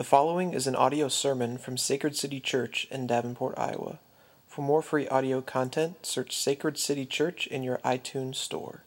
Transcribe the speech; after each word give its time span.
The 0.00 0.04
following 0.04 0.54
is 0.54 0.66
an 0.66 0.74
audio 0.74 1.08
sermon 1.08 1.58
from 1.58 1.76
Sacred 1.76 2.16
City 2.16 2.40
Church 2.40 2.88
in 2.90 3.06
Davenport, 3.06 3.58
Iowa. 3.58 3.98
For 4.46 4.62
more 4.62 4.80
free 4.80 5.06
audio 5.06 5.42
content, 5.42 6.06
search 6.06 6.34
Sacred 6.34 6.78
City 6.78 7.04
Church 7.04 7.46
in 7.46 7.62
your 7.62 7.76
iTunes 7.84 8.36
store. 8.36 8.82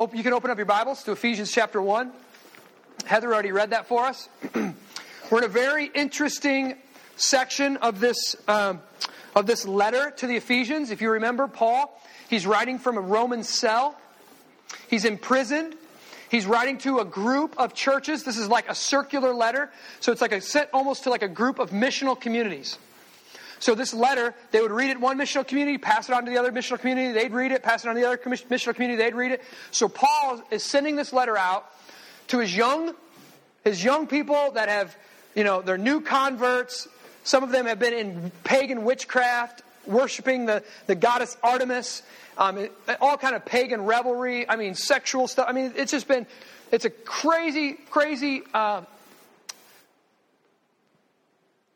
Hope 0.00 0.16
You 0.16 0.24
can 0.24 0.32
open 0.32 0.50
up 0.50 0.56
your 0.56 0.66
Bibles 0.66 1.04
to 1.04 1.12
Ephesians 1.12 1.52
chapter 1.52 1.80
1. 1.80 2.10
Heather 3.04 3.32
already 3.32 3.52
read 3.52 3.70
that 3.70 3.86
for 3.86 4.06
us. 4.06 4.28
We're 5.30 5.38
in 5.38 5.44
a 5.44 5.46
very 5.46 5.86
interesting 5.86 6.74
section 7.14 7.76
of 7.76 8.00
this, 8.00 8.34
um, 8.48 8.80
of 9.36 9.46
this 9.46 9.68
letter 9.68 10.10
to 10.16 10.26
the 10.26 10.34
Ephesians. 10.34 10.90
If 10.90 11.00
you 11.00 11.12
remember, 11.12 11.46
Paul, 11.46 11.96
he's 12.28 12.44
writing 12.44 12.80
from 12.80 12.96
a 12.96 13.00
Roman 13.00 13.44
cell. 13.44 13.96
He's 14.90 15.04
imprisoned. 15.04 15.76
He's 16.30 16.46
writing 16.46 16.78
to 16.78 16.98
a 16.98 17.04
group 17.04 17.54
of 17.58 17.74
churches. 17.74 18.24
This 18.24 18.36
is 18.36 18.48
like 18.48 18.68
a 18.68 18.74
circular 18.74 19.32
letter. 19.32 19.70
So 20.00 20.12
it's 20.12 20.20
like 20.20 20.32
a 20.32 20.40
sent 20.40 20.68
almost 20.72 21.04
to 21.04 21.10
like 21.10 21.22
a 21.22 21.28
group 21.28 21.58
of 21.58 21.70
missional 21.70 22.20
communities. 22.20 22.78
So 23.60 23.74
this 23.74 23.92
letter, 23.92 24.34
they 24.50 24.60
would 24.60 24.70
read 24.70 24.90
it 24.90 25.00
one 25.00 25.18
missional 25.18 25.46
community, 25.46 25.78
pass 25.78 26.08
it 26.08 26.14
on 26.14 26.24
to 26.24 26.30
the 26.30 26.38
other 26.38 26.52
missional 26.52 26.78
community, 26.78 27.12
they'd 27.12 27.32
read 27.32 27.50
it, 27.50 27.62
pass 27.62 27.84
it 27.84 27.88
on 27.88 27.96
to 27.96 28.00
the 28.00 28.06
other 28.06 28.18
missional 28.18 28.74
community, 28.74 29.02
they'd 29.02 29.14
read 29.14 29.32
it. 29.32 29.42
So 29.72 29.88
Paul 29.88 30.42
is 30.50 30.62
sending 30.62 30.96
this 30.96 31.12
letter 31.12 31.36
out 31.36 31.66
to 32.28 32.38
his 32.38 32.56
young, 32.56 32.94
his 33.64 33.82
young 33.82 34.06
people 34.06 34.52
that 34.52 34.68
have, 34.68 34.96
you 35.34 35.44
know, 35.44 35.60
they're 35.60 35.78
new 35.78 36.00
converts. 36.00 36.86
Some 37.24 37.42
of 37.42 37.50
them 37.50 37.66
have 37.66 37.78
been 37.78 37.94
in 37.94 38.30
pagan 38.44 38.84
witchcraft, 38.84 39.62
worshiping 39.86 40.46
the, 40.46 40.62
the 40.86 40.94
goddess 40.94 41.36
Artemis, 41.42 42.02
um, 42.38 42.68
all 43.00 43.18
kind 43.18 43.34
of 43.34 43.44
pagan 43.44 43.84
revelry. 43.84 44.48
I 44.48 44.56
mean, 44.56 44.74
sexual 44.74 45.28
stuff. 45.28 45.46
I 45.48 45.52
mean, 45.52 45.72
it's 45.76 45.92
just 45.92 46.08
been, 46.08 46.26
it's 46.72 46.84
a 46.84 46.90
crazy, 46.90 47.74
crazy 47.90 48.42
uh, 48.54 48.82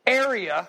area 0.07 0.67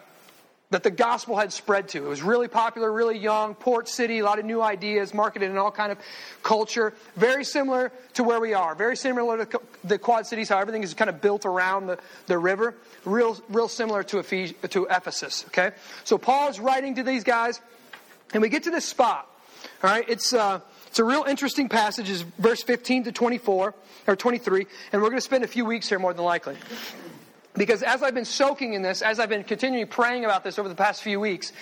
that 0.70 0.82
the 0.82 0.90
gospel 0.90 1.36
had 1.36 1.52
spread 1.52 1.88
to. 1.90 2.04
It 2.04 2.08
was 2.08 2.22
really 2.22 2.48
popular, 2.48 2.92
really 2.92 3.16
young, 3.16 3.54
port 3.54 3.88
city, 3.88 4.18
a 4.18 4.24
lot 4.24 4.40
of 4.40 4.44
new 4.44 4.60
ideas, 4.60 5.14
marketed 5.14 5.50
in 5.50 5.56
all 5.56 5.70
kind 5.70 5.92
of 5.92 5.98
culture. 6.42 6.94
Very 7.14 7.44
similar 7.44 7.92
to 8.14 8.24
where 8.24 8.40
we 8.40 8.54
are. 8.54 8.74
Very 8.74 8.96
similar 8.96 9.44
to 9.44 9.60
the 9.84 9.98
Quad 9.98 10.26
Cities, 10.26 10.48
how 10.48 10.58
everything 10.58 10.82
is 10.82 10.92
kind 10.94 11.08
of 11.08 11.20
built 11.20 11.46
around 11.46 11.86
the, 11.86 11.98
the 12.26 12.36
river. 12.36 12.74
Real, 13.04 13.38
real 13.48 13.68
similar 13.68 14.02
to, 14.04 14.18
Ephes- 14.18 14.54
to 14.70 14.88
Ephesus. 14.90 15.44
Okay, 15.48 15.70
so 16.02 16.18
Paul 16.18 16.48
is 16.48 16.58
writing 16.58 16.96
to 16.96 17.04
these 17.04 17.22
guys, 17.22 17.60
and 18.32 18.42
we 18.42 18.48
get 18.48 18.64
to 18.64 18.70
this 18.70 18.84
spot. 18.86 19.30
All 19.84 19.90
right, 19.90 20.08
it's 20.08 20.32
uh, 20.32 20.60
it's 20.86 20.98
a 20.98 21.04
real 21.04 21.24
interesting 21.24 21.68
passage. 21.68 22.08
Is 22.08 22.22
verse 22.38 22.62
15 22.62 23.04
to 23.04 23.12
24 23.12 23.74
or 24.06 24.16
23, 24.16 24.66
and 24.92 25.02
we're 25.02 25.08
going 25.08 25.18
to 25.18 25.20
spend 25.20 25.44
a 25.44 25.46
few 25.46 25.66
weeks 25.66 25.90
here 25.90 25.98
more 25.98 26.14
than 26.14 26.24
likely. 26.24 26.56
Because 27.52 27.82
as 27.82 28.02
I've 28.02 28.14
been 28.14 28.24
soaking 28.24 28.72
in 28.72 28.80
this, 28.80 29.02
as 29.02 29.20
I've 29.20 29.28
been 29.28 29.44
continuing 29.44 29.86
praying 29.86 30.24
about 30.24 30.42
this 30.42 30.58
over 30.58 30.70
the 30.70 30.74
past 30.74 31.02
few 31.02 31.20
weeks, 31.20 31.52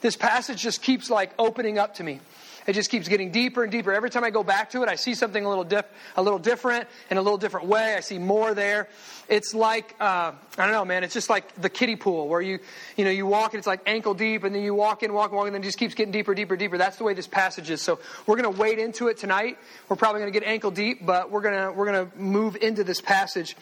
this 0.00 0.14
passage 0.14 0.62
just 0.62 0.80
keeps 0.80 1.10
like 1.10 1.32
opening 1.40 1.76
up 1.76 1.96
to 1.96 2.04
me. 2.04 2.20
It 2.66 2.74
just 2.74 2.90
keeps 2.90 3.08
getting 3.08 3.30
deeper 3.30 3.62
and 3.62 3.72
deeper. 3.72 3.92
Every 3.92 4.10
time 4.10 4.24
I 4.24 4.30
go 4.30 4.42
back 4.42 4.70
to 4.70 4.82
it, 4.82 4.88
I 4.88 4.94
see 4.94 5.14
something 5.14 5.44
a 5.44 5.48
little 5.48 5.64
diff, 5.64 5.84
a 6.16 6.22
little 6.22 6.38
different 6.38 6.88
in 7.10 7.16
a 7.16 7.22
little 7.22 7.38
different 7.38 7.66
way. 7.66 7.94
I 7.94 8.00
see 8.00 8.18
more 8.18 8.54
there. 8.54 8.88
It's 9.28 9.54
like 9.54 9.94
uh, 10.00 10.32
I 10.58 10.64
don't 10.64 10.72
know, 10.72 10.84
man. 10.84 11.04
It's 11.04 11.14
just 11.14 11.30
like 11.30 11.60
the 11.60 11.70
kiddie 11.70 11.96
pool 11.96 12.28
where 12.28 12.40
you 12.40 12.58
you 12.96 13.04
know 13.04 13.10
you 13.10 13.26
walk 13.26 13.54
and 13.54 13.58
it's 13.58 13.66
like 13.66 13.80
ankle 13.86 14.14
deep, 14.14 14.44
and 14.44 14.54
then 14.54 14.62
you 14.62 14.74
walk 14.74 15.02
in, 15.02 15.12
walk, 15.12 15.30
and 15.30 15.36
walk, 15.36 15.46
and 15.46 15.54
then 15.54 15.62
it 15.62 15.66
just 15.66 15.78
keeps 15.78 15.94
getting 15.94 16.12
deeper, 16.12 16.34
deeper, 16.34 16.56
deeper. 16.56 16.78
That's 16.78 16.96
the 16.96 17.04
way 17.04 17.14
this 17.14 17.26
passage 17.26 17.70
is. 17.70 17.82
So 17.82 17.98
we're 18.26 18.36
going 18.36 18.52
to 18.52 18.60
wade 18.60 18.78
into 18.78 19.08
it 19.08 19.18
tonight. 19.18 19.58
We're 19.88 19.96
probably 19.96 20.20
going 20.20 20.32
to 20.32 20.38
get 20.38 20.46
ankle 20.46 20.70
deep, 20.70 21.04
but 21.04 21.30
we're 21.30 21.42
gonna 21.42 21.72
we're 21.72 21.86
gonna 21.86 22.10
move 22.16 22.56
into 22.56 22.84
this 22.84 23.00
passage 23.00 23.56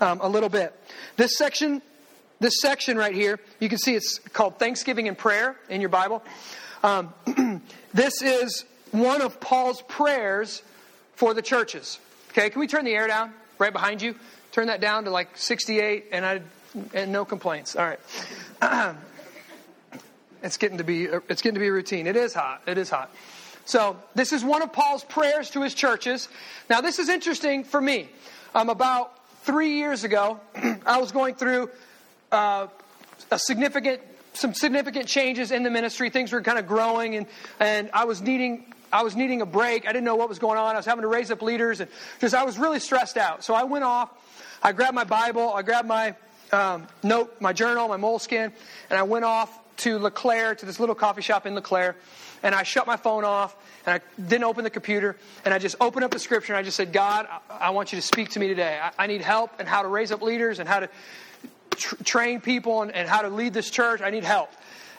um, 0.00 0.20
a 0.20 0.28
little 0.28 0.48
bit. 0.48 0.74
This 1.16 1.36
section 1.36 1.82
this 2.42 2.60
section 2.60 2.96
right 2.96 3.14
here, 3.14 3.38
you 3.60 3.68
can 3.68 3.78
see 3.78 3.94
it's 3.94 4.18
called 4.18 4.58
Thanksgiving 4.58 5.06
and 5.06 5.16
Prayer 5.16 5.56
in 5.68 5.80
your 5.80 5.90
Bible. 5.90 6.24
Um, 6.82 7.14
this 7.94 8.22
is 8.22 8.64
one 8.90 9.22
of 9.22 9.40
Paul's 9.40 9.82
prayers 9.82 10.62
for 11.14 11.34
the 11.34 11.42
churches. 11.42 11.98
Okay, 12.30 12.50
can 12.50 12.60
we 12.60 12.66
turn 12.66 12.84
the 12.84 12.94
air 12.94 13.06
down 13.06 13.32
right 13.58 13.72
behind 13.72 14.02
you? 14.02 14.14
Turn 14.52 14.66
that 14.66 14.80
down 14.80 15.04
to 15.04 15.10
like 15.10 15.36
68, 15.36 16.06
and 16.12 16.24
I 16.24 16.42
and 16.94 17.12
no 17.12 17.24
complaints. 17.24 17.76
All 17.76 17.84
right. 17.84 18.00
it's 20.42 20.56
getting 20.56 20.78
to 20.78 20.84
be 20.84 21.04
it's 21.04 21.42
getting 21.42 21.54
to 21.54 21.60
be 21.60 21.68
a 21.68 21.72
routine. 21.72 22.06
It 22.06 22.16
is 22.16 22.34
hot. 22.34 22.62
It 22.66 22.78
is 22.78 22.90
hot. 22.90 23.10
So 23.64 23.96
this 24.14 24.32
is 24.32 24.44
one 24.44 24.62
of 24.62 24.72
Paul's 24.72 25.04
prayers 25.04 25.50
to 25.50 25.62
his 25.62 25.74
churches. 25.74 26.28
Now 26.68 26.80
this 26.80 26.98
is 26.98 27.08
interesting 27.08 27.64
for 27.64 27.80
me. 27.80 28.08
Um, 28.54 28.68
about 28.68 29.12
three 29.42 29.76
years 29.76 30.04
ago, 30.04 30.40
I 30.86 30.98
was 30.98 31.12
going 31.12 31.34
through 31.34 31.70
uh, 32.30 32.66
a 33.30 33.38
significant 33.38 34.00
some 34.34 34.54
significant 34.54 35.06
changes 35.06 35.50
in 35.50 35.62
the 35.62 35.70
ministry. 35.70 36.10
Things 36.10 36.32
were 36.32 36.42
kind 36.42 36.58
of 36.58 36.66
growing, 36.66 37.16
and, 37.16 37.26
and 37.60 37.90
I 37.92 38.04
was 38.04 38.20
needing 38.20 38.72
I 38.92 39.02
was 39.02 39.16
needing 39.16 39.40
a 39.40 39.46
break. 39.46 39.88
I 39.88 39.92
didn't 39.92 40.04
know 40.04 40.16
what 40.16 40.28
was 40.28 40.38
going 40.38 40.58
on. 40.58 40.74
I 40.74 40.76
was 40.76 40.84
having 40.84 41.00
to 41.00 41.08
raise 41.08 41.30
up 41.30 41.40
leaders, 41.40 41.80
and 41.80 41.90
just 42.20 42.34
I 42.34 42.44
was 42.44 42.58
really 42.58 42.78
stressed 42.78 43.16
out. 43.16 43.42
So 43.42 43.54
I 43.54 43.64
went 43.64 43.84
off. 43.84 44.10
I 44.62 44.72
grabbed 44.72 44.94
my 44.94 45.04
Bible. 45.04 45.52
I 45.54 45.62
grabbed 45.62 45.88
my 45.88 46.14
um, 46.52 46.86
note, 47.02 47.34
my 47.40 47.54
journal, 47.54 47.88
my 47.88 47.96
Moleskine, 47.96 48.52
and 48.90 48.98
I 48.98 49.02
went 49.02 49.24
off 49.24 49.58
to 49.78 49.98
LeClaire, 49.98 50.54
to 50.54 50.66
this 50.66 50.78
little 50.78 50.94
coffee 50.94 51.22
shop 51.22 51.46
in 51.46 51.54
LeClaire, 51.54 51.96
and 52.42 52.54
I 52.54 52.62
shut 52.62 52.86
my 52.86 52.96
phone 52.96 53.24
off, 53.24 53.56
and 53.86 53.94
I 53.94 54.22
didn't 54.22 54.44
open 54.44 54.62
the 54.62 54.70
computer, 54.70 55.16
and 55.46 55.54
I 55.54 55.58
just 55.58 55.76
opened 55.80 56.04
up 56.04 56.10
the 56.10 56.18
scripture, 56.18 56.52
and 56.52 56.58
I 56.58 56.62
just 56.62 56.76
said, 56.76 56.92
God, 56.92 57.26
I, 57.50 57.68
I 57.68 57.70
want 57.70 57.92
you 57.92 57.96
to 57.96 58.06
speak 58.06 58.30
to 58.30 58.40
me 58.40 58.48
today. 58.48 58.78
I, 58.80 58.92
I 58.98 59.06
need 59.06 59.22
help 59.22 59.58
and 59.58 59.66
how 59.66 59.80
to 59.80 59.88
raise 59.88 60.12
up 60.12 60.20
leaders 60.20 60.58
and 60.58 60.68
how 60.68 60.80
to 60.80 60.90
tr- 61.82 62.02
train 62.04 62.40
people 62.40 62.82
and, 62.82 62.92
and, 62.92 63.08
how 63.08 63.22
to 63.22 63.28
lead 63.28 63.52
this 63.52 63.70
church. 63.70 64.00
I 64.00 64.10
need 64.10 64.24
help. 64.24 64.50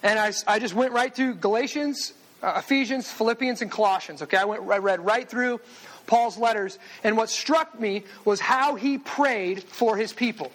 And 0.04 0.20
I, 0.20 0.34
I 0.48 0.60
just 0.60 0.74
went 0.74 0.92
right 0.92 1.14
through 1.14 1.36
Galatians, 1.36 2.14
uh, 2.42 2.56
Ephesians, 2.58 3.10
Philippians, 3.10 3.62
and 3.62 3.72
Colossians. 3.72 4.22
Okay, 4.22 4.38
I 4.38 4.46
went, 4.46 4.70
I 4.70 4.78
read 4.78 5.04
right 5.04 5.28
through 5.28 5.62
Paul's 6.06 6.38
letters, 6.38 6.78
and 7.04 7.16
what 7.16 7.30
struck 7.30 7.80
me 7.80 8.04
was 8.26 8.40
how 8.42 8.76
he 8.76 8.98
prayed 8.98 9.64
for 9.64 9.96
his 9.96 10.12
people. 10.12 10.52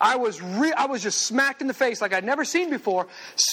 I 0.00 0.16
was 0.16 0.40
re- 0.40 0.72
I 0.72 0.86
was 0.86 1.02
just 1.02 1.22
smacked 1.22 1.60
in 1.60 1.68
the 1.68 1.74
face 1.74 2.00
like 2.00 2.12
I'd 2.12 2.24
never 2.24 2.44
seen 2.44 2.70
before. 2.70 3.06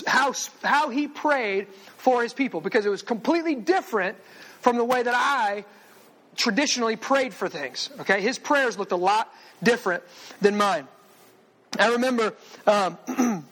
How 0.08 0.34
how 0.64 0.90
he 0.90 1.08
prayed 1.08 1.68
for 1.98 2.24
his 2.24 2.34
people 2.34 2.62
because 2.62 2.86
it 2.86 2.90
was 2.90 3.02
completely 3.02 3.54
different 3.54 4.18
from 4.62 4.78
the 4.78 4.86
way 4.86 5.04
that 5.04 5.14
I 5.14 5.66
traditionally 6.38 6.96
prayed 6.96 7.34
for 7.34 7.50
things. 7.50 7.90
Okay, 8.00 8.22
his 8.22 8.40
prayers 8.40 8.78
looked 8.78 8.94
a 8.94 8.98
lot 8.98 9.32
different 9.62 10.04
than 10.40 10.56
mine. 10.58 10.88
I 11.80 11.92
remember 11.92 12.34
um, 12.66 12.98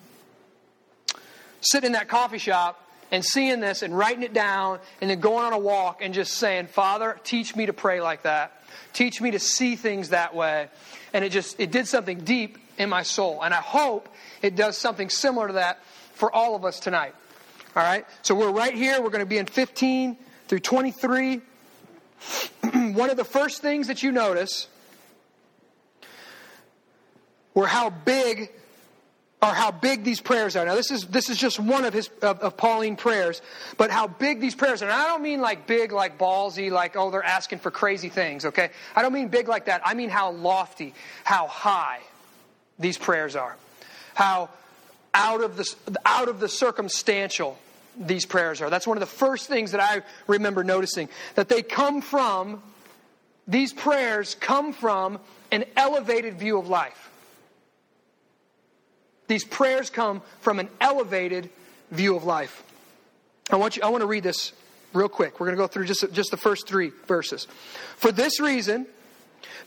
sitting 1.62 1.88
in 1.88 1.92
that 1.94 2.08
coffee 2.08 2.38
shop 2.38 2.82
and 3.12 3.24
seeing 3.24 3.60
this 3.60 3.82
and 3.82 3.96
writing 3.96 4.24
it 4.24 4.34
down 4.34 4.80
and 5.02 5.10
then 5.10 5.20
going 5.20 5.46
on 5.46 5.54
a 5.54 5.60
walk 5.60 6.02
and 6.02 6.14
just 6.14 6.34
saying, 6.34 6.68
Father, 6.68 7.20
teach 7.24 7.56
me 7.56 7.66
to 7.68 7.74
pray 7.74 8.02
like 8.02 8.24
that. 8.24 8.64
Teach 8.94 9.22
me 9.22 9.32
to 9.32 9.40
see 9.40 9.76
things 9.76 10.10
that 10.10 10.36
way. 10.36 10.70
And 11.14 11.24
it 11.24 11.32
just, 11.32 11.60
it 11.60 11.72
did 11.72 11.88
something 11.88 12.20
deep 12.20 12.58
in 12.78 12.90
my 12.90 13.04
soul. 13.04 13.42
And 13.44 13.54
I 13.54 13.62
hope 13.62 14.10
it 14.42 14.56
does 14.56 14.78
something 14.78 15.10
similar 15.10 15.48
to 15.48 15.54
that 15.54 15.84
for 16.14 16.34
all 16.34 16.56
of 16.56 16.66
us 16.66 16.80
tonight. 16.80 17.14
All 17.76 17.84
right? 17.84 18.06
So 18.22 18.36
we're 18.36 18.52
right 18.52 18.74
here. 18.74 19.02
We're 19.02 19.10
going 19.10 19.20
to 19.24 19.26
be 19.26 19.38
in 19.38 19.46
15 19.46 20.18
through 20.48 20.60
23. 20.60 21.42
One 22.94 23.10
of 23.10 23.18
the 23.18 23.26
first 23.26 23.62
things 23.62 23.88
that 23.88 24.02
you 24.02 24.12
notice 24.12 24.68
were 27.56 27.66
how 27.66 27.90
big 27.90 28.52
or 29.42 29.54
how 29.54 29.72
big 29.72 30.04
these 30.04 30.22
prayers 30.22 30.56
are. 30.56 30.66
Now, 30.66 30.76
this 30.76 30.92
is 30.92 31.06
this 31.08 31.30
is 31.30 31.38
just 31.38 31.60
one 31.60 31.86
of 31.86 31.94
his 31.94 32.10
of, 32.22 32.40
of, 32.40 32.58
Pauline 32.58 32.96
prayers, 32.96 33.42
but 33.78 33.92
how 33.92 34.08
big 34.08 34.40
these 34.40 34.56
prayers 34.56 34.82
are. 34.82 34.86
And 34.86 34.94
I 34.94 35.08
don't 35.08 35.22
mean 35.22 35.42
like 35.42 35.68
big, 35.68 35.92
like 35.92 36.18
ballsy, 36.18 36.72
like 36.72 36.96
oh 36.96 37.12
they're 37.12 37.24
asking 37.24 37.60
for 37.60 37.72
crazy 37.72 38.10
things. 38.10 38.46
Okay, 38.46 38.70
I 38.96 39.02
don't 39.02 39.14
mean 39.14 39.30
big 39.30 39.48
like 39.48 39.66
that. 39.66 39.82
I 39.86 39.94
mean 39.94 40.10
how 40.10 40.32
lofty, 40.32 40.94
how 41.24 41.48
high 41.48 42.00
these 42.80 42.98
prayers 42.98 43.36
are, 43.36 43.56
how 44.14 44.50
out 45.14 45.44
of 45.44 45.58
the 45.58 45.76
out 46.06 46.28
of 46.28 46.40
the 46.40 46.50
circumstantial 46.50 47.58
these 47.98 48.26
prayers 48.26 48.62
are. 48.62 48.70
That's 48.70 48.88
one 48.88 48.98
of 48.98 49.02
the 49.02 49.06
first 49.06 49.48
things 49.48 49.72
that 49.72 49.82
I 49.82 50.02
remember 50.28 50.64
noticing 50.64 51.10
that 51.36 51.50
they 51.50 51.62
come 51.62 52.02
from. 52.02 52.62
These 53.48 53.74
prayers 53.74 54.34
come 54.34 54.74
from 54.74 55.20
an 55.52 55.66
elevated 55.78 56.40
view 56.40 56.58
of 56.58 56.68
life. 56.68 57.12
These 59.28 59.44
prayers 59.44 59.90
come 59.90 60.22
from 60.42 60.60
an 60.60 60.70
elevated 60.80 61.50
view 61.92 62.16
of 62.16 62.24
life. 62.24 62.64
I 63.50 63.56
want 63.58 63.78
you 63.78 63.84
I 63.84 63.90
want 63.90 64.02
to 64.02 64.08
read 64.08 64.24
this 64.24 64.54
real 64.94 65.10
quick. 65.10 65.40
We're 65.40 65.48
going 65.48 65.58
to 65.58 65.62
go 65.64 65.68
through 65.68 65.86
just 65.86 66.12
just 66.14 66.32
the 66.32 66.38
first 66.38 66.68
3 66.68 66.92
verses. 67.08 67.48
For 67.98 68.12
this 68.12 68.40
reason, 68.40 68.88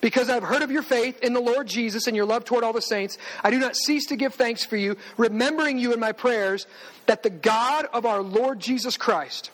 because 0.00 0.31
I've 0.31 0.43
heard 0.43 0.62
of 0.62 0.70
your 0.70 0.82
faith 0.82 1.22
in 1.22 1.32
the 1.32 1.40
Lord 1.40 1.66
Jesus 1.66 2.06
and 2.06 2.16
your 2.16 2.26
love 2.26 2.44
toward 2.44 2.64
all 2.64 2.72
the 2.72 2.81
saints, 2.81 3.19
I 3.43 3.50
do 3.50 3.58
not 3.58 3.76
cease 3.76 4.06
to 4.06 4.16
give 4.16 4.34
thanks 4.34 4.64
for 4.64 4.76
you, 4.76 4.96
remembering 5.16 5.78
you 5.78 5.93
in 5.93 6.00
my 6.00 6.12
prayers, 6.12 6.66
that 7.06 7.22
the 7.22 7.31
God 7.31 7.87
of 7.93 8.06
our 8.06 8.22
Lord 8.22 8.60
Jesus 8.60 8.96
Christ, 8.96 9.50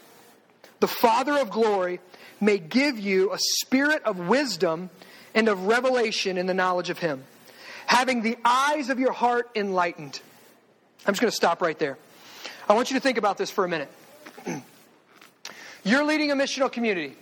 the 0.80 0.88
Father 0.88 1.38
of 1.38 1.50
glory, 1.50 2.00
may 2.40 2.58
give 2.58 2.98
you 2.98 3.32
a 3.32 3.38
spirit 3.38 4.02
of 4.04 4.28
wisdom 4.28 4.90
and 5.34 5.48
of 5.48 5.66
revelation 5.66 6.36
in 6.36 6.46
the 6.46 6.54
knowledge 6.54 6.90
of 6.90 6.98
him 6.98 7.24
having 7.86 8.22
the 8.22 8.36
eyes 8.44 8.88
of 8.90 8.98
your 8.98 9.12
heart 9.12 9.50
enlightened. 9.54 10.20
I'm 11.06 11.12
just 11.12 11.20
going 11.20 11.30
to 11.30 11.36
stop 11.36 11.60
right 11.62 11.78
there. 11.78 11.98
I 12.68 12.74
want 12.74 12.90
you 12.90 12.96
to 12.96 13.00
think 13.00 13.18
about 13.18 13.36
this 13.36 13.50
for 13.50 13.64
a 13.64 13.68
minute. 13.68 13.90
You're 15.84 16.04
leading 16.04 16.30
a 16.30 16.34
missional 16.34 16.72
community, 16.72 17.14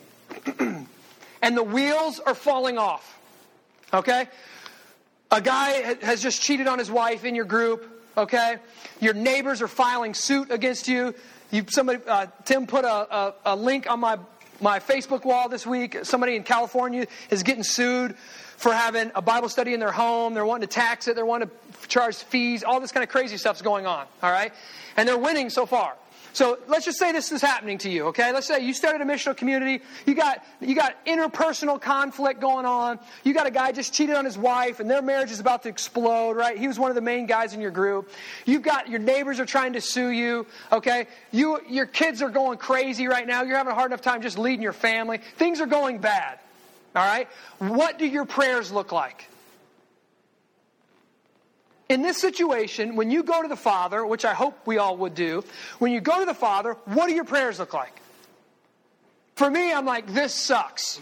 and 0.59 1.57
the 1.57 1.65
wheels 1.65 2.21
are 2.21 2.35
falling 2.35 2.79
off. 2.79 3.19
Okay? 3.93 4.29
A 5.31 5.41
guy 5.41 5.97
has 6.03 6.23
just 6.23 6.41
cheated 6.41 6.69
on 6.69 6.79
his 6.79 6.91
wife 6.91 7.25
in 7.25 7.35
your 7.35 7.45
group. 7.45 7.89
Okay? 8.17 8.57
Your 9.01 9.15
neighbors 9.15 9.63
are 9.63 9.69
filing 9.69 10.15
suit 10.15 10.51
against 10.51 10.87
you. 10.87 11.15
you 11.51 11.65
somebody, 11.69 12.01
uh, 12.07 12.27
Tim 12.45 12.67
put 12.67 12.85
a, 12.85 13.17
a, 13.17 13.35
a 13.47 13.57
link 13.57 13.91
on 13.91 14.01
my, 14.01 14.19
my 14.63 14.79
Facebook 14.79 15.25
wall 15.25 15.49
this 15.49 15.67
week. 15.67 15.99
Somebody 16.05 16.37
in 16.37 16.45
California 16.45 17.07
is 17.31 17.43
getting 17.43 17.65
sued 17.65 18.17
for 18.57 18.73
having 18.73 19.11
a 19.15 19.23
Bible 19.23 19.49
study 19.49 19.75
in 19.75 19.81
their 19.81 19.93
home. 19.93 20.35
They're 20.35 20.47
wanting 20.47 20.69
to 20.69 20.73
tax 20.73 21.09
it. 21.09 21.17
They're 21.17 21.27
wanting 21.27 21.51
to 21.51 21.89
charge 21.89 22.17
fees. 22.17 22.63
All 22.63 22.81
this 22.81 22.93
kind 22.93 23.03
of 23.03 23.11
crazy 23.11 23.37
stuff's 23.37 23.61
going 23.61 23.87
on. 23.87 24.07
All 24.23 24.31
right? 24.31 24.53
And 24.97 25.09
they're 25.09 25.19
winning 25.19 25.51
so 25.51 25.67
far. 25.67 25.97
So 26.33 26.59
let's 26.67 26.87
just 26.87 26.99
say 26.99 27.13
this 27.13 27.31
is 27.31 27.43
happening 27.43 27.79
to 27.79 27.91
you, 27.91 28.07
okay? 28.07 28.33
Let's 28.33 28.47
say 28.47 28.61
you 28.61 28.73
started 28.73 29.03
a 29.03 29.05
missional 29.05 29.37
community. 29.37 29.83
You 30.07 30.15
got, 30.15 30.43
you 30.61 30.75
got 30.75 31.05
interpersonal 31.05 31.81
conflict 31.81 32.41
going 32.41 32.65
on. 32.65 32.99
You 33.23 33.35
got 33.35 33.47
a 33.47 33.51
guy 33.51 33.73
just 33.73 33.93
cheated 33.93 34.17
on 34.17 34.25
his 34.25 34.39
wife 34.39 34.81
and 34.81 34.91
their 34.91 35.03
marriage 35.03 35.31
is 35.31 35.41
about 35.41 35.63
to 35.65 35.69
explode, 35.69 36.33
right? 36.33 36.57
He 36.57 36.69
was 36.69 36.79
one 36.79 36.91
of 36.91 36.95
the 36.95 37.03
main 37.03 37.27
guys 37.27 37.53
in 37.53 37.61
your 37.61 37.71
group. 37.71 38.11
You've 38.47 38.63
got, 38.63 38.89
your 38.89 39.01
neighbors 39.01 39.41
are 39.41 39.47
trying 39.47 39.75
to 39.75 39.81
sue 39.81 40.09
you, 40.09 40.47
okay? 40.73 41.07
You, 41.33 41.61
your 41.69 41.87
kids 41.87 42.23
are 42.23 42.31
going 42.31 42.57
crazy 42.57 43.09
right 43.09 43.27
now. 43.27 43.43
You're 43.43 43.59
having 43.59 43.73
a 43.73 43.75
hard 43.75 43.91
enough 43.91 44.03
time 44.03 44.23
just 44.23 44.39
leading 44.39 44.63
your 44.63 44.73
family. 44.73 45.19
Things 45.37 45.61
are 45.61 45.67
going 45.67 45.99
bad, 45.99 46.39
all 46.97 47.05
right? 47.05 47.29
What 47.59 47.99
do 47.99 48.07
your 48.07 48.25
prayers 48.25 48.73
look 48.73 48.91
like? 48.91 49.29
In 51.89 52.03
this 52.03 52.19
situation, 52.19 52.97
when 52.97 53.11
you 53.11 53.23
go 53.23 53.43
to 53.43 53.49
the 53.49 53.57
Father, 53.57 54.07
which 54.07 54.25
I 54.25 54.33
hope 54.33 54.67
we 54.67 54.79
all 54.79 54.97
would 54.99 55.15
do, 55.15 55.45
when 55.79 55.93
you 55.93 56.01
go 56.01 56.21
to 56.21 56.25
the 56.25 56.35
Father, 56.35 56.75
what 56.87 57.09
do 57.09 57.15
your 57.15 57.25
prayers 57.25 57.59
look 57.59 57.75
like? 57.75 58.01
For 59.35 59.51
me, 59.51 59.73
I'm 59.73 59.85
like, 59.87 60.13
this 60.13 60.35
sucks. 60.35 61.01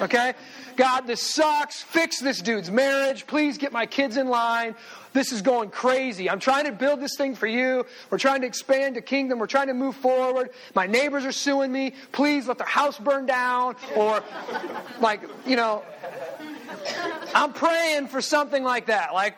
Okay? 0.00 0.34
God, 0.76 1.06
this 1.06 1.20
sucks. 1.20 1.82
Fix 1.82 2.20
this 2.20 2.40
dude's 2.40 2.70
marriage. 2.70 3.26
Please 3.26 3.58
get 3.58 3.72
my 3.72 3.86
kids 3.86 4.16
in 4.16 4.28
line. 4.28 4.74
This 5.12 5.32
is 5.32 5.42
going 5.42 5.70
crazy. 5.70 6.30
I'm 6.30 6.40
trying 6.40 6.64
to 6.64 6.72
build 6.72 7.00
this 7.00 7.16
thing 7.16 7.34
for 7.34 7.46
you. 7.46 7.84
We're 8.08 8.18
trying 8.18 8.40
to 8.40 8.46
expand 8.46 8.96
the 8.96 9.02
kingdom. 9.02 9.38
We're 9.38 9.46
trying 9.46 9.66
to 9.66 9.74
move 9.74 9.96
forward. 9.96 10.50
My 10.74 10.86
neighbors 10.86 11.24
are 11.24 11.32
suing 11.32 11.70
me. 11.70 11.94
Please 12.12 12.48
let 12.48 12.58
their 12.58 12.66
house 12.66 12.98
burn 12.98 13.26
down. 13.26 13.76
Or, 13.94 14.22
like, 15.00 15.22
you 15.46 15.56
know, 15.56 15.82
I'm 17.34 17.52
praying 17.52 18.08
for 18.08 18.22
something 18.22 18.64
like 18.64 18.86
that. 18.86 19.12
Like, 19.12 19.36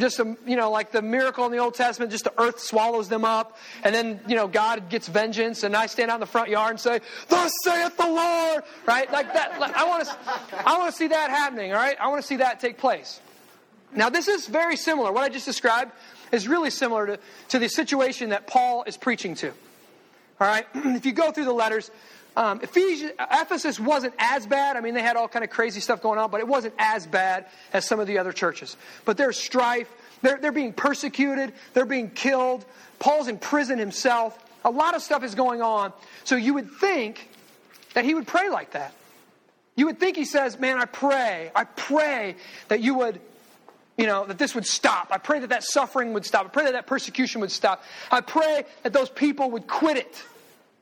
just 0.00 0.18
a, 0.18 0.36
you 0.46 0.56
know, 0.56 0.70
like 0.70 0.92
the 0.92 1.02
miracle 1.02 1.44
in 1.46 1.52
the 1.52 1.58
Old 1.58 1.74
Testament, 1.74 2.10
just 2.12 2.24
the 2.24 2.32
earth 2.40 2.60
swallows 2.60 3.08
them 3.08 3.24
up, 3.24 3.56
and 3.84 3.94
then 3.94 4.20
you 4.26 4.36
know 4.36 4.48
God 4.48 4.88
gets 4.88 5.08
vengeance, 5.08 5.62
and 5.62 5.76
I 5.76 5.86
stand 5.86 6.10
out 6.10 6.14
in 6.14 6.20
the 6.20 6.26
front 6.26 6.48
yard 6.48 6.70
and 6.70 6.80
say, 6.80 7.00
"Thus 7.28 7.52
saith 7.62 7.96
the 7.96 8.06
Lord," 8.06 8.62
right? 8.86 9.10
Like 9.10 9.32
that. 9.32 9.58
Like, 9.60 9.74
I 9.74 9.84
want 9.84 10.04
to, 10.04 10.16
I 10.66 10.78
want 10.78 10.90
to 10.90 10.96
see 10.96 11.08
that 11.08 11.30
happening. 11.30 11.72
All 11.72 11.78
right, 11.78 11.96
I 12.00 12.08
want 12.08 12.20
to 12.20 12.26
see 12.26 12.36
that 12.36 12.60
take 12.60 12.78
place. 12.78 13.20
Now, 13.94 14.10
this 14.10 14.28
is 14.28 14.46
very 14.46 14.76
similar. 14.76 15.12
What 15.12 15.24
I 15.24 15.28
just 15.28 15.46
described 15.46 15.92
is 16.32 16.48
really 16.48 16.70
similar 16.70 17.06
to, 17.06 17.18
to 17.48 17.58
the 17.58 17.68
situation 17.68 18.30
that 18.30 18.46
Paul 18.46 18.84
is 18.86 18.96
preaching 18.96 19.34
to. 19.36 19.48
All 19.48 20.46
right, 20.46 20.66
if 20.74 21.06
you 21.06 21.12
go 21.12 21.32
through 21.32 21.46
the 21.46 21.52
letters, 21.52 21.90
um, 22.36 22.60
Ephesians, 22.60 23.12
Ephesus 23.18 23.80
wasn't 23.80 24.12
as 24.18 24.46
bad. 24.46 24.76
I 24.76 24.80
mean, 24.80 24.94
they 24.94 25.02
had 25.02 25.16
all 25.16 25.26
kind 25.26 25.42
of 25.44 25.50
crazy 25.50 25.80
stuff 25.80 26.02
going 26.02 26.18
on, 26.18 26.30
but 26.30 26.40
it 26.40 26.46
wasn't 26.46 26.74
as 26.78 27.06
bad 27.06 27.46
as 27.72 27.86
some 27.86 27.98
of 27.98 28.06
the 28.06 28.18
other 28.18 28.32
churches. 28.32 28.76
But 29.06 29.16
there's 29.16 29.38
strife. 29.38 29.90
They're, 30.20 30.38
they're 30.38 30.52
being 30.52 30.74
persecuted. 30.74 31.54
They're 31.72 31.86
being 31.86 32.10
killed. 32.10 32.66
Paul's 32.98 33.28
in 33.28 33.38
prison 33.38 33.78
himself. 33.78 34.38
A 34.66 34.70
lot 34.70 34.94
of 34.94 35.02
stuff 35.02 35.24
is 35.24 35.34
going 35.34 35.62
on. 35.62 35.94
So 36.24 36.36
you 36.36 36.54
would 36.54 36.70
think 36.72 37.30
that 37.94 38.04
he 38.04 38.14
would 38.14 38.26
pray 38.26 38.50
like 38.50 38.72
that. 38.72 38.92
You 39.74 39.86
would 39.86 39.98
think 39.98 40.16
he 40.16 40.24
says, 40.26 40.58
Man, 40.58 40.78
I 40.78 40.84
pray, 40.84 41.50
I 41.54 41.64
pray 41.64 42.36
that 42.68 42.80
you 42.80 42.96
would, 42.96 43.20
you 43.96 44.06
know, 44.06 44.26
that 44.26 44.36
this 44.36 44.54
would 44.54 44.66
stop. 44.66 45.08
I 45.10 45.18
pray 45.18 45.38
that 45.40 45.50
that 45.50 45.64
suffering 45.64 46.12
would 46.12 46.26
stop. 46.26 46.46
I 46.46 46.48
pray 46.48 46.64
that 46.64 46.72
that 46.72 46.86
persecution 46.86 47.40
would 47.40 47.52
stop. 47.52 47.82
I 48.10 48.20
pray 48.20 48.64
that 48.82 48.92
those 48.92 49.08
people 49.08 49.50
would 49.52 49.66
quit 49.66 49.96
it. 49.96 50.22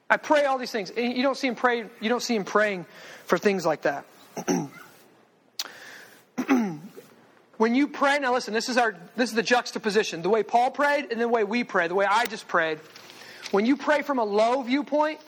I 0.09 0.17
pray 0.17 0.45
all 0.45 0.59
these 0.59 0.71
things. 0.71 0.93
You 0.97 1.23
don't 1.23 1.37
see 1.37 1.49
him 1.49 1.55
pray. 1.55 1.87
You 2.01 2.09
don't 2.09 2.23
see 2.23 2.35
him 2.37 2.45
praying 2.45 2.87
for 3.25 3.39
things 3.39 3.65
like 3.65 3.83
that. 3.83 4.05
when 7.57 7.75
you 7.75 7.89
pray, 7.89 8.19
now 8.19 8.35
listen. 8.35 8.53
This 8.53 8.69
is 8.69 8.77
our. 8.77 8.95
This 9.17 9.31
is 9.31 9.37
the 9.37 9.43
juxtaposition. 9.43 10.23
The 10.23 10.29
way 10.29 10.43
Paul 10.43 10.71
prayed 10.71 11.11
and 11.11 11.21
the 11.21 11.29
way 11.29 11.45
we 11.45 11.65
pray. 11.65 11.89
The 11.89 11.95
way 11.95 12.07
I 12.07 12.27
just 12.27 12.47
prayed. 12.49 12.79
When 13.51 13.67
you 13.67 13.77
pray 13.77 14.03
from 14.03 14.19
a 14.19 14.25
low 14.25 14.63
viewpoint, 14.63 15.21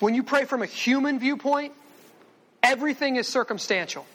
when 0.00 0.14
you 0.14 0.22
pray 0.22 0.44
from 0.44 0.62
a 0.62 0.66
human 0.66 1.18
viewpoint, 1.18 1.72
everything 2.62 3.16
is 3.16 3.26
circumstantial. 3.26 4.06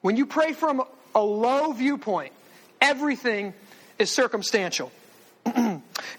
When 0.00 0.16
you 0.16 0.26
pray 0.26 0.52
from 0.52 0.82
a 1.14 1.22
low 1.22 1.72
viewpoint, 1.72 2.32
everything 2.80 3.54
is 3.98 4.10
circumstantial. 4.10 4.90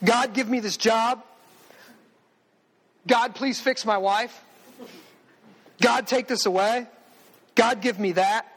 God, 0.03 0.33
give 0.33 0.49
me 0.49 0.59
this 0.59 0.77
job. 0.77 1.23
God, 3.07 3.35
please 3.35 3.59
fix 3.59 3.85
my 3.85 3.97
wife. 3.97 4.41
God, 5.81 6.07
take 6.07 6.27
this 6.27 6.45
away. 6.45 6.88
God, 7.55 7.81
give 7.81 8.00
me 8.00 8.13
that. 8.13 8.47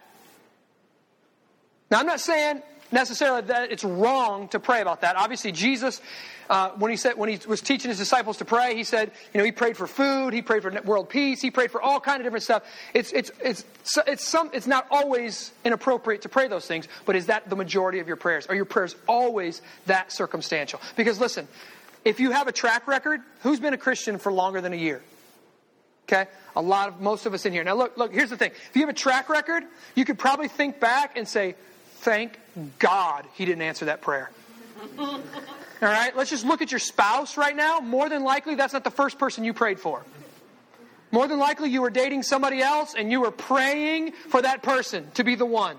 Now, 1.90 2.00
I'm 2.00 2.06
not 2.06 2.20
saying 2.20 2.62
necessarily 2.92 3.42
that 3.42 3.70
it's 3.72 3.84
wrong 3.84 4.48
to 4.48 4.60
pray 4.60 4.80
about 4.80 5.00
that. 5.00 5.16
Obviously, 5.16 5.52
Jesus, 5.52 6.00
uh, 6.48 6.70
when 6.70 6.90
he 6.90 6.96
said 6.96 7.16
when 7.16 7.28
he 7.28 7.38
was 7.46 7.60
teaching 7.60 7.88
his 7.88 7.98
disciples 7.98 8.38
to 8.38 8.44
pray, 8.44 8.76
he 8.76 8.84
said, 8.84 9.10
you 9.32 9.38
know, 9.38 9.44
he 9.44 9.52
prayed 9.52 9.76
for 9.76 9.86
food, 9.86 10.32
he 10.32 10.42
prayed 10.42 10.62
for 10.62 10.70
world 10.82 11.08
peace, 11.08 11.40
he 11.40 11.50
prayed 11.50 11.70
for 11.70 11.82
all 11.82 12.00
kind 12.00 12.20
of 12.20 12.24
different 12.24 12.44
stuff. 12.44 12.64
It's 12.94 13.12
it's 13.12 13.30
it's 13.42 13.64
it's 14.06 14.24
some 14.24 14.50
it's 14.52 14.66
not 14.66 14.86
always 14.90 15.52
inappropriate 15.64 16.22
to 16.22 16.28
pray 16.28 16.48
those 16.48 16.66
things, 16.66 16.88
but 17.04 17.16
is 17.16 17.26
that 17.26 17.48
the 17.50 17.56
majority 17.56 17.98
of 17.98 18.06
your 18.06 18.16
prayers? 18.16 18.46
Are 18.46 18.54
your 18.54 18.64
prayers 18.64 18.94
always 19.08 19.62
that 19.86 20.12
circumstantial? 20.12 20.80
Because 20.96 21.20
listen, 21.20 21.48
if 22.06 22.20
you 22.20 22.30
have 22.30 22.46
a 22.46 22.52
track 22.52 22.86
record, 22.86 23.20
who's 23.40 23.58
been 23.58 23.74
a 23.74 23.78
Christian 23.78 24.18
for 24.18 24.30
longer 24.30 24.60
than 24.60 24.72
a 24.72 24.76
year? 24.76 25.02
Okay? 26.04 26.30
A 26.54 26.62
lot 26.62 26.88
of, 26.88 27.00
most 27.00 27.26
of 27.26 27.34
us 27.34 27.44
in 27.44 27.52
here. 27.52 27.64
Now 27.64 27.74
look, 27.74 27.96
look, 27.96 28.14
here's 28.14 28.30
the 28.30 28.36
thing. 28.36 28.52
If 28.52 28.76
you 28.76 28.82
have 28.82 28.88
a 28.88 28.98
track 28.98 29.28
record, 29.28 29.64
you 29.96 30.04
could 30.04 30.16
probably 30.16 30.46
think 30.46 30.78
back 30.78 31.16
and 31.16 31.26
say, 31.26 31.56
thank 31.96 32.38
God 32.78 33.26
he 33.34 33.44
didn't 33.44 33.62
answer 33.62 33.86
that 33.86 34.02
prayer. 34.02 34.30
All 34.98 35.18
right? 35.82 36.16
Let's 36.16 36.30
just 36.30 36.46
look 36.46 36.62
at 36.62 36.70
your 36.70 36.78
spouse 36.78 37.36
right 37.36 37.56
now. 37.56 37.80
More 37.80 38.08
than 38.08 38.22
likely, 38.22 38.54
that's 38.54 38.72
not 38.72 38.84
the 38.84 38.90
first 38.90 39.18
person 39.18 39.42
you 39.42 39.52
prayed 39.52 39.80
for. 39.80 40.04
More 41.10 41.26
than 41.26 41.40
likely, 41.40 41.70
you 41.70 41.82
were 41.82 41.90
dating 41.90 42.22
somebody 42.22 42.62
else 42.62 42.94
and 42.96 43.10
you 43.10 43.20
were 43.20 43.32
praying 43.32 44.12
for 44.12 44.40
that 44.42 44.62
person 44.62 45.10
to 45.14 45.24
be 45.24 45.34
the 45.34 45.46
one. 45.46 45.76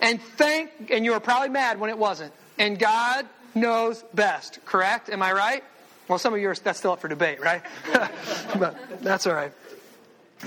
And 0.00 0.22
thank, 0.22 0.92
and 0.92 1.04
you 1.04 1.10
were 1.12 1.20
probably 1.20 1.48
mad 1.48 1.80
when 1.80 1.90
it 1.90 1.98
wasn't. 1.98 2.32
And 2.58 2.78
God 2.78 3.26
knows 3.56 4.04
best, 4.14 4.64
correct? 4.64 5.10
Am 5.10 5.22
I 5.22 5.32
right? 5.32 5.64
Well, 6.08 6.18
some 6.18 6.34
of 6.34 6.40
you 6.40 6.48
are, 6.50 6.54
that's 6.54 6.78
still 6.78 6.92
up 6.92 7.00
for 7.00 7.08
debate, 7.08 7.40
right? 7.40 7.62
but 8.58 8.76
that's 9.02 9.26
all 9.26 9.34
right. 9.34 9.52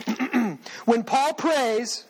when 0.86 1.04
Paul 1.04 1.34
prays, 1.34 2.04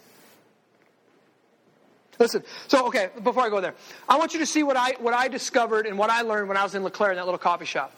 listen, 2.19 2.43
so 2.67 2.87
okay, 2.87 3.09
before 3.23 3.43
I 3.43 3.49
go 3.49 3.61
there, 3.61 3.75
I 4.09 4.17
want 4.17 4.33
you 4.33 4.39
to 4.39 4.45
see 4.45 4.63
what 4.63 4.75
I, 4.75 4.95
what 4.99 5.13
I 5.13 5.29
discovered 5.29 5.85
and 5.85 5.97
what 5.97 6.09
I 6.09 6.21
learned 6.21 6.49
when 6.49 6.57
I 6.57 6.63
was 6.63 6.75
in 6.75 6.83
LeClaire 6.83 7.11
in 7.11 7.17
that 7.17 7.25
little 7.25 7.37
coffee 7.37 7.65
shop. 7.65 7.95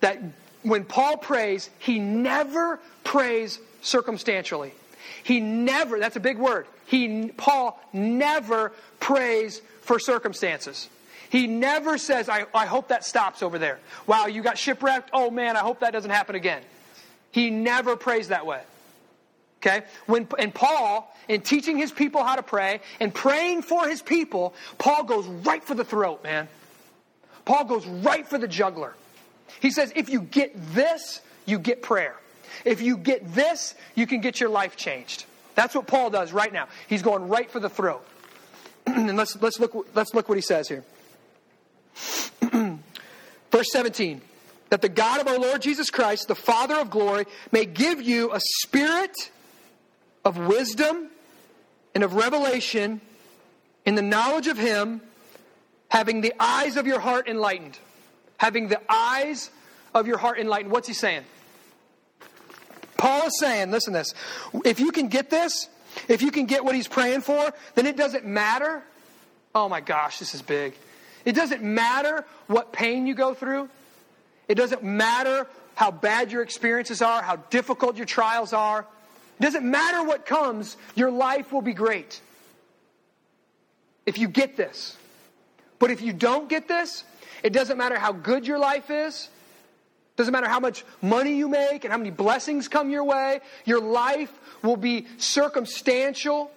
That 0.00 0.18
when 0.62 0.84
Paul 0.84 1.16
prays, 1.16 1.70
he 1.78 1.98
never 1.98 2.78
prays 3.04 3.58
circumstantially. 3.80 4.72
He 5.22 5.40
never, 5.40 5.98
that's 5.98 6.16
a 6.16 6.20
big 6.20 6.38
word. 6.38 6.66
He, 6.86 7.32
Paul 7.36 7.80
never 7.92 8.72
prays 9.00 9.62
for 9.80 9.98
circumstances. 9.98 10.88
He 11.32 11.46
never 11.46 11.96
says, 11.96 12.28
I, 12.28 12.44
I 12.54 12.66
hope 12.66 12.88
that 12.88 13.06
stops 13.06 13.42
over 13.42 13.58
there. 13.58 13.78
Wow, 14.06 14.26
you 14.26 14.42
got 14.42 14.58
shipwrecked? 14.58 15.08
Oh 15.14 15.30
man, 15.30 15.56
I 15.56 15.60
hope 15.60 15.80
that 15.80 15.90
doesn't 15.90 16.10
happen 16.10 16.34
again. 16.34 16.62
He 17.30 17.48
never 17.48 17.96
prays 17.96 18.28
that 18.28 18.44
way. 18.44 18.60
Okay? 19.56 19.86
When, 20.04 20.28
and 20.38 20.54
Paul, 20.54 21.10
in 21.28 21.40
teaching 21.40 21.78
his 21.78 21.90
people 21.90 22.22
how 22.22 22.36
to 22.36 22.42
pray 22.42 22.82
and 23.00 23.14
praying 23.14 23.62
for 23.62 23.88
his 23.88 24.02
people, 24.02 24.52
Paul 24.76 25.04
goes 25.04 25.26
right 25.26 25.64
for 25.64 25.74
the 25.74 25.86
throat, 25.86 26.22
man. 26.22 26.48
Paul 27.46 27.64
goes 27.64 27.86
right 27.86 28.28
for 28.28 28.36
the 28.36 28.46
juggler. 28.46 28.92
He 29.58 29.70
says, 29.70 29.90
if 29.96 30.10
you 30.10 30.20
get 30.20 30.52
this, 30.74 31.22
you 31.46 31.58
get 31.58 31.80
prayer. 31.80 32.14
If 32.66 32.82
you 32.82 32.98
get 32.98 33.34
this, 33.34 33.74
you 33.94 34.06
can 34.06 34.20
get 34.20 34.38
your 34.38 34.50
life 34.50 34.76
changed. 34.76 35.24
That's 35.54 35.74
what 35.74 35.86
Paul 35.86 36.10
does 36.10 36.30
right 36.30 36.52
now. 36.52 36.68
He's 36.88 37.00
going 37.00 37.26
right 37.28 37.50
for 37.50 37.58
the 37.58 37.70
throat. 37.70 38.06
and 38.86 39.16
let's, 39.16 39.40
let's, 39.40 39.58
look, 39.58 39.88
let's 39.94 40.12
look 40.12 40.28
what 40.28 40.36
he 40.36 40.42
says 40.42 40.68
here. 40.68 40.84
Verse 43.50 43.70
17 43.72 44.20
that 44.72 44.80
the 44.80 44.88
God 44.88 45.20
of 45.20 45.28
our 45.28 45.38
Lord 45.38 45.60
Jesus 45.60 45.90
Christ, 45.90 46.28
the 46.28 46.34
Father 46.34 46.76
of 46.76 46.88
glory, 46.88 47.26
may 47.50 47.66
give 47.66 48.00
you 48.00 48.32
a 48.32 48.40
spirit 48.40 49.14
of 50.24 50.38
wisdom 50.38 51.08
and 51.94 52.02
of 52.02 52.14
revelation 52.14 53.02
In 53.84 53.96
the 53.96 54.02
knowledge 54.02 54.46
of 54.46 54.56
Him, 54.56 55.02
having 55.88 56.22
the 56.22 56.32
eyes 56.40 56.78
of 56.78 56.86
your 56.86 57.00
heart 57.00 57.28
enlightened. 57.28 57.78
Having 58.38 58.68
the 58.68 58.80
eyes 58.88 59.50
of 59.94 60.06
your 60.06 60.16
heart 60.16 60.38
enlightened. 60.38 60.72
What's 60.72 60.88
he 60.88 60.94
saying? 60.94 61.24
Paul 62.96 63.26
is 63.26 63.38
saying, 63.40 63.70
listen 63.70 63.92
to 63.92 63.98
this. 63.98 64.14
If 64.64 64.80
you 64.80 64.90
can 64.90 65.08
get 65.08 65.28
this, 65.28 65.68
if 66.08 66.22
you 66.22 66.30
can 66.30 66.46
get 66.46 66.64
what 66.64 66.74
he's 66.74 66.88
praying 66.88 67.20
for, 67.22 67.52
then 67.74 67.86
it 67.86 67.96
doesn't 67.96 68.24
matter. 68.24 68.82
Oh 69.54 69.68
my 69.68 69.80
gosh, 69.80 70.18
this 70.18 70.34
is 70.34 70.40
big. 70.40 70.74
It 71.24 71.32
doesn't 71.32 71.62
matter 71.62 72.24
what 72.46 72.72
pain 72.72 73.06
you 73.06 73.14
go 73.14 73.34
through. 73.34 73.68
It 74.48 74.56
doesn't 74.56 74.82
matter 74.82 75.46
how 75.74 75.90
bad 75.90 76.32
your 76.32 76.42
experiences 76.42 77.02
are, 77.02 77.22
how 77.22 77.36
difficult 77.36 77.96
your 77.96 78.06
trials 78.06 78.52
are. 78.52 78.86
It 79.38 79.42
doesn't 79.42 79.68
matter 79.68 80.04
what 80.04 80.26
comes, 80.26 80.76
your 80.94 81.10
life 81.10 81.52
will 81.52 81.62
be 81.62 81.72
great. 81.72 82.20
If 84.04 84.18
you 84.18 84.28
get 84.28 84.56
this. 84.56 84.96
But 85.78 85.90
if 85.90 86.00
you 86.00 86.12
don't 86.12 86.48
get 86.48 86.68
this, 86.68 87.04
it 87.42 87.52
doesn't 87.52 87.76
matter 87.76 87.98
how 87.98 88.12
good 88.12 88.46
your 88.46 88.58
life 88.58 88.90
is. 88.90 89.28
It 90.14 90.16
doesn't 90.16 90.32
matter 90.32 90.48
how 90.48 90.60
much 90.60 90.84
money 91.00 91.36
you 91.36 91.48
make 91.48 91.84
and 91.84 91.90
how 91.90 91.98
many 91.98 92.10
blessings 92.10 92.68
come 92.68 92.90
your 92.90 93.04
way. 93.04 93.40
Your 93.64 93.80
life 93.80 94.32
will 94.62 94.76
be 94.76 95.06
circumstantial. 95.16 96.50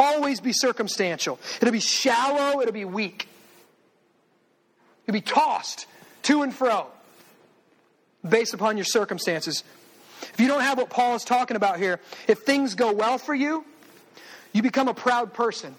Always 0.00 0.40
be 0.40 0.54
circumstantial. 0.54 1.38
It'll 1.60 1.72
be 1.72 1.78
shallow, 1.78 2.62
it'll 2.62 2.72
be 2.72 2.86
weak. 2.86 3.28
You'll 5.06 5.12
be 5.12 5.20
tossed 5.20 5.86
to 6.22 6.40
and 6.40 6.54
fro 6.54 6.86
based 8.26 8.54
upon 8.54 8.78
your 8.78 8.86
circumstances. 8.86 9.62
If 10.22 10.40
you 10.40 10.48
don't 10.48 10.62
have 10.62 10.78
what 10.78 10.88
Paul 10.88 11.16
is 11.16 11.24
talking 11.24 11.54
about 11.54 11.78
here, 11.78 12.00
if 12.26 12.38
things 12.38 12.74
go 12.74 12.92
well 12.92 13.18
for 13.18 13.34
you, 13.34 13.62
you 14.54 14.62
become 14.62 14.88
a 14.88 14.94
proud 14.94 15.34
person 15.34 15.74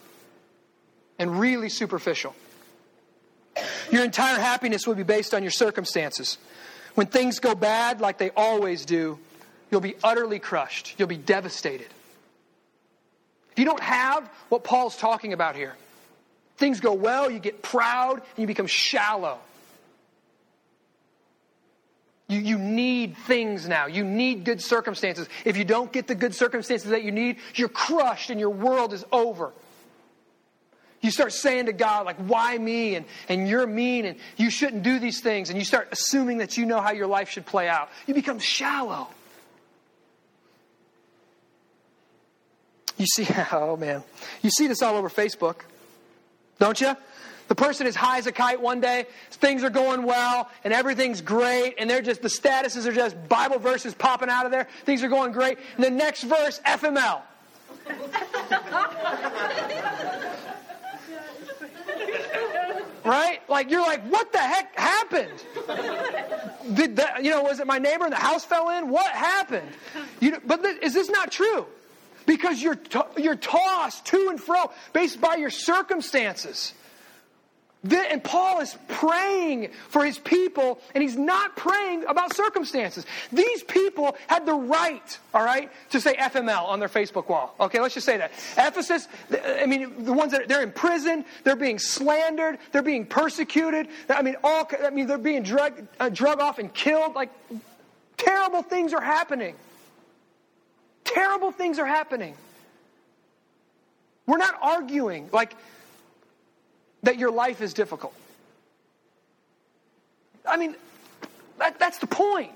and 1.18 1.40
really 1.40 1.70
superficial. 1.70 2.36
Your 3.92 4.04
entire 4.04 4.40
happiness 4.40 4.86
will 4.86 4.94
be 4.94 5.04
based 5.04 5.34
on 5.34 5.42
your 5.42 5.52
circumstances. 5.52 6.38
When 6.94 7.08
things 7.08 7.40
go 7.40 7.56
bad, 7.56 8.02
like 8.02 8.20
they 8.20 8.30
always 8.30 8.86
do, 8.86 9.18
you'll 9.72 9.82
be 9.82 9.96
utterly 10.04 10.38
crushed. 10.38 10.94
You'll 11.00 11.08
be 11.08 11.18
devastated. 11.18 11.88
You 13.62 13.66
don't 13.66 13.80
have 13.80 14.28
what 14.50 14.64
Paul's 14.64 14.98
talking 14.98 15.34
about 15.34 15.56
here, 15.56 15.76
things 16.58 16.80
go 16.80 16.94
well, 16.94 17.30
you 17.30 17.38
get 17.38 17.62
proud, 17.62 18.16
and 18.16 18.38
you 18.38 18.48
become 18.48 18.66
shallow. 18.66 19.38
You, 22.28 22.40
you 22.40 22.58
need 22.58 23.16
things 23.16 23.68
now. 23.68 23.86
You 23.86 24.04
need 24.04 24.46
good 24.46 24.64
circumstances. 24.64 25.30
If 25.46 25.58
you 25.58 25.64
don't 25.64 25.94
get 25.94 26.08
the 26.08 26.16
good 26.16 26.34
circumstances 26.34 26.90
that 26.90 27.04
you 27.04 27.12
need, 27.12 27.38
you're 27.54 27.70
crushed 27.70 28.32
and 28.32 28.40
your 28.40 28.50
world 28.50 28.94
is 28.94 29.06
over. 29.12 29.52
You 31.02 31.12
start 31.12 31.32
saying 31.32 31.68
to 31.68 31.74
God, 31.74 32.08
like, 32.08 32.18
why 32.18 32.58
me? 32.58 32.96
And, 32.96 33.06
and 33.30 33.48
you're 33.48 33.68
mean 33.68 34.06
and 34.08 34.18
you 34.38 34.50
shouldn't 34.50 34.82
do 34.82 34.98
these 34.98 35.22
things. 35.22 35.52
And 35.52 35.60
you 35.60 35.66
start 35.66 35.90
assuming 35.92 36.40
that 36.40 36.58
you 36.58 36.66
know 36.66 36.82
how 36.82 36.94
your 36.94 37.06
life 37.06 37.30
should 37.30 37.46
play 37.46 37.68
out. 37.68 37.92
You 38.08 38.16
become 38.16 38.40
shallow. 38.40 39.08
You 43.02 43.08
see, 43.08 43.28
oh 43.52 43.76
man, 43.78 44.04
you 44.44 44.52
see 44.52 44.68
this 44.68 44.84
all 44.84 44.96
over 44.96 45.10
Facebook, 45.10 45.62
don't 46.60 46.80
you? 46.80 46.96
The 47.48 47.56
person 47.56 47.88
is 47.88 47.96
high 47.96 48.20
as 48.20 48.28
a 48.28 48.32
kite 48.32 48.62
one 48.62 48.80
day, 48.80 49.08
things 49.32 49.64
are 49.64 49.72
going 49.72 50.04
well, 50.04 50.52
and 50.64 50.72
everything's 50.72 51.20
great, 51.20 51.74
and 51.80 51.90
they're 51.90 52.04
just, 52.04 52.22
the 52.22 52.28
statuses 52.28 52.86
are 52.86 52.94
just 52.94 53.18
Bible 53.28 53.58
verses 53.58 53.96
popping 53.96 54.30
out 54.30 54.46
of 54.46 54.52
there, 54.52 54.68
things 54.86 55.02
are 55.02 55.10
going 55.10 55.32
great, 55.32 55.58
and 55.76 55.84
the 55.84 55.90
next 55.90 56.22
verse, 56.22 56.62
FML. 56.64 57.22
right? 63.04 63.40
Like 63.50 63.72
you're 63.72 63.82
like, 63.82 64.04
what 64.04 64.32
the 64.32 64.38
heck 64.38 64.78
happened? 64.78 65.44
Did 66.76 66.98
that, 66.98 67.24
you 67.24 67.32
know, 67.32 67.42
was 67.42 67.60
it 67.60 67.66
my 67.66 67.80
neighbor 67.80 68.04
and 68.04 68.14
the 68.14 68.18
house 68.18 68.46
fell 68.46 68.70
in? 68.70 68.90
What 68.90 69.12
happened? 69.12 69.68
You 70.20 70.40
but 70.46 70.64
is 70.84 70.94
this 70.94 71.10
not 71.10 71.32
true? 71.32 71.66
Because 72.26 72.62
you're 72.62 72.76
to- 72.76 73.08
you're 73.18 73.36
tossed 73.36 74.06
to 74.08 74.28
and 74.30 74.42
fro 74.42 74.72
based 74.94 75.20
by 75.22 75.36
your 75.36 75.50
circumstances. 75.50 76.74
And 77.84 78.24
Paul 78.24 78.60
is 78.60 78.78
praying 78.90 79.72
for 79.90 80.06
his 80.06 80.20
people, 80.20 80.80
and 80.94 81.02
he's 81.02 81.18
not 81.18 81.56
praying 81.56 82.06
about 82.06 82.36
circumstances. 82.36 83.08
These 83.32 83.64
people 83.64 84.16
had 84.28 84.46
the 84.46 84.54
right, 84.54 85.18
all 85.34 85.44
right, 85.44 85.72
to 85.90 86.00
say 86.00 86.14
FML 86.14 86.66
on 86.66 86.80
their 86.80 86.90
Facebook 86.90 87.28
wall. 87.28 87.56
Okay, 87.60 87.80
let's 87.80 87.96
just 87.96 88.06
say 88.06 88.18
that. 88.18 88.32
Ephesus, 88.56 89.08
I 89.34 89.66
mean, 89.66 90.06
the 90.06 90.14
ones 90.14 90.32
that 90.32 90.48
they're 90.48 90.62
in 90.62 90.72
prison, 90.72 91.26
they're 91.44 91.56
being 91.56 91.80
slandered, 91.80 92.60
they're 92.72 92.84
being 92.84 93.08
persecuted. 93.08 93.88
I 94.08 94.22
mean, 94.22 94.36
all, 94.44 94.70
I 94.86 94.92
mean, 94.92 95.08
they're 95.08 95.18
being 95.18 95.42
drug, 95.42 95.88
uh, 96.00 96.10
drug 96.10 96.40
off 96.40 96.60
and 96.60 96.72
killed. 96.72 97.16
Like, 97.16 97.32
terrible 98.16 98.62
things 98.62 98.94
are 98.94 99.02
happening. 99.02 99.56
Terrible 101.14 101.52
things 101.52 101.80
are 101.80 101.86
happening. 101.86 102.36
We're 104.28 104.38
not 104.38 104.56
arguing. 104.62 105.30
Like, 105.32 105.56
that 107.04 107.18
your 107.18 107.32
life 107.32 107.62
is 107.62 107.74
difficult. 107.74 108.14
I 110.46 110.58
mean, 110.58 110.76
that, 111.58 111.80
that's 111.80 112.00
the 112.00 112.08
point. 112.08 112.52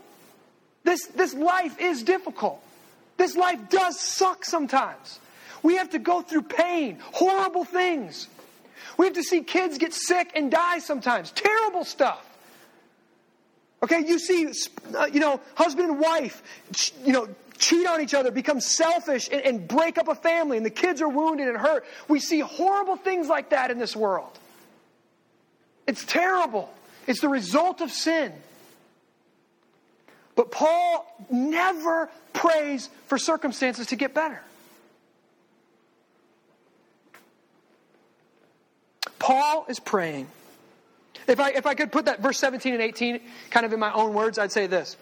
This, 0.84 1.08
this 1.08 1.34
life 1.34 1.80
is 1.80 2.04
difficult. 2.04 2.62
This 3.18 3.36
life 3.36 3.60
does 3.70 4.00
suck 4.00 4.46
sometimes. 4.46 5.20
We 5.64 5.78
have 5.78 5.90
to 5.92 6.00
go 6.00 6.22
through 6.22 6.44
pain, 6.44 7.00
horrible 7.02 7.64
things. 7.64 8.28
We 8.98 9.08
have 9.08 9.16
to 9.16 9.24
see 9.24 9.42
kids 9.42 9.78
get 9.78 9.94
sick 9.94 10.32
and 10.36 10.52
die 10.52 10.80
sometimes. 10.80 11.32
Terrible 11.32 11.86
stuff. 11.86 12.24
Okay, 13.82 14.06
you 14.06 14.20
see, 14.20 14.52
uh, 14.96 15.08
you 15.12 15.20
know, 15.20 15.40
husband 15.56 15.90
and 15.90 16.00
wife, 16.00 16.42
you 17.04 17.14
know, 17.14 17.28
cheat 17.58 17.88
on 17.88 18.02
each 18.02 18.14
other, 18.14 18.32
become 18.32 18.60
selfish, 18.60 19.30
and, 19.32 19.42
and 19.42 19.68
break 19.68 19.98
up 19.98 20.08
a 20.08 20.16
family, 20.16 20.58
and 20.58 20.66
the 20.66 20.72
kids 20.72 21.02
are 21.02 21.10
wounded 21.10 21.48
and 21.48 21.58
hurt. 21.58 21.86
We 22.08 22.20
see 22.20 22.40
horrible 22.40 22.98
things 22.98 23.28
like 23.28 23.50
that 23.50 23.72
in 23.72 23.80
this 23.80 23.96
world. 23.96 24.38
It's 25.88 26.06
terrible. 26.06 26.74
It's 27.08 27.22
the 27.22 27.30
result 27.30 27.82
of 27.82 27.92
sin. 27.92 28.34
But 30.36 30.52
Paul 30.52 31.06
never 31.30 32.10
prays 32.34 32.90
for 33.08 33.18
circumstances 33.18 33.88
to 33.88 33.96
get 33.96 34.14
better. 34.14 34.42
Paul 39.18 39.66
is 39.70 39.80
praying. 39.80 40.28
If 41.28 41.40
I, 41.40 41.52
if 41.52 41.66
I 41.66 41.74
could 41.74 41.92
put 41.92 42.06
that 42.06 42.20
verse 42.20 42.38
17 42.38 42.74
and 42.74 42.84
18 42.84 43.20
kind 43.50 43.66
of 43.66 43.74
in 43.74 43.80
my 43.80 43.92
own 43.94 44.14
words, 44.14 44.38
I'd 44.38 44.52
say 44.52 44.68
this. 44.68 44.98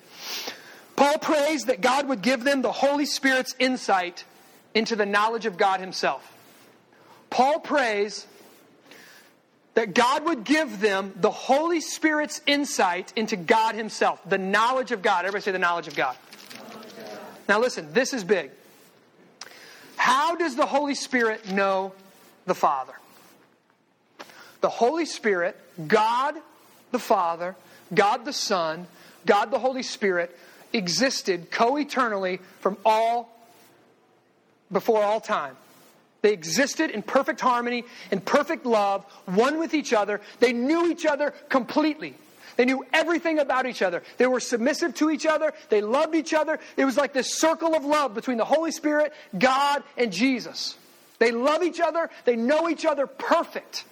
Paul 0.95 1.17
prays 1.17 1.65
that 1.65 1.81
God 1.81 2.07
would 2.07 2.21
give 2.21 2.43
them 2.43 2.61
the 2.61 2.71
Holy 2.71 3.05
Spirit's 3.05 3.55
insight 3.59 4.23
into 4.73 4.95
the 4.95 5.05
knowledge 5.05 5.45
of 5.45 5.57
God 5.57 5.79
Himself. 5.79 6.29
Paul 7.29 7.59
prays 7.59 8.27
that 9.73 9.95
God 9.95 10.25
would 10.25 10.43
give 10.43 10.79
them 10.79 11.13
the 11.15 11.31
Holy 11.31 11.81
Spirit's 11.81 12.41
insight 12.45 13.11
into 13.15 13.35
God 13.35 13.75
Himself, 13.75 14.21
the 14.27 14.37
knowledge 14.37 14.91
of 14.91 15.01
God. 15.01 15.25
Everybody 15.25 15.43
say 15.43 15.51
the 15.51 15.59
knowledge 15.59 15.87
of 15.87 15.95
God. 15.95 16.15
Now, 17.49 17.59
listen, 17.59 17.91
this 17.93 18.13
is 18.13 18.23
big. 18.23 18.51
How 19.95 20.35
does 20.35 20.55
the 20.55 20.65
Holy 20.65 20.95
Spirit 20.95 21.51
know 21.51 21.93
the 22.45 22.55
Father? 22.55 22.93
The 24.61 24.69
Holy 24.69 25.05
Spirit, 25.05 25.59
God 25.87 26.35
the 26.91 26.99
Father, 26.99 27.55
God 27.93 28.23
the 28.25 28.33
Son, 28.33 28.87
God 29.25 29.51
the 29.51 29.59
Holy 29.59 29.83
Spirit 29.83 30.37
existed 30.73 31.51
co 31.51 31.77
eternally 31.77 32.39
from 32.59 32.77
all, 32.85 33.29
before 34.71 35.03
all 35.03 35.21
time. 35.21 35.55
They 36.21 36.33
existed 36.33 36.89
in 36.89 37.03
perfect 37.03 37.41
harmony, 37.41 37.83
in 38.09 38.21
perfect 38.21 38.65
love, 38.65 39.03
one 39.25 39.59
with 39.59 39.73
each 39.73 39.93
other. 39.93 40.21
They 40.39 40.53
knew 40.53 40.89
each 40.89 41.05
other 41.05 41.31
completely. 41.49 42.15
They 42.55 42.65
knew 42.65 42.85
everything 42.93 43.39
about 43.39 43.65
each 43.65 43.81
other. 43.81 44.03
They 44.17 44.27
were 44.27 44.39
submissive 44.39 44.95
to 44.95 45.09
each 45.09 45.25
other. 45.25 45.53
They 45.69 45.81
loved 45.81 46.15
each 46.15 46.33
other. 46.33 46.59
It 46.77 46.85
was 46.85 46.97
like 46.97 47.13
this 47.13 47.37
circle 47.37 47.75
of 47.75 47.83
love 47.83 48.13
between 48.13 48.37
the 48.37 48.45
Holy 48.45 48.71
Spirit, 48.71 49.13
God, 49.37 49.83
and 49.97 50.13
Jesus. 50.13 50.77
They 51.19 51.31
love 51.31 51.63
each 51.63 51.79
other. 51.79 52.09
They 52.25 52.35
know 52.35 52.69
each 52.69 52.85
other 52.85 53.07
perfect. 53.07 53.85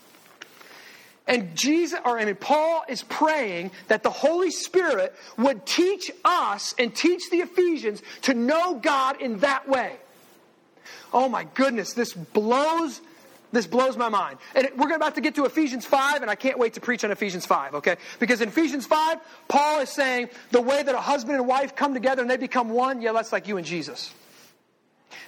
And 1.28 1.56
Jesus, 1.56 2.00
or 2.04 2.20
I 2.20 2.26
mean, 2.26 2.36
Paul 2.36 2.84
is 2.90 3.04
praying 3.04 3.72
that 3.88 4.04
the 4.04 4.10
Holy 4.10 4.52
Spirit 4.52 5.14
would 5.38 5.66
teach 5.66 6.12
us 6.26 6.74
and 6.78 6.94
teach 6.94 7.30
the 7.30 7.38
Ephesians 7.38 8.02
to 8.24 8.34
know 8.34 8.76
God 8.76 9.22
in 9.22 9.40
that 9.40 9.70
way. 9.70 9.96
Oh 11.14 11.30
my 11.30 11.46
goodness, 11.54 11.94
this 11.94 12.14
blows 12.14 13.02
this 13.52 13.68
blows 13.68 13.98
my 13.98 14.10
mind. 14.10 14.38
And 14.56 14.70
we're 14.78 14.96
about 14.96 15.16
to 15.16 15.22
get 15.22 15.36
to 15.36 15.46
Ephesians 15.46 15.86
5, 15.86 16.22
and 16.22 16.32
I 16.32 16.36
can't 16.36 16.58
wait 16.58 16.76
to 16.76 16.80
preach 16.82 17.04
on 17.04 17.12
Ephesians 17.12 17.46
5, 17.46 17.76
okay? 17.76 17.98
Because 18.20 18.40
in 18.40 18.48
Ephesians 18.48 18.86
5, 18.86 19.20
Paul 19.50 19.82
is 19.82 19.90
saying 19.90 20.30
the 20.52 20.62
way 20.62 20.82
that 20.82 20.96
a 20.96 21.02
husband 21.02 21.36
and 21.36 21.48
wife 21.48 21.76
come 21.76 21.94
together 21.94 22.22
and 22.22 22.32
they 22.32 22.38
become 22.38 22.70
one, 22.70 23.02
yeah, 23.02 23.12
that's 23.12 23.34
like 23.34 23.50
you 23.50 23.58
and 23.58 23.66
Jesus. 23.66 24.14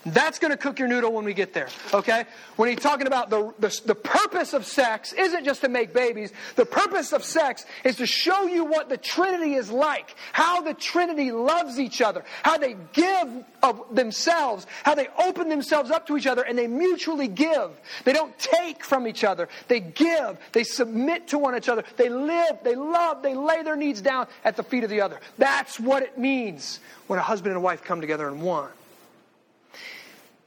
That's 0.05 0.37
going 0.37 0.51
to 0.51 0.57
cook 0.57 0.79
your 0.79 0.87
noodle 0.89 1.13
when 1.13 1.23
we 1.23 1.33
get 1.33 1.53
there, 1.53 1.69
okay? 1.93 2.25
When 2.57 2.69
he's 2.69 2.79
talking 2.79 3.07
about 3.07 3.29
the, 3.29 3.53
the, 3.59 3.81
the, 3.85 3.95
purpose 3.95 4.53
of 4.53 4.65
sex 4.65 5.13
isn't 5.13 5.45
just 5.45 5.61
to 5.61 5.69
make 5.69 5.93
babies. 5.93 6.33
The 6.55 6.65
purpose 6.65 7.13
of 7.13 7.23
sex 7.23 7.65
is 7.85 7.95
to 7.97 8.05
show 8.05 8.45
you 8.45 8.65
what 8.65 8.89
the 8.89 8.97
Trinity 8.97 9.53
is 9.53 9.71
like, 9.71 10.15
how 10.33 10.61
the 10.61 10.73
Trinity 10.73 11.31
loves 11.31 11.79
each 11.79 12.01
other, 12.01 12.25
how 12.43 12.57
they 12.57 12.75
give 12.91 13.45
of 13.61 13.95
themselves, 13.95 14.67
how 14.83 14.93
they 14.93 15.07
open 15.23 15.47
themselves 15.47 15.89
up 15.89 16.05
to 16.07 16.17
each 16.17 16.27
other, 16.27 16.41
and 16.41 16.57
they 16.57 16.67
mutually 16.67 17.29
give. 17.29 17.71
They 18.03 18.11
don't 18.13 18.37
take 18.37 18.83
from 18.83 19.07
each 19.07 19.23
other. 19.23 19.47
They 19.69 19.79
give. 19.79 20.37
They 20.51 20.65
submit 20.65 21.29
to 21.29 21.37
one 21.37 21.55
another. 21.55 21.85
They 21.95 22.09
live. 22.09 22.57
They 22.63 22.75
love. 22.75 23.23
They 23.23 23.35
lay 23.35 23.63
their 23.63 23.77
needs 23.77 24.01
down 24.01 24.27
at 24.43 24.57
the 24.57 24.63
feet 24.63 24.83
of 24.83 24.89
the 24.89 24.99
other. 24.99 25.21
That's 25.37 25.79
what 25.79 26.03
it 26.03 26.17
means 26.17 26.81
when 27.07 27.19
a 27.19 27.23
husband 27.23 27.51
and 27.51 27.57
a 27.57 27.61
wife 27.61 27.83
come 27.83 28.01
together 28.01 28.27
in 28.27 28.41
one. 28.41 28.69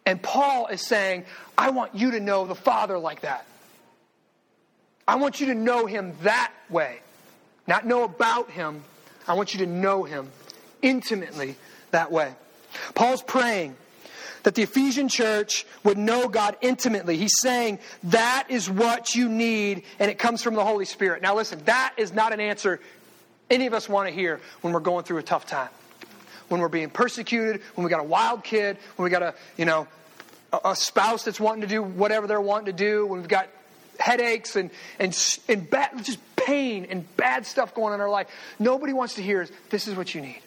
And 0.07 0.23
Paul 0.23 0.69
is 0.69 0.81
saying, 0.81 1.25
I 1.59 1.71
want 1.71 1.95
you 1.95 2.13
to 2.13 2.21
know 2.21 2.47
the 2.47 2.55
Father 2.55 2.97
like 2.99 3.21
that. 3.21 3.45
I 5.07 5.17
want 5.17 5.41
you 5.41 5.47
to 5.47 5.55
know 5.55 5.87
him 5.87 6.15
that 6.23 6.53
way. 6.71 7.01
Not 7.67 7.85
know 7.85 8.05
about 8.05 8.51
him. 8.51 8.83
I 9.27 9.35
want 9.35 9.53
you 9.53 9.61
to 9.61 9.67
know 9.67 10.05
him 10.05 10.31
intimately 10.81 11.57
that 11.91 12.13
way. 12.13 12.33
Paul's 12.95 13.23
praying 13.23 13.77
that 14.45 14.55
the 14.55 14.63
Ephesian 14.63 15.09
church 15.09 15.67
would 15.83 15.99
know 15.99 16.29
God 16.29 16.57
intimately. 16.61 17.17
He's 17.17 17.35
saying 17.41 17.81
that 18.05 18.47
is 18.49 18.71
what 18.71 19.17
you 19.17 19.29
need, 19.29 19.83
and 19.99 20.09
it 20.09 20.19
comes 20.19 20.41
from 20.41 20.55
the 20.55 20.65
Holy 20.65 20.85
Spirit. 20.85 21.21
Now, 21.21 21.35
listen, 21.35 21.61
that 21.65 21.95
is 21.97 22.13
not 22.13 22.33
an 22.33 22.39
answer 22.39 22.81
any 23.51 23.67
of 23.67 23.75
us 23.75 23.89
want 23.89 24.09
to 24.09 24.15
hear 24.15 24.41
when 24.61 24.73
we're 24.73 24.81
going 24.81 25.05
through 25.05 25.19
a 25.19 25.23
tough 25.23 25.47
time. 25.47 25.69
When 26.49 26.61
we're 26.61 26.69
being 26.69 26.91
persecuted, 26.91 27.62
when 27.75 27.85
we 27.85 27.91
got 27.91 28.00
a 28.00 28.05
wild 28.05 28.45
kid, 28.45 28.79
when 28.97 29.05
we 29.05 29.11
got 29.11 29.23
a, 29.23 29.35
you 29.57 29.65
know, 29.65 29.88
a 30.65 30.76
spouse 30.76 31.25
that's 31.25 31.41
wanting 31.41 31.62
to 31.62 31.67
do 31.67 31.83
whatever 31.83 32.26
they're 32.26 32.41
wanting 32.41 32.67
to 32.67 32.73
do, 32.73 33.07
when 33.07 33.21
we've 33.21 33.29
got 33.29 33.49
headaches 33.99 34.57
and, 34.57 34.71
and, 34.99 35.38
and 35.49 35.69
bad, 35.69 36.05
just 36.05 36.19
pain 36.37 36.87
and 36.91 37.17
bad 37.17 37.47
stuff 37.47 37.75
going 37.75 37.88
on 37.88 37.95
in 37.95 38.00
our 38.00 38.09
life, 38.09 38.29
nobody 38.59 38.93
wants 38.93 39.15
to 39.15 39.23
hear 39.23 39.43
is 39.43 39.50
this 39.71 39.88
is 39.88 39.97
what 39.97 40.15
you 40.15 40.21
need. 40.21 40.41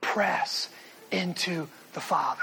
Press 0.00 0.68
into 1.10 1.68
the 1.92 2.00
Father. 2.00 2.42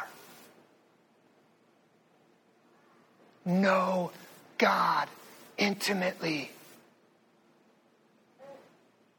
Know 3.46 4.12
God 4.58 5.08
intimately. 5.58 6.52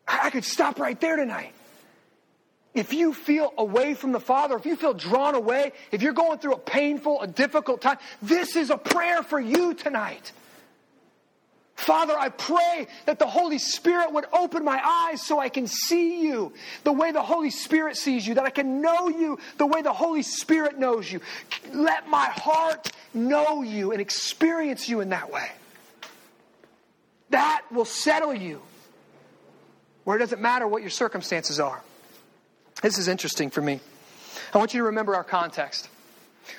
I 0.06 0.30
could 0.30 0.44
stop 0.44 0.78
right 0.78 1.00
there 1.00 1.16
tonight. 1.16 1.52
If 2.74 2.94
you 2.94 3.12
feel 3.12 3.52
away 3.58 3.94
from 3.94 4.12
the 4.12 4.20
Father, 4.20 4.56
if 4.56 4.64
you 4.64 4.76
feel 4.76 4.94
drawn 4.94 5.34
away, 5.34 5.72
if 5.90 6.00
you're 6.00 6.14
going 6.14 6.38
through 6.38 6.54
a 6.54 6.58
painful, 6.58 7.20
a 7.20 7.26
difficult 7.26 7.82
time, 7.82 7.98
this 8.22 8.56
is 8.56 8.70
a 8.70 8.78
prayer 8.78 9.22
for 9.22 9.38
you 9.38 9.74
tonight. 9.74 10.32
Father, 11.74 12.16
I 12.16 12.28
pray 12.28 12.86
that 13.06 13.18
the 13.18 13.26
Holy 13.26 13.58
Spirit 13.58 14.12
would 14.12 14.24
open 14.32 14.64
my 14.64 14.80
eyes 14.82 15.20
so 15.20 15.38
I 15.38 15.48
can 15.48 15.66
see 15.66 16.22
you 16.22 16.52
the 16.84 16.92
way 16.92 17.12
the 17.12 17.22
Holy 17.22 17.50
Spirit 17.50 17.96
sees 17.96 18.26
you, 18.26 18.34
that 18.34 18.44
I 18.44 18.50
can 18.50 18.80
know 18.80 19.08
you 19.08 19.38
the 19.58 19.66
way 19.66 19.82
the 19.82 19.92
Holy 19.92 20.22
Spirit 20.22 20.78
knows 20.78 21.10
you. 21.10 21.20
Let 21.72 22.08
my 22.08 22.26
heart 22.26 22.92
know 23.12 23.62
you 23.62 23.92
and 23.92 24.00
experience 24.00 24.88
you 24.88 25.00
in 25.00 25.10
that 25.10 25.30
way. 25.30 25.50
That 27.30 27.62
will 27.70 27.84
settle 27.84 28.32
you 28.32 28.62
where 30.04 30.16
it 30.16 30.20
doesn't 30.20 30.40
matter 30.40 30.66
what 30.66 30.82
your 30.82 30.90
circumstances 30.90 31.58
are. 31.58 31.82
This 32.82 32.98
is 32.98 33.08
interesting 33.08 33.50
for 33.50 33.60
me. 33.60 33.80
I 34.52 34.58
want 34.58 34.74
you 34.74 34.80
to 34.80 34.86
remember 34.86 35.14
our 35.14 35.24
context. 35.24 35.88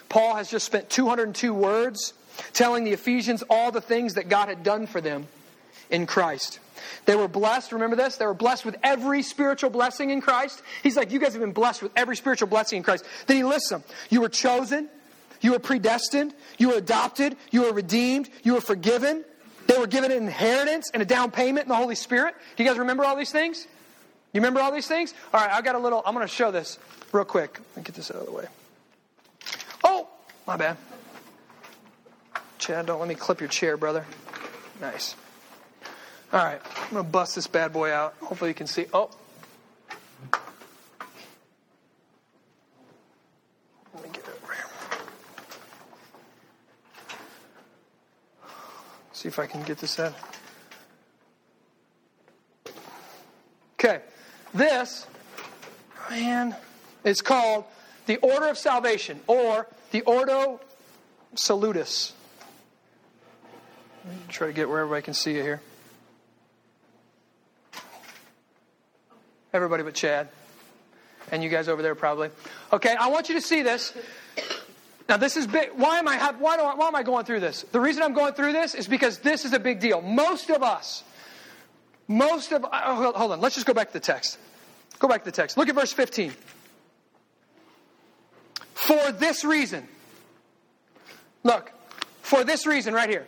Paul 0.09 0.35
has 0.35 0.49
just 0.49 0.65
spent 0.65 0.89
202 0.89 1.53
words 1.53 2.13
telling 2.53 2.85
the 2.85 2.91
Ephesians 2.91 3.43
all 3.49 3.71
the 3.71 3.81
things 3.81 4.13
that 4.15 4.29
God 4.29 4.47
had 4.47 4.63
done 4.63 4.87
for 4.87 5.01
them 5.01 5.27
in 5.89 6.07
Christ. 6.07 6.59
They 7.05 7.15
were 7.15 7.27
blessed, 7.27 7.71
remember 7.71 7.95
this? 7.95 8.17
They 8.17 8.25
were 8.25 8.33
blessed 8.33 8.65
with 8.65 8.77
every 8.83 9.21
spiritual 9.21 9.69
blessing 9.69 10.09
in 10.09 10.21
Christ. 10.21 10.61
He's 10.81 10.97
like, 10.97 11.11
You 11.11 11.19
guys 11.19 11.33
have 11.33 11.41
been 11.41 11.51
blessed 11.51 11.83
with 11.83 11.91
every 11.95 12.15
spiritual 12.15 12.47
blessing 12.47 12.77
in 12.77 12.83
Christ. 12.83 13.05
Then 13.27 13.37
he 13.37 13.43
lists 13.43 13.69
them. 13.69 13.83
You 14.09 14.21
were 14.21 14.29
chosen, 14.29 14.89
you 15.41 15.51
were 15.51 15.59
predestined, 15.59 16.33
you 16.57 16.69
were 16.69 16.77
adopted, 16.77 17.35
you 17.51 17.63
were 17.63 17.73
redeemed, 17.73 18.29
you 18.43 18.53
were 18.53 18.61
forgiven. 18.61 19.25
They 19.67 19.77
were 19.77 19.87
given 19.87 20.11
an 20.11 20.17
inheritance 20.17 20.91
and 20.93 21.01
a 21.01 21.05
down 21.05 21.31
payment 21.31 21.65
in 21.65 21.69
the 21.69 21.75
Holy 21.75 21.95
Spirit. 21.95 22.35
Do 22.55 22.63
you 22.63 22.69
guys 22.69 22.77
remember 22.77 23.05
all 23.05 23.15
these 23.15 23.31
things? 23.31 23.65
You 24.33 24.41
remember 24.41 24.61
all 24.61 24.71
these 24.71 24.87
things? 24.87 25.13
All 25.31 25.39
right, 25.39 25.51
I've 25.51 25.63
got 25.63 25.75
a 25.75 25.79
little, 25.79 26.01
I'm 26.05 26.15
going 26.15 26.27
to 26.27 26.33
show 26.33 26.49
this 26.49 26.79
real 27.11 27.23
quick. 27.23 27.59
Let 27.59 27.77
me 27.77 27.83
get 27.83 27.93
this 27.93 28.09
out 28.09 28.17
of 28.17 28.25
the 28.25 28.31
way. 28.31 28.47
Oh, 29.83 30.07
my 30.47 30.57
bad. 30.57 30.75
Chad, 32.57 32.87
don't 32.87 32.99
let 32.99 33.07
me 33.07 33.13
clip 33.13 33.39
your 33.39 33.49
chair, 33.49 33.77
brother. 33.77 34.05
Nice. 34.81 35.15
All 36.31 36.43
right, 36.43 36.59
I'm 36.77 36.93
going 36.93 37.05
to 37.05 37.11
bust 37.11 37.35
this 37.35 37.45
bad 37.45 37.71
boy 37.71 37.91
out. 37.91 38.15
Hopefully 38.21 38.49
you 38.49 38.55
can 38.55 38.65
see. 38.65 38.87
Oh. 38.91 39.11
Let 43.93 44.03
me 44.03 44.09
get 44.11 44.23
over 44.27 44.53
here. 44.53 44.65
See 49.11 49.27
if 49.27 49.37
I 49.37 49.45
can 49.45 49.61
get 49.61 49.77
this 49.77 49.99
out. 49.99 50.15
Okay. 53.75 54.01
This, 54.53 55.07
man, 56.09 56.55
is 57.03 57.21
called 57.21 57.65
the 58.05 58.17
Order 58.17 58.47
of 58.47 58.57
Salvation 58.57 59.19
or 59.27 59.67
the 59.91 60.01
Ordo 60.01 60.59
Salutis. 61.35 62.13
Try 64.29 64.47
to 64.47 64.53
get 64.53 64.69
where 64.69 64.79
everybody 64.79 65.01
can 65.01 65.13
see 65.13 65.35
you 65.35 65.41
here. 65.41 65.61
Everybody 69.53 69.83
but 69.83 69.93
Chad. 69.93 70.29
And 71.31 71.43
you 71.43 71.49
guys 71.49 71.69
over 71.69 71.81
there 71.81 71.95
probably. 71.95 72.29
Okay, 72.71 72.95
I 72.99 73.07
want 73.07 73.29
you 73.29 73.35
to 73.35 73.41
see 73.41 73.61
this. 73.61 73.93
Now 75.07 75.17
this 75.17 75.37
is 75.37 75.47
big. 75.47 75.69
Why 75.75 75.99
am 75.99 76.07
I 76.07 76.31
why, 76.33 76.57
do 76.57 76.63
I, 76.63 76.75
why 76.75 76.87
am 76.87 76.95
I 76.95 77.03
going 77.03 77.25
through 77.25 77.39
this? 77.39 77.63
The 77.71 77.79
reason 77.79 78.03
I'm 78.03 78.13
going 78.13 78.33
through 78.33 78.53
this 78.53 78.75
is 78.75 78.87
because 78.87 79.19
this 79.19 79.45
is 79.45 79.53
a 79.53 79.59
big 79.59 79.79
deal. 79.79 80.01
Most 80.01 80.49
of 80.49 80.63
us 80.63 81.03
most 82.07 82.51
of, 82.51 82.65
oh, 82.65 83.13
hold 83.15 83.31
on, 83.31 83.41
let's 83.41 83.55
just 83.55 83.67
go 83.67 83.73
back 83.73 83.87
to 83.87 83.93
the 83.93 83.99
text. 83.99 84.37
Go 84.99 85.07
back 85.07 85.23
to 85.23 85.25
the 85.25 85.35
text. 85.35 85.57
Look 85.57 85.69
at 85.69 85.75
verse 85.75 85.93
15. 85.93 86.33
For 88.73 89.11
this 89.11 89.43
reason. 89.43 89.87
Look, 91.43 91.71
for 92.21 92.43
this 92.43 92.65
reason 92.65 92.93
right 92.93 93.09
here. 93.09 93.27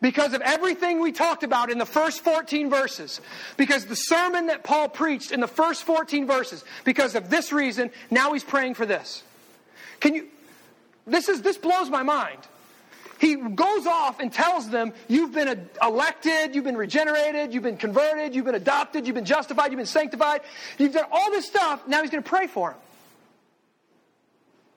Because 0.00 0.32
of 0.32 0.40
everything 0.40 1.00
we 1.00 1.12
talked 1.12 1.42
about 1.42 1.70
in 1.70 1.76
the 1.76 1.84
first 1.84 2.24
14 2.24 2.70
verses, 2.70 3.20
because 3.58 3.84
the 3.84 3.96
sermon 3.96 4.46
that 4.46 4.64
Paul 4.64 4.88
preached 4.88 5.30
in 5.30 5.40
the 5.40 5.46
first 5.46 5.82
14 5.82 6.26
verses, 6.26 6.64
because 6.84 7.14
of 7.14 7.28
this 7.28 7.52
reason, 7.52 7.90
now 8.10 8.32
he's 8.32 8.44
praying 8.44 8.74
for 8.74 8.86
this. 8.86 9.22
Can 10.00 10.14
you, 10.14 10.28
this 11.06 11.28
is, 11.28 11.42
this 11.42 11.58
blows 11.58 11.90
my 11.90 12.02
mind 12.02 12.38
he 13.20 13.36
goes 13.36 13.86
off 13.86 14.18
and 14.18 14.32
tells 14.32 14.70
them, 14.70 14.94
You've 15.06 15.32
been 15.32 15.68
elected, 15.82 16.54
you've 16.54 16.64
been 16.64 16.76
regenerated, 16.76 17.52
you've 17.52 17.62
been 17.62 17.76
converted, 17.76 18.34
you've 18.34 18.46
been 18.46 18.54
adopted, 18.54 19.06
you've 19.06 19.14
been 19.14 19.26
justified, 19.26 19.70
you've 19.70 19.78
been 19.78 19.84
sanctified, 19.86 20.40
you've 20.78 20.94
done 20.94 21.04
all 21.12 21.30
this 21.30 21.46
stuff. 21.46 21.86
Now 21.86 22.00
he's 22.00 22.10
going 22.10 22.22
to 22.22 22.28
pray 22.28 22.46
for 22.46 22.70
them. 22.70 22.78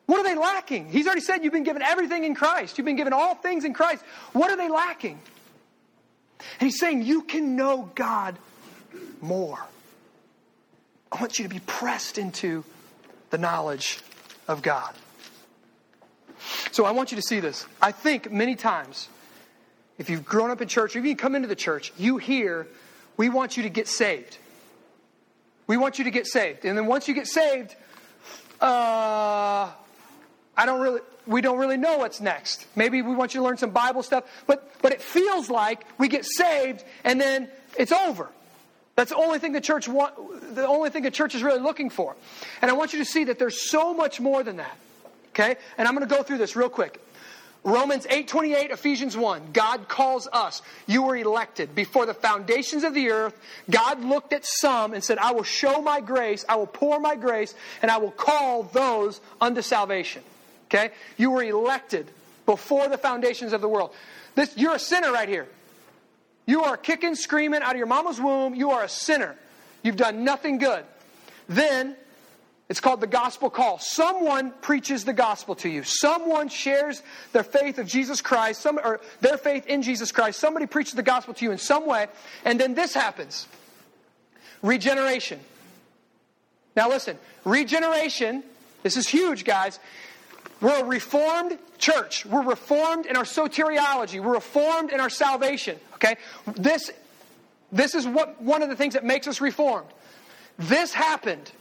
What 0.08 0.20
are 0.20 0.24
they 0.24 0.36
lacking? 0.36 0.90
He's 0.90 1.06
already 1.06 1.22
said 1.22 1.46
you've 1.46 1.54
been 1.54 1.64
given 1.64 1.82
everything 1.82 2.26
in 2.26 2.36
Christ. 2.36 2.78
You've 2.78 2.84
been 2.84 2.98
given 2.98 3.14
all 3.14 3.36
things 3.36 3.64
in 3.64 3.74
Christ. 3.74 4.04
What 4.34 4.52
are 4.52 4.58
they 4.58 4.68
lacking? 4.68 5.18
And 6.60 6.70
he's 6.70 6.80
saying 6.80 7.04
you 7.04 7.22
can 7.22 7.56
know 7.56 7.90
God 7.96 8.38
more. 9.22 9.66
I 11.14 11.22
want 11.22 11.40
you 11.40 11.44
to 11.44 11.50
be 11.50 11.62
pressed 11.62 12.18
into 12.18 12.66
the 13.30 13.38
knowledge 13.38 14.02
of 14.50 14.62
God. 14.62 14.94
So 16.74 16.86
I 16.86 16.92
want 16.92 17.12
you 17.12 17.18
to 17.18 17.22
see 17.22 17.40
this. 17.40 17.68
I 17.84 17.92
think 17.92 18.32
many 18.32 18.56
times, 18.56 19.08
if 20.00 20.10
you've 20.10 20.26
grown 20.26 20.50
up 20.50 20.60
in 20.60 20.68
church, 20.68 20.96
or 20.96 21.00
if 21.00 21.06
you 21.06 21.16
come 21.16 21.36
into 21.36 21.48
the 21.48 21.56
church, 21.56 21.94
you 22.00 22.18
hear, 22.18 22.66
we 23.16 23.30
want 23.30 23.58
you 23.58 23.62
to 23.62 23.70
get 23.70 23.88
saved. 23.88 24.40
We 25.68 25.78
want 25.78 26.00
you 26.00 26.06
to 26.06 26.10
get 26.10 26.26
saved. 26.26 26.66
And 26.66 26.76
then 26.76 26.88
once 26.88 27.08
you 27.08 27.14
get 27.14 27.28
saved, 27.28 27.76
uh, 28.60 29.70
I 30.58 30.66
don't 30.66 30.82
really, 30.82 31.02
we 31.28 31.42
don't 31.42 31.60
really 31.60 31.78
know 31.78 32.00
what's 32.00 32.20
next. 32.20 32.66
Maybe 32.76 33.04
we 33.04 33.14
want 33.14 33.36
you 33.36 33.42
to 33.42 33.46
learn 33.46 33.58
some 33.58 33.70
Bible 33.70 34.02
stuff, 34.02 34.24
but, 34.48 34.68
but 34.82 34.92
it 34.92 35.02
feels 35.02 35.52
like 35.52 35.86
we 36.00 36.08
get 36.08 36.26
saved 36.26 36.84
and 37.04 37.22
then 37.22 37.50
it's 37.78 37.92
over. 37.92 38.30
That's 38.96 39.12
the 39.12 39.18
only 39.18 39.38
thing 39.38 39.52
the 39.52 39.62
church 39.62 39.88
want, 39.88 40.56
the 40.56 40.68
only 40.68 40.90
thing 40.90 41.04
the 41.04 41.12
church 41.12 41.36
is 41.36 41.44
really 41.44 41.62
looking 41.62 41.92
for. 41.92 42.16
And 42.64 42.72
I 42.72 42.74
want 42.74 42.94
you 42.94 43.00
to 43.00 43.06
see 43.06 43.26
that 43.26 43.38
there's 43.38 43.62
so 43.62 43.94
much 43.94 44.20
more 44.20 44.42
than 44.42 44.58
that. 44.58 44.76
Okay? 45.34 45.56
And 45.78 45.88
I'm 45.88 45.96
going 45.96 46.08
to 46.08 46.16
go 46.16 46.24
through 46.24 46.38
this 46.38 46.56
real 46.56 46.70
quick. 46.70 47.00
Romans 47.64 48.06
8:28, 48.08 48.72
Ephesians 48.72 49.16
1. 49.16 49.52
God 49.54 49.88
calls 49.88 50.28
us. 50.32 50.62
You 50.86 51.04
were 51.04 51.16
elected 51.16 51.74
before 51.74 52.06
the 52.06 52.14
foundations 52.14 52.84
of 52.84 52.94
the 52.94 53.10
earth. 53.10 53.40
God 53.70 54.04
looked 54.04 54.34
at 54.34 54.46
some 54.46 54.94
and 54.94 55.02
said, 55.02 55.18
"I 55.18 55.32
will 55.32 55.44
show 55.44 55.82
my 55.82 56.02
grace, 56.02 56.44
I 56.50 56.58
will 56.58 56.68
pour 56.68 57.00
my 57.00 57.16
grace, 57.16 57.56
and 57.82 57.90
I 57.90 57.98
will 57.98 58.12
call 58.12 58.64
those 58.64 59.22
unto 59.40 59.62
salvation." 59.62 60.24
Okay? 60.66 60.92
You 61.18 61.32
were 61.32 61.44
elected 61.44 62.12
before 62.46 62.90
the 62.90 62.98
foundations 62.98 63.54
of 63.54 63.62
the 63.62 63.70
world. 63.70 63.96
This 64.36 64.58
you're 64.58 64.76
a 64.76 64.80
sinner 64.80 65.12
right 65.12 65.30
here. 65.30 65.48
You 66.46 66.66
are 66.66 66.76
kicking, 66.76 67.16
screaming 67.16 67.62
out 67.62 67.72
of 67.72 67.78
your 67.78 67.88
mama's 67.88 68.20
womb. 68.20 68.54
You 68.56 68.72
are 68.72 68.84
a 68.84 68.90
sinner. 68.90 69.38
You've 69.84 69.96
done 69.96 70.26
nothing 70.26 70.58
good. 70.58 70.84
Then 71.48 71.96
it's 72.74 72.80
called 72.80 73.02
the 73.02 73.06
gospel 73.08 73.52
call. 73.52 73.78
Someone 73.78 74.50
preaches 74.62 75.06
the 75.06 75.14
gospel 75.14 75.54
to 75.58 75.70
you. 75.70 75.84
Someone 75.84 76.50
shares 76.50 77.04
their 77.32 77.44
faith 77.44 77.78
of 77.78 77.86
Jesus 77.86 78.20
Christ, 78.20 78.62
some, 78.62 78.80
or 78.84 79.00
their 79.22 79.38
faith 79.38 79.68
in 79.68 79.84
Jesus 79.84 80.12
Christ. 80.12 80.40
Somebody 80.40 80.66
preaches 80.66 80.96
the 80.96 81.04
gospel 81.04 81.36
to 81.36 81.46
you 81.46 81.52
in 81.52 81.60
some 81.60 81.86
way, 81.86 82.08
and 82.44 82.60
then 82.60 82.74
this 82.74 82.96
happens 82.96 83.48
regeneration. 84.64 85.40
Now, 86.76 86.90
listen, 86.90 87.20
regeneration, 87.46 88.42
this 88.82 88.98
is 88.98 89.08
huge, 89.08 89.46
guys. 89.46 89.80
We're 90.60 90.80
a 90.80 90.84
reformed 90.84 91.60
church. 91.78 92.26
We're 92.26 92.42
reformed 92.42 93.06
in 93.06 93.16
our 93.16 93.24
soteriology. 93.24 94.20
We're 94.20 94.34
reformed 94.34 94.92
in 94.92 95.00
our 95.00 95.12
salvation. 95.12 95.78
Okay? 95.94 96.16
This, 96.56 96.90
this 97.72 97.94
is 97.94 98.08
what, 98.08 98.42
one 98.42 98.64
of 98.64 98.70
the 98.70 98.76
things 98.76 98.96
that 98.96 99.06
makes 99.06 99.28
us 99.28 99.42
reformed. 99.42 99.90
This 100.58 100.92
happened 100.92 101.52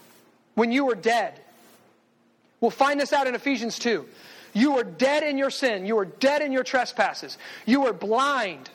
when 0.54 0.72
you 0.72 0.84
were 0.86 0.94
dead. 0.94 1.38
We'll 2.60 2.70
find 2.70 3.00
this 3.00 3.12
out 3.12 3.26
in 3.26 3.34
Ephesians 3.34 3.78
2. 3.78 4.06
You 4.54 4.72
were 4.74 4.84
dead 4.84 5.22
in 5.22 5.38
your 5.38 5.50
sin. 5.50 5.86
You 5.86 5.96
were 5.96 6.04
dead 6.04 6.42
in 6.42 6.52
your 6.52 6.62
trespasses. 6.62 7.38
You 7.66 7.82
were 7.82 7.92
blind. 7.92 8.70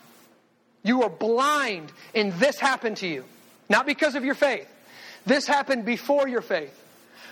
You 0.84 1.00
were 1.00 1.10
blind, 1.10 1.92
and 2.16 2.34
this 2.34 2.60
happened 2.60 2.98
to 2.98 3.08
you. 3.08 3.26
Not 3.70 3.86
because 3.86 4.16
of 4.16 4.24
your 4.24 4.36
faith. 4.36 4.68
This 5.26 5.46
happened 5.46 5.86
before 5.86 6.28
your 6.28 6.42
faith. 6.42 6.74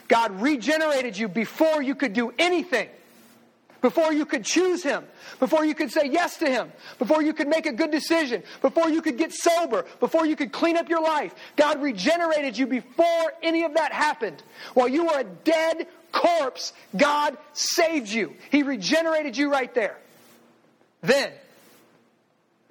God 0.07 0.41
regenerated 0.41 1.17
you 1.17 1.27
before 1.27 1.81
you 1.81 1.95
could 1.95 2.13
do 2.13 2.33
anything 2.37 2.89
before 3.85 4.11
you 4.11 4.25
could 4.25 4.43
choose 4.43 4.81
Him, 4.81 5.05
before 5.39 5.63
you 5.63 5.75
could 5.75 5.91
say 5.91 6.09
yes 6.09 6.37
to 6.37 6.49
Him, 6.49 6.71
before 6.97 7.21
you 7.21 7.33
could 7.33 7.47
make 7.47 7.67
a 7.67 7.71
good 7.71 7.91
decision, 7.91 8.41
before 8.63 8.89
you 8.89 8.99
could 8.99 9.15
get 9.15 9.31
sober, 9.31 9.85
before 9.99 10.25
you 10.25 10.35
could 10.35 10.51
clean 10.51 10.75
up 10.75 10.89
your 10.89 11.03
life. 11.03 11.35
God 11.55 11.79
regenerated 11.83 12.57
you 12.57 12.65
before 12.65 13.31
any 13.43 13.63
of 13.63 13.75
that 13.75 13.93
happened. 13.93 14.41
While 14.73 14.87
you 14.87 15.05
were 15.05 15.19
a 15.19 15.23
dead 15.23 15.85
corpse, 16.11 16.73
God 16.97 17.37
saved 17.53 18.09
you. 18.09 18.33
He 18.49 18.63
regenerated 18.63 19.37
you 19.37 19.51
right 19.51 19.71
there. 19.75 19.99
Then, 21.01 21.31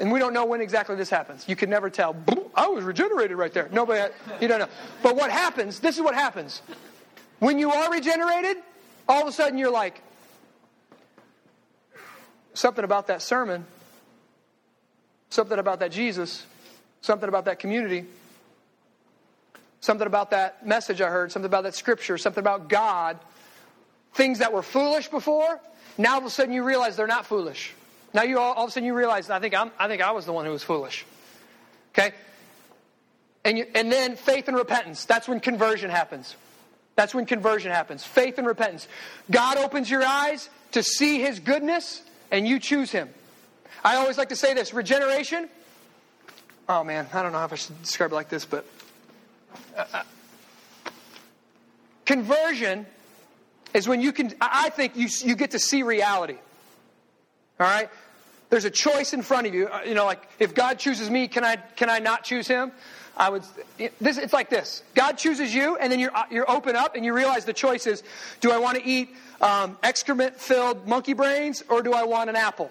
and 0.00 0.10
we 0.10 0.18
don't 0.18 0.32
know 0.32 0.46
when 0.46 0.60
exactly 0.60 0.96
this 0.96 1.10
happens. 1.10 1.48
You 1.48 1.54
can 1.54 1.70
never 1.70 1.90
tell. 1.90 2.16
I 2.56 2.66
was 2.66 2.82
regenerated 2.82 3.36
right 3.36 3.52
there. 3.52 3.68
Nobody, 3.70 4.12
you 4.40 4.48
don't 4.48 4.58
know. 4.58 4.68
But 5.00 5.14
what 5.14 5.30
happens, 5.30 5.78
this 5.78 5.94
is 5.94 6.02
what 6.02 6.16
happens. 6.16 6.60
When 7.38 7.60
you 7.60 7.70
are 7.70 7.92
regenerated, 7.92 8.56
all 9.08 9.22
of 9.22 9.28
a 9.28 9.32
sudden 9.32 9.58
you're 9.58 9.70
like, 9.70 10.02
something 12.54 12.84
about 12.84 13.08
that 13.08 13.20
sermon, 13.20 13.66
something 15.30 15.58
about 15.58 15.80
that 15.80 15.92
Jesus, 15.92 16.46
something 17.00 17.28
about 17.28 17.44
that 17.44 17.58
community, 17.58 18.06
something 19.80 20.06
about 20.06 20.30
that 20.30 20.66
message 20.66 21.00
I 21.00 21.10
heard, 21.10 21.30
something 21.30 21.46
about 21.46 21.64
that 21.64 21.74
scripture, 21.74 22.16
something 22.16 22.40
about 22.40 22.68
God. 22.68 23.18
Things 24.14 24.38
that 24.38 24.52
were 24.52 24.62
foolish 24.62 25.08
before, 25.08 25.60
now 25.98 26.12
all 26.12 26.18
of 26.18 26.24
a 26.24 26.30
sudden 26.30 26.54
you 26.54 26.62
realize 26.62 26.94
they're 26.96 27.08
not 27.08 27.26
foolish. 27.26 27.74
Now 28.14 28.22
you 28.22 28.38
all, 28.38 28.52
all 28.54 28.64
of 28.64 28.68
a 28.68 28.72
sudden 28.72 28.86
you 28.86 28.94
realize 28.94 29.28
I 29.28 29.40
think 29.40 29.54
I'm, 29.54 29.72
I 29.76 29.88
think 29.88 30.02
I 30.02 30.12
was 30.12 30.24
the 30.24 30.32
one 30.32 30.44
who 30.46 30.52
was 30.52 30.62
foolish. 30.62 31.04
Okay, 31.90 32.14
and 33.44 33.58
you, 33.58 33.66
and 33.74 33.90
then 33.90 34.14
faith 34.14 34.46
and 34.46 34.56
repentance. 34.56 35.04
That's 35.04 35.26
when 35.26 35.40
conversion 35.40 35.90
happens. 35.90 36.36
That's 36.94 37.12
when 37.12 37.26
conversion 37.26 37.72
happens. 37.72 38.04
Faith 38.04 38.38
and 38.38 38.46
repentance. 38.46 38.86
God 39.30 39.58
opens 39.58 39.90
your 39.90 40.04
eyes 40.04 40.48
to 40.72 40.82
see 40.84 41.18
His 41.18 41.40
goodness 41.40 42.00
and 42.30 42.46
you 42.46 42.58
choose 42.58 42.90
him. 42.90 43.08
I 43.82 43.96
always 43.96 44.18
like 44.18 44.30
to 44.30 44.36
say 44.36 44.54
this 44.54 44.72
regeneration. 44.72 45.48
Oh 46.68 46.82
man, 46.82 47.06
I 47.12 47.22
don't 47.22 47.32
know 47.32 47.44
if 47.44 47.52
I 47.52 47.56
should 47.56 47.80
describe 47.82 48.12
it 48.12 48.14
like 48.14 48.28
this, 48.28 48.44
but 48.44 48.64
uh, 49.76 49.84
uh, 49.92 50.02
conversion 52.06 52.86
is 53.74 53.88
when 53.88 54.00
you 54.00 54.12
can, 54.12 54.32
I 54.40 54.70
think 54.70 54.96
you, 54.96 55.08
you 55.22 55.34
get 55.34 55.50
to 55.50 55.58
see 55.58 55.82
reality. 55.82 56.36
All 57.60 57.66
right? 57.66 57.90
There's 58.54 58.64
a 58.64 58.70
choice 58.70 59.14
in 59.14 59.22
front 59.22 59.48
of 59.48 59.54
you. 59.54 59.66
Uh, 59.66 59.80
you 59.84 59.94
know, 59.94 60.04
like 60.04 60.28
if 60.38 60.54
God 60.54 60.78
chooses 60.78 61.10
me, 61.10 61.26
can 61.26 61.42
I, 61.42 61.56
can 61.56 61.90
I 61.90 61.98
not 61.98 62.22
choose 62.22 62.46
him? 62.46 62.70
I 63.16 63.28
would, 63.28 63.42
this, 64.00 64.16
it's 64.16 64.32
like 64.32 64.48
this 64.48 64.84
God 64.94 65.18
chooses 65.18 65.52
you, 65.52 65.76
and 65.76 65.90
then 65.90 65.98
you're, 65.98 66.16
uh, 66.16 66.26
you're 66.30 66.48
open 66.48 66.76
up 66.76 66.94
and 66.94 67.04
you 67.04 67.12
realize 67.12 67.44
the 67.46 67.52
choice 67.52 67.88
is 67.88 68.04
do 68.40 68.52
I 68.52 68.58
want 68.58 68.78
to 68.78 68.88
eat 68.88 69.10
um, 69.40 69.76
excrement 69.82 70.36
filled 70.36 70.86
monkey 70.86 71.14
brains 71.14 71.64
or 71.68 71.82
do 71.82 71.94
I 71.94 72.04
want 72.04 72.30
an 72.30 72.36
apple? 72.36 72.70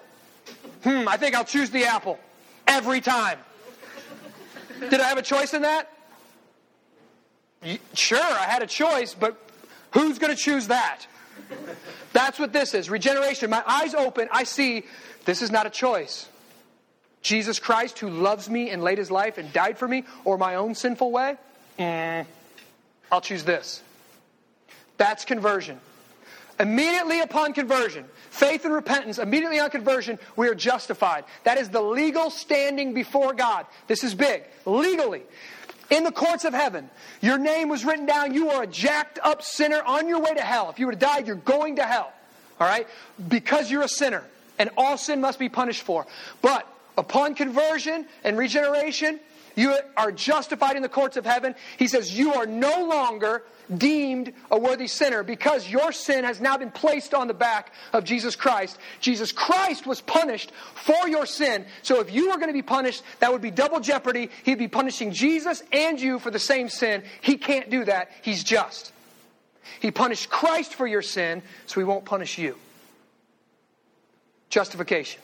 Hmm, 0.84 1.06
I 1.06 1.18
think 1.18 1.34
I'll 1.34 1.44
choose 1.44 1.68
the 1.68 1.84
apple 1.84 2.18
every 2.66 3.02
time. 3.02 3.38
Did 4.88 5.00
I 5.00 5.04
have 5.04 5.18
a 5.18 5.22
choice 5.22 5.52
in 5.52 5.60
that? 5.60 5.90
Sure, 7.92 8.18
I 8.18 8.44
had 8.44 8.62
a 8.62 8.66
choice, 8.66 9.12
but 9.12 9.36
who's 9.90 10.18
going 10.18 10.34
to 10.34 10.42
choose 10.42 10.68
that? 10.68 11.06
That's 12.12 12.38
what 12.38 12.52
this 12.52 12.74
is 12.74 12.88
regeneration. 12.88 13.50
My 13.50 13.62
eyes 13.66 13.94
open, 13.94 14.28
I 14.30 14.44
see 14.44 14.84
this 15.24 15.42
is 15.42 15.50
not 15.50 15.66
a 15.66 15.70
choice. 15.70 16.28
Jesus 17.22 17.58
Christ, 17.58 17.98
who 17.98 18.10
loves 18.10 18.50
me 18.50 18.70
and 18.70 18.82
laid 18.82 18.98
his 18.98 19.10
life 19.10 19.38
and 19.38 19.52
died 19.52 19.78
for 19.78 19.88
me, 19.88 20.04
or 20.24 20.36
my 20.36 20.56
own 20.56 20.74
sinful 20.74 21.10
way? 21.10 21.36
Mm, 21.78 22.26
I'll 23.10 23.22
choose 23.22 23.44
this. 23.44 23.82
That's 24.98 25.24
conversion. 25.24 25.80
Immediately 26.60 27.20
upon 27.20 27.52
conversion, 27.52 28.04
faith 28.30 28.64
and 28.64 28.72
repentance, 28.72 29.18
immediately 29.18 29.58
on 29.58 29.70
conversion, 29.70 30.18
we 30.36 30.48
are 30.48 30.54
justified. 30.54 31.24
That 31.42 31.58
is 31.58 31.70
the 31.70 31.82
legal 31.82 32.30
standing 32.30 32.94
before 32.94 33.32
God. 33.32 33.66
This 33.88 34.04
is 34.04 34.14
big. 34.14 34.44
Legally. 34.64 35.22
In 35.94 36.02
the 36.02 36.10
courts 36.10 36.44
of 36.44 36.52
heaven, 36.52 36.90
your 37.20 37.38
name 37.38 37.68
was 37.68 37.84
written 37.84 38.04
down. 38.04 38.34
You 38.34 38.50
are 38.50 38.64
a 38.64 38.66
jacked 38.66 39.20
up 39.22 39.42
sinner 39.42 39.80
on 39.80 40.08
your 40.08 40.20
way 40.20 40.34
to 40.34 40.40
hell. 40.40 40.68
If 40.68 40.80
you 40.80 40.86
were 40.86 40.92
to 40.92 40.98
die, 40.98 41.18
you're 41.18 41.36
going 41.36 41.76
to 41.76 41.84
hell. 41.84 42.12
All 42.58 42.66
right? 42.66 42.88
Because 43.28 43.70
you're 43.70 43.82
a 43.82 43.88
sinner. 43.88 44.24
And 44.58 44.70
all 44.76 44.98
sin 44.98 45.20
must 45.20 45.38
be 45.38 45.48
punished 45.48 45.82
for. 45.82 46.04
But 46.42 46.66
upon 46.98 47.36
conversion 47.36 48.06
and 48.24 48.36
regeneration, 48.36 49.20
you 49.56 49.76
are 49.96 50.12
justified 50.12 50.76
in 50.76 50.82
the 50.82 50.88
courts 50.88 51.16
of 51.16 51.24
heaven. 51.24 51.54
He 51.78 51.86
says, 51.86 52.16
You 52.16 52.34
are 52.34 52.46
no 52.46 52.86
longer 52.86 53.42
deemed 53.74 54.32
a 54.50 54.58
worthy 54.58 54.86
sinner 54.86 55.22
because 55.22 55.68
your 55.68 55.92
sin 55.92 56.24
has 56.24 56.40
now 56.40 56.56
been 56.56 56.70
placed 56.70 57.14
on 57.14 57.28
the 57.28 57.34
back 57.34 57.72
of 57.92 58.04
Jesus 58.04 58.36
Christ. 58.36 58.78
Jesus 59.00 59.32
Christ 59.32 59.86
was 59.86 60.00
punished 60.00 60.52
for 60.74 61.08
your 61.08 61.26
sin. 61.26 61.64
So 61.82 62.00
if 62.00 62.12
you 62.12 62.30
were 62.30 62.36
going 62.36 62.48
to 62.48 62.54
be 62.54 62.62
punished, 62.62 63.02
that 63.20 63.32
would 63.32 63.42
be 63.42 63.50
double 63.50 63.80
jeopardy. 63.80 64.30
He'd 64.44 64.58
be 64.58 64.68
punishing 64.68 65.12
Jesus 65.12 65.62
and 65.72 66.00
you 66.00 66.18
for 66.18 66.30
the 66.30 66.38
same 66.38 66.68
sin. 66.68 67.04
He 67.20 67.36
can't 67.36 67.70
do 67.70 67.84
that. 67.84 68.10
He's 68.22 68.44
just. 68.44 68.92
He 69.80 69.90
punished 69.90 70.30
Christ 70.30 70.74
for 70.74 70.86
your 70.86 71.02
sin, 71.02 71.42
so 71.66 71.80
he 71.80 71.84
won't 71.84 72.04
punish 72.04 72.38
you. 72.38 72.56
Justification. 74.50 75.20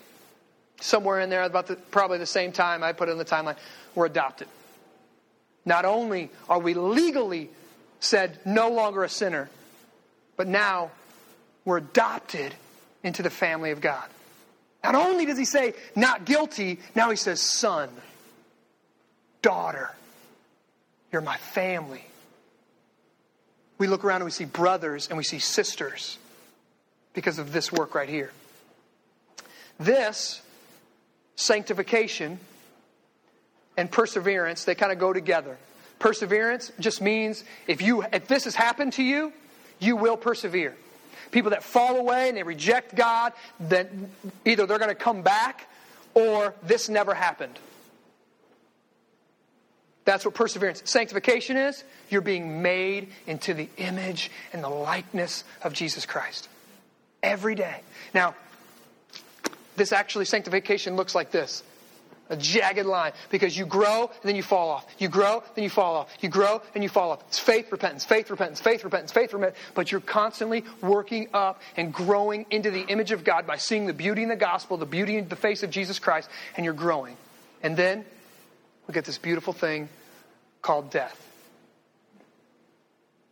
Somewhere 0.81 1.21
in 1.21 1.31
there, 1.31 1.43
about 1.43 1.67
the, 1.67 1.77
probably 1.77 2.19
the 2.19 2.27
same 2.27 2.53
time 2.53 2.83
I 2.83 2.93
put 2.93 3.09
in 3.09 3.19
the 3.19 3.25
timeline, 3.25 3.57
we're 3.95 4.07
adopted. 4.07 4.49
Not 5.65 5.85
only 5.85 6.31
are 6.49 6.59
we 6.59 6.75
legally 6.75 7.51
said, 8.01 8.39
no 8.45 8.71
longer 8.71 9.05
a 9.05 9.09
sinner, 9.09 9.51
but 10.37 10.49
now 10.49 10.91
we're 11.65 11.77
adopted 11.79 12.55
into 13.03 13.23
the 13.23 13.31
family 13.31 13.71
of 13.71 13.81
God. 13.81 14.09
Not 14.83 14.95
only 14.95 15.27
does 15.27 15.37
he 15.37 15.45
say, 15.45 15.75
not 15.95 16.25
guilty, 16.25 16.81
now 16.95 17.11
he 17.11 17.17
says, 17.17 17.41
son, 17.41 17.91
daughter, 19.43 19.95
you're 21.13 21.21
my 21.21 21.37
family. 21.37 22.05
We 23.77 23.87
look 23.87 24.05
around 24.05 24.17
and 24.17 24.25
we 24.27 24.31
see 24.31 24.47
brothers 24.47 25.09
and 25.09 25.19
we 25.19 25.25
see 25.25 25.39
sisters 25.39 26.19
because 27.13 27.39
of 27.39 27.53
this 27.53 27.71
work 27.71 27.95
right 27.95 28.09
here. 28.09 28.33
This, 29.79 30.41
sanctification, 31.41 32.39
and 33.77 33.91
perseverance, 33.91 34.65
they 34.65 34.75
kind 34.75 34.93
of 34.93 34.99
go 34.99 35.13
together. 35.13 35.57
Perseverance 35.99 36.71
just 36.79 37.01
means 37.01 37.45
if 37.67 37.83
you 37.83 38.05
if 38.13 38.27
this 38.27 38.45
has 38.45 38.55
happened 38.55 38.95
to 38.95 39.03
you, 39.03 39.33
you 39.79 39.97
will 39.97 40.17
persevere. 40.17 40.75
People 41.31 41.51
that 41.51 41.63
fall 41.63 41.97
away 41.97 42.29
and 42.29 42.37
they 42.37 42.43
reject 42.43 42.95
God, 42.95 43.33
then 43.59 44.11
either 44.45 44.67
they're 44.67 44.79
going 44.79 44.89
to 44.91 44.95
come 44.95 45.23
back 45.23 45.69
or 46.15 46.55
this 46.63 46.89
never 46.89 47.15
happened. 47.15 47.59
That's 50.05 50.25
what 50.25 50.35
perseverance. 50.35 50.83
Sanctification 50.87 51.57
is 51.57 51.85
you're 52.09 52.21
being 52.21 52.63
made 52.63 53.09
into 53.27 53.55
the 53.55 53.69
image 53.77 54.31
and 54.53 54.65
the 54.65 54.69
likeness 54.69 55.45
of 55.63 55.73
Jesus 55.73 56.05
Christ 56.05 56.49
every 57.23 57.55
day. 57.55 57.81
Now, 58.13 58.35
this 59.81 59.93
actually 59.93 60.27
sanctification 60.27 60.95
looks 60.95 61.15
like 61.15 61.31
this 61.31 61.63
a 62.29 62.37
jagged 62.37 62.87
line 62.87 63.13
because 63.31 63.57
you 63.57 63.65
grow 63.65 64.03
and 64.03 64.23
then 64.23 64.37
you 64.37 64.43
fall 64.43 64.69
off. 64.69 64.87
You 64.99 65.09
grow, 65.09 65.43
then 65.57 65.65
you 65.65 65.71
fall 65.71 65.97
off. 65.97 66.09
You 66.21 66.29
grow 66.29 66.63
and 66.75 66.85
you 66.85 66.89
fall 66.89 67.11
off. 67.11 67.25
It's 67.27 67.39
faith, 67.41 67.73
repentance, 67.73 68.05
faith, 68.05 68.31
repentance, 68.31 68.61
faith, 68.61 68.85
repentance, 68.85 69.11
faith, 69.11 69.33
repentance. 69.33 69.59
But 69.75 69.91
you're 69.91 70.03
constantly 70.03 70.65
working 70.81 71.29
up 71.33 71.61
and 71.77 71.93
growing 71.93 72.47
into 72.51 72.71
the 72.71 72.83
image 72.83 73.11
of 73.11 73.25
God 73.25 73.47
by 73.49 73.57
seeing 73.57 73.87
the 73.87 73.95
beauty 73.95 74.23
in 74.23 74.29
the 74.29 74.37
gospel, 74.37 74.77
the 74.77 74.87
beauty 74.87 75.17
in 75.17 75.29
the 75.29 75.35
face 75.35 75.65
of 75.65 75.71
Jesus 75.71 75.99
Christ, 75.99 76.29
and 76.57 76.65
you're 76.65 76.75
growing. 76.75 77.17
And 77.65 77.77
then 77.77 78.05
we 78.87 78.95
get 78.95 79.07
this 79.07 79.19
beautiful 79.19 79.53
thing 79.53 79.89
called 80.63 80.91
death. 80.91 81.17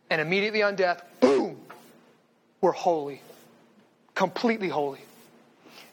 And 0.09 0.19
immediately 0.19 0.63
on 0.63 0.75
death, 0.75 1.01
boom, 1.21 1.57
we're 2.59 2.71
holy, 2.71 3.21
completely 4.13 4.67
holy. 4.67 4.99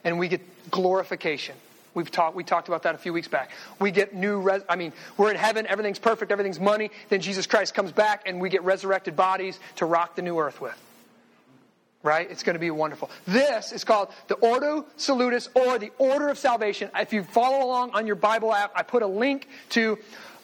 And 0.07 0.17
we 0.17 0.29
get 0.29 0.71
glorification. 0.71 1.53
We've 1.93 2.09
talked, 2.09 2.33
we 2.33 2.45
talked 2.45 2.69
about 2.69 2.83
that 2.83 2.95
a 2.95 2.97
few 2.97 3.11
weeks 3.11 3.27
back. 3.27 3.51
We 3.77 3.91
get 3.91 4.15
new, 4.15 4.39
res- 4.39 4.61
I 4.69 4.77
mean, 4.77 4.93
we're 5.17 5.31
in 5.31 5.35
heaven, 5.35 5.67
everything's 5.67 5.99
perfect, 5.99 6.31
everything's 6.31 6.61
money. 6.61 6.91
Then 7.09 7.19
Jesus 7.19 7.45
Christ 7.45 7.73
comes 7.73 7.91
back 7.91 8.21
and 8.25 8.39
we 8.39 8.47
get 8.47 8.63
resurrected 8.63 9.17
bodies 9.17 9.59
to 9.75 9.85
rock 9.85 10.15
the 10.15 10.21
new 10.21 10.39
earth 10.39 10.61
with. 10.61 10.81
Right? 12.03 12.31
It's 12.31 12.43
going 12.43 12.53
to 12.53 12.59
be 12.59 12.71
wonderful. 12.71 13.09
This 13.25 13.73
is 13.73 13.83
called 13.83 14.13
the 14.29 14.35
Ordo 14.35 14.85
Salutis 14.95 15.49
or 15.53 15.77
the 15.77 15.91
Order 15.97 16.29
of 16.29 16.37
Salvation. 16.37 16.89
If 16.95 17.11
you 17.11 17.23
follow 17.23 17.65
along 17.65 17.91
on 17.91 18.07
your 18.07 18.15
Bible 18.15 18.53
app, 18.53 18.71
I 18.77 18.83
put 18.83 19.03
a 19.03 19.07
link 19.07 19.45
to 19.71 19.97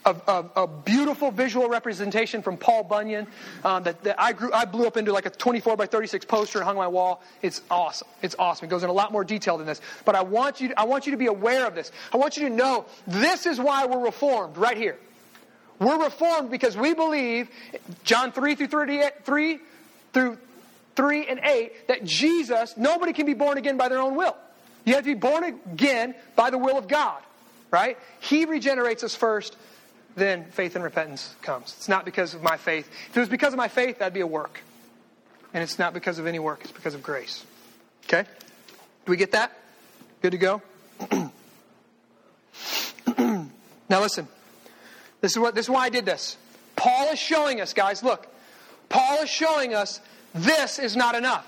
a, 0.06 0.16
a, 0.28 0.46
a, 0.64 0.68
beautiful 0.68 1.32
visual 1.32 1.70
representation 1.70 2.42
from 2.42 2.58
Paul 2.58 2.84
Bunyan 2.84 3.28
um, 3.64 3.84
that, 3.84 4.04
that, 4.04 4.22
I, 4.22 4.34
grew, 4.34 4.52
I 4.52 4.66
blew 4.66 4.86
up 4.86 4.98
into 4.98 5.14
like 5.14 5.26
a 5.26 5.30
24 5.30 5.78
by 5.78 5.86
36 5.86 6.26
poster 6.26 6.60
and 6.60 6.66
hung 6.66 6.78
my 6.78 6.88
wall. 6.88 7.22
It's 7.42 7.62
awesome. 7.72 8.08
It's 8.22 8.36
awesome. 8.38 8.66
It 8.66 8.70
goes 8.70 8.84
in 8.84 8.90
a 8.90 8.94
lot 8.94 9.12
more 9.12 9.24
detail 9.24 9.58
than 9.58 9.68
this. 9.68 9.82
But 10.06 10.16
I 10.16 10.22
want 10.22 10.62
you, 10.62 10.70
to, 10.70 10.80
I 10.80 10.84
want 10.84 11.06
you 11.06 11.12
to 11.12 11.18
be 11.18 11.28
aware 11.28 11.66
of 11.66 11.76
this. 11.76 11.92
I 12.14 12.18
want 12.18 12.38
you 12.38 12.50
to 12.50 12.54
know 12.54 12.86
this 13.08 13.46
is 13.46 13.60
why 13.60 13.86
we're 13.86 14.04
reformed 14.04 14.58
right 14.58 14.78
here. 14.78 14.98
We're 15.80 16.04
reformed 16.04 16.52
because 16.52 16.78
we 16.78 16.94
believe, 16.94 17.50
John 18.04 18.32
3 18.32 18.56
through 18.56 18.68
38, 18.68 19.26
3 19.26 19.60
through 20.14 20.38
3 20.96 21.28
and 21.28 21.40
8, 21.44 21.88
that 21.88 22.04
Jesus, 22.04 22.76
nobody 22.78 23.14
can 23.14 23.26
be 23.26 23.34
born 23.34 23.58
again 23.58 23.78
by 23.78 23.90
their 23.90 24.00
own 24.00 24.16
will. 24.16 24.38
You 24.86 24.96
have 24.96 25.04
to 25.04 25.10
be 25.10 25.20
born 25.20 25.44
again 25.44 26.14
by 26.36 26.50
the 26.50 26.58
will 26.58 26.78
of 26.78 26.88
God, 26.88 27.22
right? 27.72 27.98
He 28.20 28.46
regenerates 28.46 29.04
us 29.04 29.16
first 29.16 29.56
then 30.16 30.46
faith 30.46 30.76
and 30.76 30.84
repentance 30.84 31.36
comes. 31.42 31.74
It's 31.78 31.90
not 31.90 32.06
because 32.06 32.34
of 32.34 32.44
my 32.44 32.58
faith. 32.58 32.90
If 33.10 33.18
it 33.18 33.20
was 33.20 33.30
because 33.30 33.54
of 33.54 33.58
my 33.58 33.68
faith, 33.68 34.00
that'd 34.00 34.14
be 34.14 34.22
a 34.22 34.28
work. 34.28 34.62
And 35.54 35.64
it's 35.64 35.80
not 35.80 35.94
because 35.94 36.20
of 36.20 36.28
any 36.28 36.40
work, 36.40 36.62
it's 36.64 36.72
because 36.72 36.96
of 36.96 37.04
grace. 37.04 37.46
Okay? 38.06 38.24
Do 39.06 39.12
we 39.12 39.18
get 39.18 39.32
that? 39.32 39.52
Good 40.22 40.32
to 40.32 40.38
go? 40.38 40.62
now 43.90 44.02
listen. 44.02 44.28
This 45.22 45.32
is 45.32 45.40
what 45.40 45.56
this 45.56 45.66
is 45.66 45.70
why 45.70 45.86
I 45.86 45.90
did 45.90 46.06
this. 46.06 46.38
Paul 46.76 47.10
is 47.10 47.20
showing 47.20 47.62
us, 47.62 47.74
guys, 47.74 48.04
look. 48.04 48.28
Paul 48.90 49.24
is 49.24 49.30
showing 49.30 49.74
us 49.74 50.02
this 50.34 50.80
is 50.80 50.96
not 50.96 51.16
enough. 51.16 51.48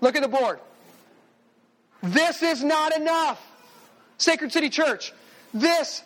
Look 0.00 0.16
at 0.16 0.22
the 0.22 0.28
board. 0.28 0.58
This 2.02 2.42
is 2.42 2.64
not 2.64 2.96
enough. 2.96 3.40
Sacred 4.18 4.52
City 4.52 4.68
Church, 4.68 5.12
this 5.52 6.02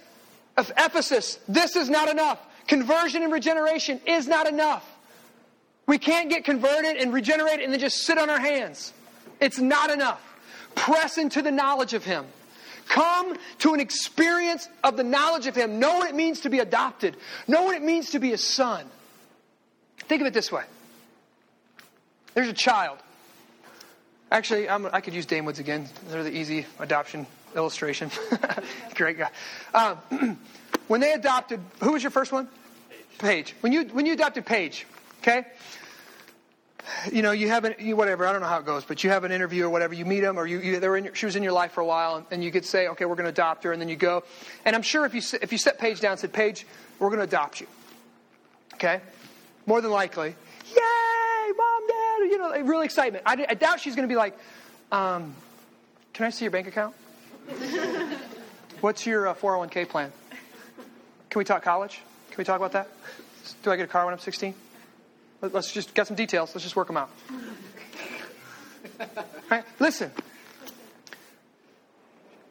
of 0.57 0.73
Ephesus, 0.77 1.39
this 1.49 1.77
is 1.77 1.91
not 1.91 2.09
enough. 2.09 2.39
Conversion 2.67 3.23
and 3.23 3.33
regeneration 3.33 4.01
is 4.07 4.27
not 4.27 4.47
enough. 4.49 4.85
We 5.87 5.99
can't 5.99 6.29
get 6.29 6.45
converted 6.45 6.97
and 6.97 7.13
regenerated 7.13 7.65
and 7.65 7.73
then 7.73 7.81
just 7.81 7.99
sit 7.99 8.19
on 8.19 8.29
our 8.29 8.41
hands. 8.41 8.93
It's 9.41 9.59
not 9.59 9.91
enough. 9.91 10.21
Press 10.75 11.19
into 11.19 11.43
the 11.43 11.53
knowledge 11.53 11.95
of 11.95 12.05
Him. 12.05 12.27
Come 12.89 13.37
to 13.59 13.75
an 13.75 13.81
experience 13.81 14.69
of 14.83 14.97
the 14.97 15.05
knowledge 15.05 15.47
of 15.47 15.55
Him. 15.55 15.79
Know 15.79 15.99
what 15.99 16.09
it 16.09 16.15
means 16.15 16.41
to 16.41 16.51
be 16.51 16.59
adopted. 16.59 17.17
Know 17.47 17.65
what 17.65 17.77
it 17.77 17.83
means 17.83 18.11
to 18.11 18.19
be 18.19 18.33
a 18.33 18.39
son. 18.39 18.87
Think 20.09 20.21
of 20.21 20.27
it 20.27 20.35
this 20.35 20.51
way 20.51 20.65
there's 22.35 22.49
a 22.49 22.53
child. 22.53 22.99
Actually, 24.31 24.69
I'm, 24.69 24.87
i 24.87 25.01
could 25.01 25.15
use 25.15 25.25
Dane 25.25 25.45
Woods 25.45 25.59
again. 25.59 25.89
They're 26.09 26.25
the 26.25 26.37
easy 26.37 26.67
adoption 26.79 27.27
illustration. 27.57 28.11
Great 28.95 29.19
guy. 29.19 29.31
Um, 29.75 30.39
when 30.89 31.01
they 31.01 31.13
adopted, 31.13 31.61
who 31.83 31.93
was 31.93 32.03
your 32.03 32.11
first 32.11 32.33
one? 32.33 32.49
Paige. 33.19 33.55
When 33.61 33.73
you 33.73 33.85
when 33.85 34.07
you 34.07 34.13
adopted 34.13 34.45
Paige, 34.47 34.87
okay. 35.23 35.47
You 37.11 37.23
know, 37.23 37.33
you 37.33 37.49
have 37.49 37.65
an, 37.65 37.75
you, 37.81 37.97
whatever. 37.97 38.27
I 38.27 38.33
don't 38.33 38.43
know 38.43 38.47
how 38.47 38.61
it 38.61 38.67
goes, 38.67 38.85
but 38.85 39.03
you 39.03 39.11
have 39.11 39.25
an 39.25 39.33
interview 39.33 39.65
or 39.65 39.71
whatever. 39.71 39.93
You 39.93 40.05
meet 40.05 40.21
them, 40.21 40.39
or 40.39 40.47
you, 40.47 40.61
you 40.61 40.79
they 40.79 40.89
were 40.89 40.97
in, 40.97 41.13
she 41.15 41.27
was 41.27 41.35
in 41.35 41.43
your 41.43 41.53
life 41.53 41.73
for 41.73 41.81
a 41.81 41.87
while, 41.87 42.17
and, 42.17 42.27
and 42.31 42.45
you 42.45 42.53
could 42.53 42.65
say, 42.65 42.87
okay, 42.89 43.05
we're 43.05 43.17
going 43.17 43.25
to 43.25 43.31
adopt 43.31 43.65
her, 43.65 43.73
and 43.73 43.81
then 43.81 43.89
you 43.89 43.97
go. 43.97 44.23
And 44.65 44.77
I'm 44.77 44.83
sure 44.83 45.05
if 45.05 45.15
you 45.15 45.23
if 45.43 45.51
you 45.51 45.59
set 45.59 45.79
Paige 45.79 46.01
down, 46.01 46.13
and 46.13 46.21
said, 46.21 46.33
Paige, 46.33 46.65
we're 46.99 47.09
going 47.09 47.19
to 47.19 47.25
adopt 47.25 47.61
you. 47.61 47.67
Okay, 48.75 49.01
more 49.67 49.81
than 49.81 49.91
likely, 49.91 50.29
yay, 50.29 51.53
mom, 51.57 51.87
dad, 51.89 52.19
you 52.31 52.39
know, 52.39 52.61
real 52.63 52.83
excitement. 52.83 53.25
I, 53.27 53.47
I 53.49 53.55
doubt 53.55 53.81
she's 53.81 53.97
going 53.97 54.09
to 54.09 54.13
be 54.13 54.17
like, 54.17 54.39
um, 54.93 55.35
can 56.13 56.27
I 56.27 56.31
see 56.31 56.45
your 56.45 56.53
bank 56.53 56.69
account? 56.69 56.95
What's 58.81 59.07
your 59.07 59.29
uh, 59.29 59.35
401k 59.35 59.89
plan? 59.89 60.13
Can 61.31 61.39
we 61.39 61.45
talk 61.45 61.63
college? 61.63 62.01
Can 62.31 62.39
we 62.39 62.45
talk 62.45 62.57
about 62.57 62.73
that? 62.73 62.89
Do 63.63 63.71
I 63.71 63.77
get 63.77 63.85
a 63.85 63.89
car 63.89 64.05
when 64.05 64.15
I'm 64.15 64.21
16? 64.21 64.55
Let's 65.41 65.73
just 65.73 65.95
get 65.95 66.07
some 66.07 66.17
details. 66.17 66.55
Let's 66.55 66.65
just 66.65 66.77
work 66.77 66.87
them 66.87 66.97
out. 66.97 67.11
Right? 69.49 69.63
Listen. 69.79 70.11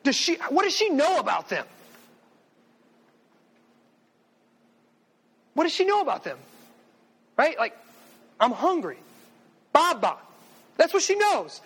Does 0.04 0.16
she? 0.16 0.36
What 0.50 0.64
does 0.64 0.74
she 0.74 0.90
know 0.90 1.18
about 1.18 1.50
them? 1.50 1.66
What 5.56 5.64
does 5.64 5.74
she 5.74 5.84
know 5.84 6.00
about 6.02 6.24
them? 6.24 6.38
Right? 7.36 7.58
Like, 7.58 7.76
I'm 8.40 8.52
hungry. 8.52 8.98
Baba. 9.74 10.18
That's 10.78 10.94
what 10.94 11.04
she 11.04 11.16
knows. 11.16 11.60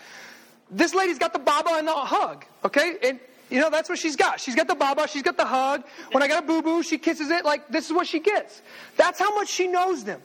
This 0.71 0.93
lady's 0.93 1.17
got 1.17 1.33
the 1.33 1.39
baba 1.39 1.71
and 1.73 1.87
the 1.87 1.93
hug, 1.93 2.45
okay? 2.63 2.97
And 3.03 3.19
you 3.49 3.59
know, 3.59 3.69
that's 3.69 3.89
what 3.89 3.97
she's 3.97 4.15
got. 4.15 4.39
She's 4.39 4.55
got 4.55 4.67
the 4.67 4.75
baba, 4.75 5.07
she's 5.07 5.23
got 5.23 5.37
the 5.37 5.45
hug. 5.45 5.83
When 6.11 6.21
I 6.21 6.27
got 6.27 6.43
a 6.43 6.45
boo 6.45 6.61
boo, 6.61 6.83
she 6.83 6.97
kisses 6.97 7.31
it. 7.31 7.43
Like, 7.45 7.67
this 7.67 7.87
is 7.87 7.93
what 7.93 8.05
she 8.05 8.19
gets. 8.19 8.61
That's 8.95 9.19
how 9.19 9.33
much 9.35 9.49
she 9.49 9.67
knows 9.67 10.03
them. 10.03 10.21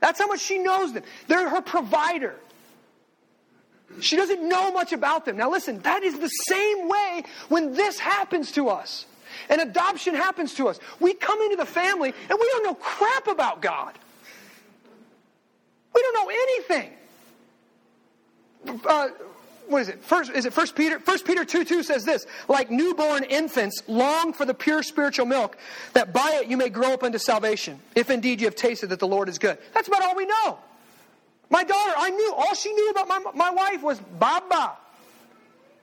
That's 0.00 0.20
how 0.20 0.26
much 0.26 0.40
she 0.40 0.58
knows 0.58 0.92
them. 0.92 1.02
They're 1.26 1.48
her 1.48 1.62
provider. 1.62 2.36
She 4.00 4.16
doesn't 4.16 4.46
know 4.46 4.70
much 4.72 4.92
about 4.92 5.24
them. 5.24 5.36
Now, 5.36 5.50
listen, 5.50 5.80
that 5.80 6.02
is 6.02 6.18
the 6.18 6.28
same 6.28 6.88
way 6.88 7.24
when 7.48 7.72
this 7.72 7.98
happens 7.98 8.52
to 8.52 8.68
us. 8.68 9.06
And 9.48 9.60
adoption 9.60 10.14
happens 10.14 10.54
to 10.54 10.68
us. 10.68 10.78
We 11.00 11.14
come 11.14 11.40
into 11.42 11.56
the 11.56 11.66
family 11.66 12.12
and 12.28 12.38
we 12.40 12.46
don't 12.48 12.64
know 12.64 12.74
crap 12.74 13.26
about 13.26 13.62
God. 13.62 13.94
We 15.94 16.02
don't 16.02 16.14
know 16.14 16.30
anything. 16.30 16.92
Uh, 18.86 19.08
what 19.68 19.82
is 19.82 19.88
it? 19.88 20.02
First, 20.02 20.30
is 20.32 20.46
it 20.46 20.52
First 20.52 20.74
Peter? 20.74 20.98
First 20.98 21.24
Peter 21.24 21.44
two 21.44 21.64
two 21.64 21.82
says 21.82 22.04
this: 22.04 22.26
like 22.48 22.70
newborn 22.70 23.24
infants, 23.24 23.82
long 23.86 24.32
for 24.32 24.44
the 24.44 24.54
pure 24.54 24.82
spiritual 24.82 25.26
milk, 25.26 25.56
that 25.92 26.12
by 26.12 26.40
it 26.42 26.48
you 26.48 26.56
may 26.56 26.68
grow 26.68 26.92
up 26.92 27.02
unto 27.02 27.18
salvation, 27.18 27.78
if 27.94 28.10
indeed 28.10 28.40
you 28.40 28.46
have 28.46 28.56
tasted 28.56 28.88
that 28.90 28.98
the 28.98 29.08
Lord 29.08 29.28
is 29.28 29.38
good. 29.38 29.58
That's 29.74 29.88
about 29.88 30.02
all 30.02 30.16
we 30.16 30.26
know. 30.26 30.58
My 31.50 31.64
daughter, 31.64 31.92
I 31.96 32.10
knew 32.10 32.34
all 32.36 32.54
she 32.54 32.72
knew 32.72 32.90
about 32.90 33.08
my 33.08 33.20
my 33.34 33.50
wife 33.50 33.82
was 33.82 33.98
Baba. 33.98 34.76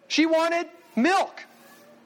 She 0.07 0.25
wanted 0.25 0.67
milk. 0.95 1.41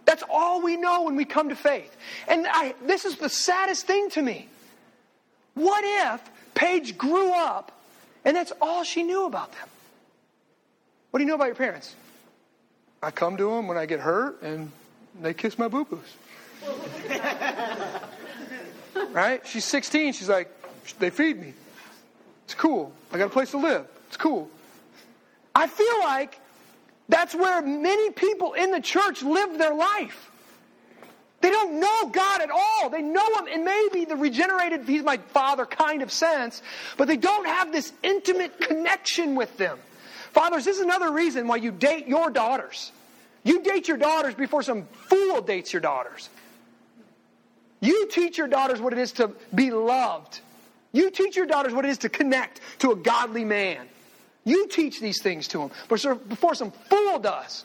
That's 0.06 0.24
all 0.30 0.62
we 0.64 0.76
know 0.76 1.04
when 1.04 1.16
we 1.16 1.26
come 1.26 1.50
to 1.50 1.56
faith. 1.56 1.96
And 2.28 2.48
I, 2.50 2.74
this 2.86 3.06
is 3.06 3.18
the 3.18 3.30
saddest 3.30 3.86
thing 3.86 4.10
to 4.12 4.22
me. 4.22 4.48
What 5.54 5.84
if 5.86 6.22
Paige 6.56 6.98
grew 6.98 7.32
up 7.32 7.72
and 8.26 8.36
that's 8.36 8.52
all 8.60 8.84
she 8.84 9.04
knew 9.04 9.26
about 9.26 9.52
them? 9.52 9.68
What 11.12 11.20
do 11.20 11.24
you 11.24 11.28
know 11.28 11.36
about 11.36 11.48
your 11.48 11.56
parents? 11.56 11.96
I 13.02 13.12
come 13.12 13.38
to 13.38 13.50
them 13.50 13.68
when 13.68 13.78
I 13.78 13.86
get 13.86 14.00
hurt 14.00 14.42
and 14.42 14.72
they 15.22 15.34
kiss 15.34 15.58
my 15.58 15.68
boo 15.68 15.86
boos. 15.86 16.00
right? 19.12 19.46
She's 19.48 19.66
16. 19.66 20.14
She's 20.14 20.30
like, 20.30 20.52
they 21.00 21.10
feed 21.10 21.40
me. 21.40 21.54
It's 22.46 22.54
cool. 22.54 22.92
I 23.12 23.18
got 23.18 23.28
a 23.28 23.30
place 23.30 23.52
to 23.52 23.58
live. 23.58 23.88
It's 24.08 24.18
cool. 24.18 24.50
I 25.56 25.68
feel 25.68 26.00
like 26.00 26.40
that's 27.08 27.34
where 27.34 27.62
many 27.62 28.12
people 28.12 28.54
in 28.54 28.72
the 28.72 28.82
church 28.82 29.24
live 29.24 29.58
their 29.58 29.74
life. 29.74 30.30
They 31.42 31.50
don't 31.50 31.80
know 31.80 32.10
God 32.12 32.42
at 32.42 32.52
all. 32.52 32.90
They 32.90 33.02
know 33.02 33.26
Him 33.38 33.48
in 33.48 33.64
maybe 33.64 34.06
the 34.06 34.16
regenerated, 34.16 34.88
He's 34.88 35.04
my 35.04 35.18
Father 35.18 35.66
kind 35.66 36.02
of 36.02 36.12
sense, 36.12 36.62
but 36.98 37.08
they 37.08 37.18
don't 37.18 37.48
have 37.48 37.72
this 37.72 37.94
intimate 38.04 38.60
connection 38.60 39.36
with 39.36 39.56
them. 39.58 39.80
Fathers, 40.34 40.66
this 40.66 40.78
is 40.78 40.84
another 40.84 41.12
reason 41.12 41.48
why 41.48 41.58
you 41.58 41.72
date 41.72 42.08
your 42.08 42.30
daughters. 42.30 42.92
You 43.44 43.64
date 43.64 43.88
your 43.88 43.98
daughters 43.98 44.36
before 44.36 44.64
some 44.64 44.86
fool 45.08 45.42
dates 45.42 45.74
your 45.74 45.82
daughters. 45.82 46.30
You 47.82 48.08
teach 48.08 48.38
your 48.38 48.48
daughters 48.48 48.82
what 48.82 48.94
it 48.94 49.00
is 49.00 49.14
to 49.14 49.32
be 49.56 49.72
loved. 49.72 50.42
You 50.92 51.12
teach 51.12 51.36
your 51.36 51.46
daughters 51.46 51.74
what 51.74 51.86
it 51.86 51.90
is 51.90 52.00
to 52.00 52.10
connect 52.10 52.60
to 52.80 52.92
a 52.92 52.96
godly 52.96 53.46
man. 53.46 53.88
You 54.44 54.68
teach 54.68 55.00
these 55.00 55.22
things 55.22 55.48
to 55.50 55.60
them 55.60 55.72
before 55.88 56.56
some 56.56 56.72
fool 56.72 57.20
does. 57.20 57.64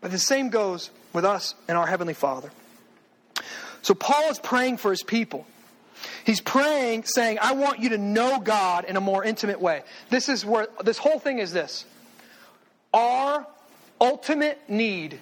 But 0.00 0.10
the 0.10 0.18
same 0.18 0.48
goes 0.48 0.90
with 1.12 1.24
us 1.24 1.54
and 1.68 1.76
our 1.76 1.86
Heavenly 1.86 2.14
Father. 2.14 2.50
So 3.82 3.94
Paul 3.94 4.30
is 4.30 4.38
praying 4.38 4.78
for 4.78 4.90
his 4.90 5.02
people. 5.02 5.46
He's 6.24 6.40
praying, 6.40 7.04
saying, 7.04 7.38
I 7.40 7.52
want 7.52 7.80
you 7.80 7.90
to 7.90 7.98
know 7.98 8.40
God 8.40 8.84
in 8.84 8.96
a 8.96 9.00
more 9.00 9.24
intimate 9.24 9.60
way. 9.60 9.82
This 10.10 10.28
is 10.28 10.44
where 10.44 10.68
this 10.84 10.98
whole 10.98 11.18
thing 11.18 11.38
is 11.38 11.52
this. 11.52 11.84
Our 12.92 13.46
ultimate 14.00 14.58
need 14.68 15.18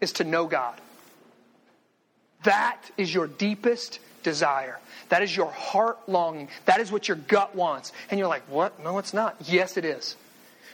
is 0.00 0.12
to 0.14 0.24
know 0.24 0.46
God. 0.46 0.74
That 2.44 2.80
is 2.96 3.12
your 3.12 3.26
deepest 3.26 4.00
desire. 4.22 4.78
That 5.08 5.22
is 5.22 5.36
your 5.36 5.50
heart 5.50 5.98
longing. 6.08 6.48
That 6.64 6.80
is 6.80 6.90
what 6.90 7.08
your 7.08 7.16
gut 7.16 7.54
wants. 7.54 7.92
And 8.10 8.18
you're 8.18 8.28
like, 8.28 8.42
what? 8.48 8.82
No, 8.82 8.98
it's 8.98 9.14
not. 9.14 9.36
Yes, 9.44 9.76
it 9.76 9.84
is. 9.84 10.16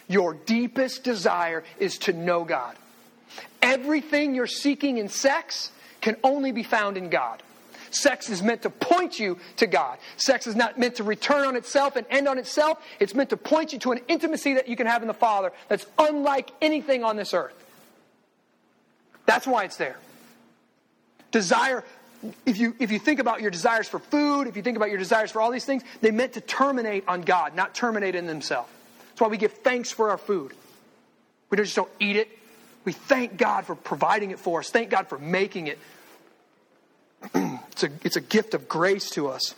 Your 0.08 0.34
deepest 0.34 1.04
desire 1.04 1.64
is 1.78 1.98
to 1.98 2.12
know 2.12 2.44
God. 2.44 2.76
Everything 3.60 4.34
you're 4.34 4.46
seeking 4.46 4.98
in 4.98 5.08
sex 5.08 5.70
can 6.00 6.16
only 6.24 6.52
be 6.52 6.62
found 6.62 6.96
in 6.96 7.10
God. 7.10 7.42
Sex 7.90 8.28
is 8.28 8.42
meant 8.42 8.62
to 8.62 8.70
point 8.70 9.18
you 9.18 9.38
to 9.56 9.66
God. 9.66 9.98
Sex 10.16 10.46
is 10.46 10.54
not 10.54 10.78
meant 10.78 10.96
to 10.96 11.04
return 11.04 11.46
on 11.46 11.56
itself 11.56 11.96
and 11.96 12.06
end 12.10 12.28
on 12.28 12.38
itself. 12.38 12.82
It's 13.00 13.14
meant 13.14 13.30
to 13.30 13.36
point 13.36 13.72
you 13.72 13.78
to 13.80 13.92
an 13.92 14.00
intimacy 14.08 14.54
that 14.54 14.68
you 14.68 14.76
can 14.76 14.86
have 14.86 15.02
in 15.02 15.08
the 15.08 15.14
Father 15.14 15.52
that's 15.68 15.86
unlike 15.98 16.50
anything 16.60 17.04
on 17.04 17.16
this 17.16 17.34
earth. 17.34 17.54
That's 19.26 19.46
why 19.46 19.64
it's 19.64 19.76
there. 19.76 19.98
Desire, 21.30 21.84
if 22.46 22.58
you, 22.58 22.74
if 22.78 22.90
you 22.90 22.98
think 22.98 23.20
about 23.20 23.42
your 23.42 23.50
desires 23.50 23.86
for 23.86 23.98
food, 23.98 24.46
if 24.46 24.56
you 24.56 24.62
think 24.62 24.76
about 24.76 24.88
your 24.88 24.98
desires 24.98 25.30
for 25.30 25.40
all 25.40 25.50
these 25.50 25.66
things, 25.66 25.82
they 26.00 26.10
meant 26.10 26.32
to 26.34 26.40
terminate 26.40 27.04
on 27.06 27.22
God, 27.22 27.54
not 27.54 27.74
terminate 27.74 28.14
in 28.14 28.26
themselves. 28.26 28.70
That's 29.10 29.20
why 29.20 29.28
we 29.28 29.36
give 29.36 29.52
thanks 29.52 29.90
for 29.90 30.10
our 30.10 30.18
food. 30.18 30.54
We 31.50 31.56
just 31.56 31.76
don't 31.76 31.90
eat 32.00 32.16
it. 32.16 32.28
We 32.84 32.92
thank 32.92 33.36
God 33.36 33.66
for 33.66 33.74
providing 33.74 34.30
it 34.30 34.38
for 34.38 34.60
us. 34.60 34.70
Thank 34.70 34.90
God 34.90 35.08
for 35.08 35.18
making 35.18 35.66
it. 35.66 35.78
it's, 37.82 37.84
a, 37.84 38.06
it's 38.06 38.16
a 38.16 38.20
gift 38.20 38.54
of 38.54 38.68
grace 38.68 39.10
to 39.10 39.28
us. 39.28 39.54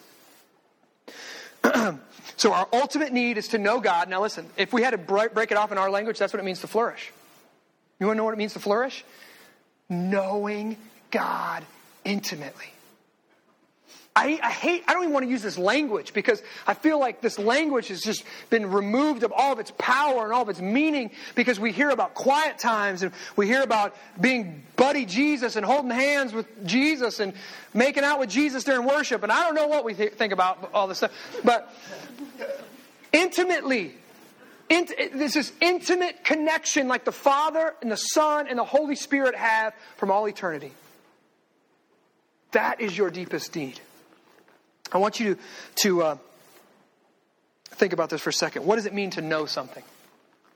so, 2.36 2.52
our 2.52 2.68
ultimate 2.72 3.12
need 3.12 3.38
is 3.38 3.48
to 3.48 3.58
know 3.58 3.80
God. 3.80 4.08
Now, 4.08 4.22
listen, 4.22 4.46
if 4.56 4.72
we 4.72 4.82
had 4.82 4.90
to 4.90 4.98
break 4.98 5.50
it 5.50 5.56
off 5.56 5.72
in 5.72 5.78
our 5.78 5.90
language, 5.90 6.18
that's 6.18 6.32
what 6.32 6.40
it 6.40 6.44
means 6.44 6.60
to 6.60 6.66
flourish. 6.66 7.12
You 7.98 8.06
want 8.06 8.16
to 8.16 8.18
know 8.18 8.24
what 8.24 8.34
it 8.34 8.38
means 8.38 8.54
to 8.54 8.60
flourish? 8.60 9.04
Knowing 9.88 10.76
God 11.10 11.64
intimately. 12.04 12.72
I, 14.20 14.38
I, 14.42 14.50
hate, 14.50 14.84
I 14.86 14.92
don't 14.92 15.04
even 15.04 15.14
want 15.14 15.24
to 15.24 15.30
use 15.30 15.42
this 15.42 15.56
language 15.56 16.12
because 16.12 16.42
I 16.66 16.74
feel 16.74 17.00
like 17.00 17.22
this 17.22 17.38
language 17.38 17.88
has 17.88 18.02
just 18.02 18.22
been 18.50 18.70
removed 18.70 19.22
of 19.22 19.32
all 19.34 19.54
of 19.54 19.58
its 19.58 19.72
power 19.78 20.24
and 20.24 20.32
all 20.34 20.42
of 20.42 20.50
its 20.50 20.60
meaning 20.60 21.10
because 21.34 21.58
we 21.58 21.72
hear 21.72 21.88
about 21.88 22.12
quiet 22.12 22.58
times 22.58 23.02
and 23.02 23.12
we 23.34 23.46
hear 23.46 23.62
about 23.62 23.96
being 24.20 24.62
buddy 24.76 25.06
Jesus 25.06 25.56
and 25.56 25.64
holding 25.64 25.90
hands 25.90 26.34
with 26.34 26.66
Jesus 26.66 27.18
and 27.18 27.32
making 27.72 28.04
out 28.04 28.18
with 28.18 28.28
Jesus 28.28 28.62
during 28.62 28.86
worship. 28.86 29.22
And 29.22 29.32
I 29.32 29.40
don't 29.40 29.54
know 29.54 29.68
what 29.68 29.84
we 29.84 29.94
th- 29.94 30.12
think 30.12 30.34
about 30.34 30.70
all 30.74 30.86
this 30.86 30.98
stuff. 30.98 31.12
But 31.42 31.74
intimately, 33.14 33.94
int- 34.68 34.92
this 35.14 35.34
is 35.34 35.50
intimate 35.62 36.24
connection 36.24 36.88
like 36.88 37.06
the 37.06 37.12
Father 37.12 37.74
and 37.80 37.90
the 37.90 37.96
Son 37.96 38.48
and 38.48 38.58
the 38.58 38.64
Holy 38.64 38.96
Spirit 38.96 39.34
have 39.34 39.72
from 39.96 40.10
all 40.10 40.28
eternity. 40.28 40.72
That 42.52 42.82
is 42.82 42.98
your 42.98 43.10
deepest 43.10 43.56
need. 43.56 43.80
I 44.92 44.98
want 44.98 45.20
you 45.20 45.34
to, 45.34 45.40
to 45.76 46.02
uh, 46.02 46.16
think 47.70 47.92
about 47.92 48.10
this 48.10 48.20
for 48.20 48.30
a 48.30 48.32
second. 48.32 48.64
What 48.64 48.76
does 48.76 48.86
it 48.86 48.94
mean 48.94 49.10
to 49.10 49.22
know 49.22 49.46
something? 49.46 49.82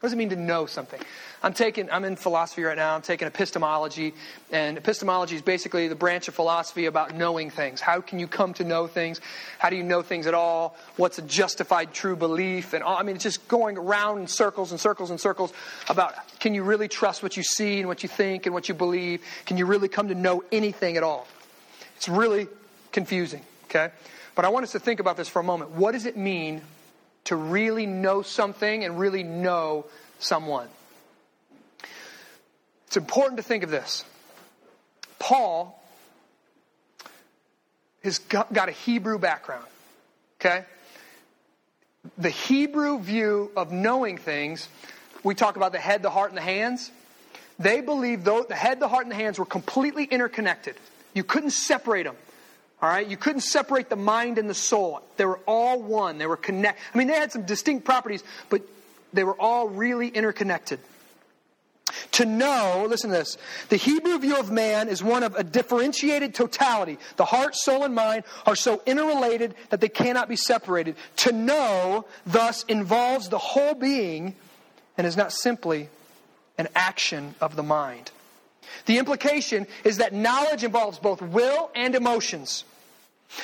What 0.01 0.09
does 0.09 0.13
it 0.13 0.17
mean 0.17 0.31
to 0.31 0.37
know 0.37 0.67
something? 0.67 1.01
I'm 1.43 1.55
taking, 1.55 1.91
I'm 1.91 2.05
in 2.05 2.17
philosophy 2.17 2.63
right 2.63 2.77
now. 2.77 2.95
I'm 2.95 3.01
taking 3.01 3.27
epistemology, 3.27 4.13
and 4.53 4.77
epistemology 4.77 5.35
is 5.37 5.41
basically 5.41 5.89
the 5.89 5.95
branch 5.95 6.29
of 6.29 6.35
philosophy 6.35 6.85
about 6.85 7.15
knowing 7.15 7.49
things. 7.49 7.81
How 7.81 8.03
can 8.03 8.19
you 8.19 8.27
come 8.27 8.53
to 8.55 8.65
know 8.65 8.87
things? 8.87 9.23
How 9.59 9.71
do 9.71 9.77
you 9.77 9.83
know 9.83 10.03
things 10.03 10.27
at 10.27 10.35
all? 10.35 10.77
What's 10.97 11.19
a 11.19 11.23
justified 11.23 11.95
true 11.95 12.17
belief? 12.17 12.75
And 12.75 12.85
all, 12.85 12.99
I 12.99 13.03
mean, 13.03 13.15
it's 13.15 13.25
just 13.25 13.49
going 13.49 13.79
around 13.79 14.19
in 14.19 14.27
circles 14.27 14.73
and 14.73 14.81
circles 14.81 15.11
and 15.11 15.19
circles 15.19 15.55
about 15.89 16.15
can 16.39 16.53
you 16.53 16.65
really 16.65 16.89
trust 16.89 17.23
what 17.23 17.39
you 17.39 17.43
see 17.43 17.79
and 17.79 17.89
what 17.89 18.03
you 18.03 18.09
think 18.11 18.45
and 18.45 18.55
what 18.55 18.69
you 18.69 18.75
believe? 18.75 19.23
Can 19.47 19.57
you 19.57 19.65
really 19.65 19.89
come 19.89 20.09
to 20.09 20.15
know 20.15 20.45
anything 20.53 20.99
at 20.99 21.03
all? 21.03 21.27
It's 21.97 22.11
really 22.11 22.49
confusing. 22.93 23.41
Okay. 23.71 23.91
But 24.35 24.45
I 24.45 24.49
want 24.49 24.65
us 24.65 24.73
to 24.73 24.81
think 24.81 25.01
about 25.01 25.17
this 25.17 25.29
for 25.29 25.41
a 25.41 25.45
moment. 25.45 25.71
What 25.73 25.93
does 25.93 26.07
it 26.07 26.17
mean 26.17 26.63
to 27.25 27.37
really 27.37 27.87
know 27.87 28.23
something 28.23 28.85
and 28.85 28.99
really 28.99 29.23
know 29.23 29.87
someone? 30.19 30.69
It's 32.87 32.97
important 32.97 33.37
to 33.37 33.43
think 33.43 33.65
of 33.65 33.71
this. 33.71 34.05
Paul 35.19 35.81
has 38.03 38.19
got 38.19 38.69
a 38.69 38.73
Hebrew 38.73 39.19
background, 39.19 39.67
okay? 40.41 40.65
The 42.19 42.29
Hebrew 42.29 42.99
view 42.99 43.51
of 43.57 43.73
knowing 43.73 44.19
things, 44.19 44.69
we 45.23 45.35
talk 45.35 45.57
about 45.57 45.73
the 45.73 45.79
head, 45.79 46.03
the 46.03 46.11
heart, 46.11 46.31
and 46.31 46.37
the 46.37 46.43
hands. 46.43 46.91
They 47.59 47.81
believed 47.81 48.25
the 48.25 48.55
head, 48.55 48.79
the 48.81 48.89
heart, 48.89 49.05
and 49.05 49.13
the 49.13 49.17
hands 49.17 49.39
were 49.39 49.47
completely 49.47 50.05
interconnected. 50.05 50.77
You 51.15 51.25
couldn't 51.25 51.53
separate 51.53 52.03
them. 52.03 52.17
All 52.85 52.91
right, 52.91 53.09
you 53.09 53.17
couldn't 53.17 53.41
separate 53.41 53.89
the 53.89 53.97
mind 53.97 54.37
and 54.37 54.47
the 54.47 54.53
soul. 54.53 55.01
They 55.17 55.25
were 55.25 55.41
all 55.47 55.81
one. 55.81 56.19
They 56.19 56.27
were 56.27 56.37
connected. 56.37 56.83
I 56.93 56.99
mean, 56.99 57.07
they 57.07 57.15
had 57.15 57.33
some 57.33 57.47
distinct 57.47 57.87
properties, 57.87 58.23
but 58.51 58.61
they 59.11 59.25
were 59.25 59.41
all 59.41 59.71
really 59.71 60.09
interconnected. 60.09 60.81
To 62.13 62.27
know, 62.27 62.85
listen 62.87 63.09
to 63.09 63.17
this, 63.17 63.39
the 63.71 63.79
Hebrew 63.79 64.19
view 64.19 64.37
of 64.37 64.51
man 64.51 64.91
is 64.91 65.03
one 65.03 65.23
of 65.23 65.35
a 65.35 65.43
differentiated 65.43 66.35
totality. 66.35 66.99
The 67.17 67.25
heart, 67.25 67.57
soul, 67.57 67.85
and 67.85 67.95
mind 67.95 68.25
are 68.45 68.55
so 68.55 68.83
interrelated 68.85 69.55
that 69.71 69.81
they 69.81 69.89
cannot 69.89 70.29
be 70.29 70.37
separated. 70.37 70.97
To 71.17 71.33
know, 71.33 72.05
thus, 72.27 72.65
involves 72.65 73.31
the 73.31 73.39
whole 73.39 73.73
being 73.73 74.35
and 74.99 75.07
is 75.07 75.17
not 75.17 75.33
simply 75.33 75.89
an 76.59 76.69
action 76.75 77.35
of 77.41 77.57
the 77.57 77.63
mind. 77.63 78.11
The 78.85 78.99
implication 78.99 79.67
is 79.85 79.97
that 79.97 80.13
knowledge 80.13 80.65
involves 80.65 80.99
both 80.99 81.23
will 81.23 81.71
and 81.75 81.95
emotions. 81.95 82.65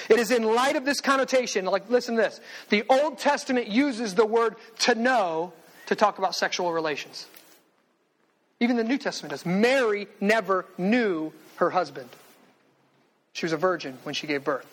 It 0.09 0.19
is 0.19 0.31
in 0.31 0.45
light 0.45 0.77
of 0.77 0.85
this 0.85 1.01
connotation, 1.01 1.65
like, 1.65 1.89
listen 1.91 2.17
to 2.17 2.23
this. 2.23 2.41
The 2.69 2.85
Old 2.89 3.19
Testament 3.19 3.69
uses 3.69 4.15
the 4.15 4.27
word 4.27 4.57
to 4.81 4.95
know 4.95 5.53
to 5.87 5.95
talk 5.95 6.19
about 6.19 6.35
sexual 6.35 6.73
relations. 6.73 7.27
Even 8.61 8.77
the 8.77 8.85
New 8.85 8.99
Testament 8.99 9.31
does. 9.31 9.47
Mary 9.47 10.07
never 10.21 10.67
knew 10.79 11.33
her 11.57 11.71
husband, 11.71 12.09
she 13.33 13.45
was 13.45 13.53
a 13.53 13.57
virgin 13.57 13.99
when 14.03 14.15
she 14.15 14.27
gave 14.27 14.45
birth. 14.45 14.67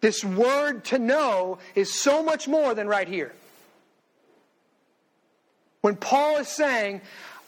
This 0.00 0.22
word 0.22 0.84
to 0.86 0.98
know 0.98 1.58
is 1.74 1.92
so 1.92 2.22
much 2.22 2.46
more 2.46 2.74
than 2.74 2.86
right 2.86 3.08
here. 3.08 3.32
When 5.80 5.96
Paul 5.96 6.38
is 6.38 6.48
saying, 6.48 7.00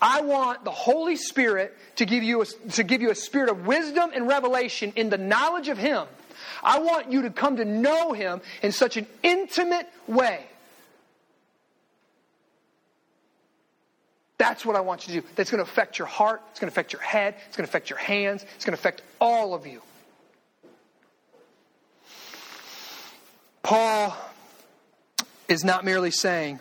I 0.07 0.21
want 0.21 0.63
the 0.63 0.71
Holy 0.71 1.17
Spirit 1.17 1.77
to 1.97 2.07
give 2.07 2.23
you 2.23 2.41
a, 2.41 2.47
to 2.47 2.85
give 2.85 3.03
you 3.03 3.11
a 3.11 3.15
spirit 3.17 3.51
of 3.51 3.67
wisdom 3.67 4.13
and 4.15 4.29
revelation 4.29 4.93
in 4.95 5.11
the 5.11 5.19
knowledge 5.19 5.67
of 5.67 5.79
Him. 5.79 6.07
I 6.63 6.79
want 6.79 7.11
you 7.11 7.23
to 7.23 7.31
come 7.31 7.57
to 7.57 7.65
know 7.65 8.13
Him 8.13 8.41
in 8.63 8.71
such 8.71 8.97
an 8.97 9.09
intimate 9.25 9.89
way. 10.07 10.47
That's 14.39 14.65
what 14.65 14.77
I 14.77 14.81
want 14.81 15.09
you 15.09 15.15
to 15.15 15.21
do. 15.23 15.27
That's 15.35 15.51
going 15.51 15.65
to 15.65 15.69
affect 15.69 15.99
your 15.99 16.07
heart. 16.07 16.41
It's 16.53 16.61
going 16.61 16.71
to 16.71 16.73
affect 16.73 16.93
your 16.93 17.03
head. 17.03 17.35
It's 17.49 17.57
going 17.57 17.67
to 17.67 17.71
affect 17.71 17.91
your 17.91 17.99
hands. 17.99 18.45
It's 18.55 18.65
going 18.65 18.77
to 18.77 18.81
affect 18.81 19.03
all 19.21 19.55
of 19.55 19.67
you. 19.67 19.83
Paul 23.65 24.17
is 25.49 25.65
not 25.65 25.85
merely 25.85 26.13
saying, 26.13 26.61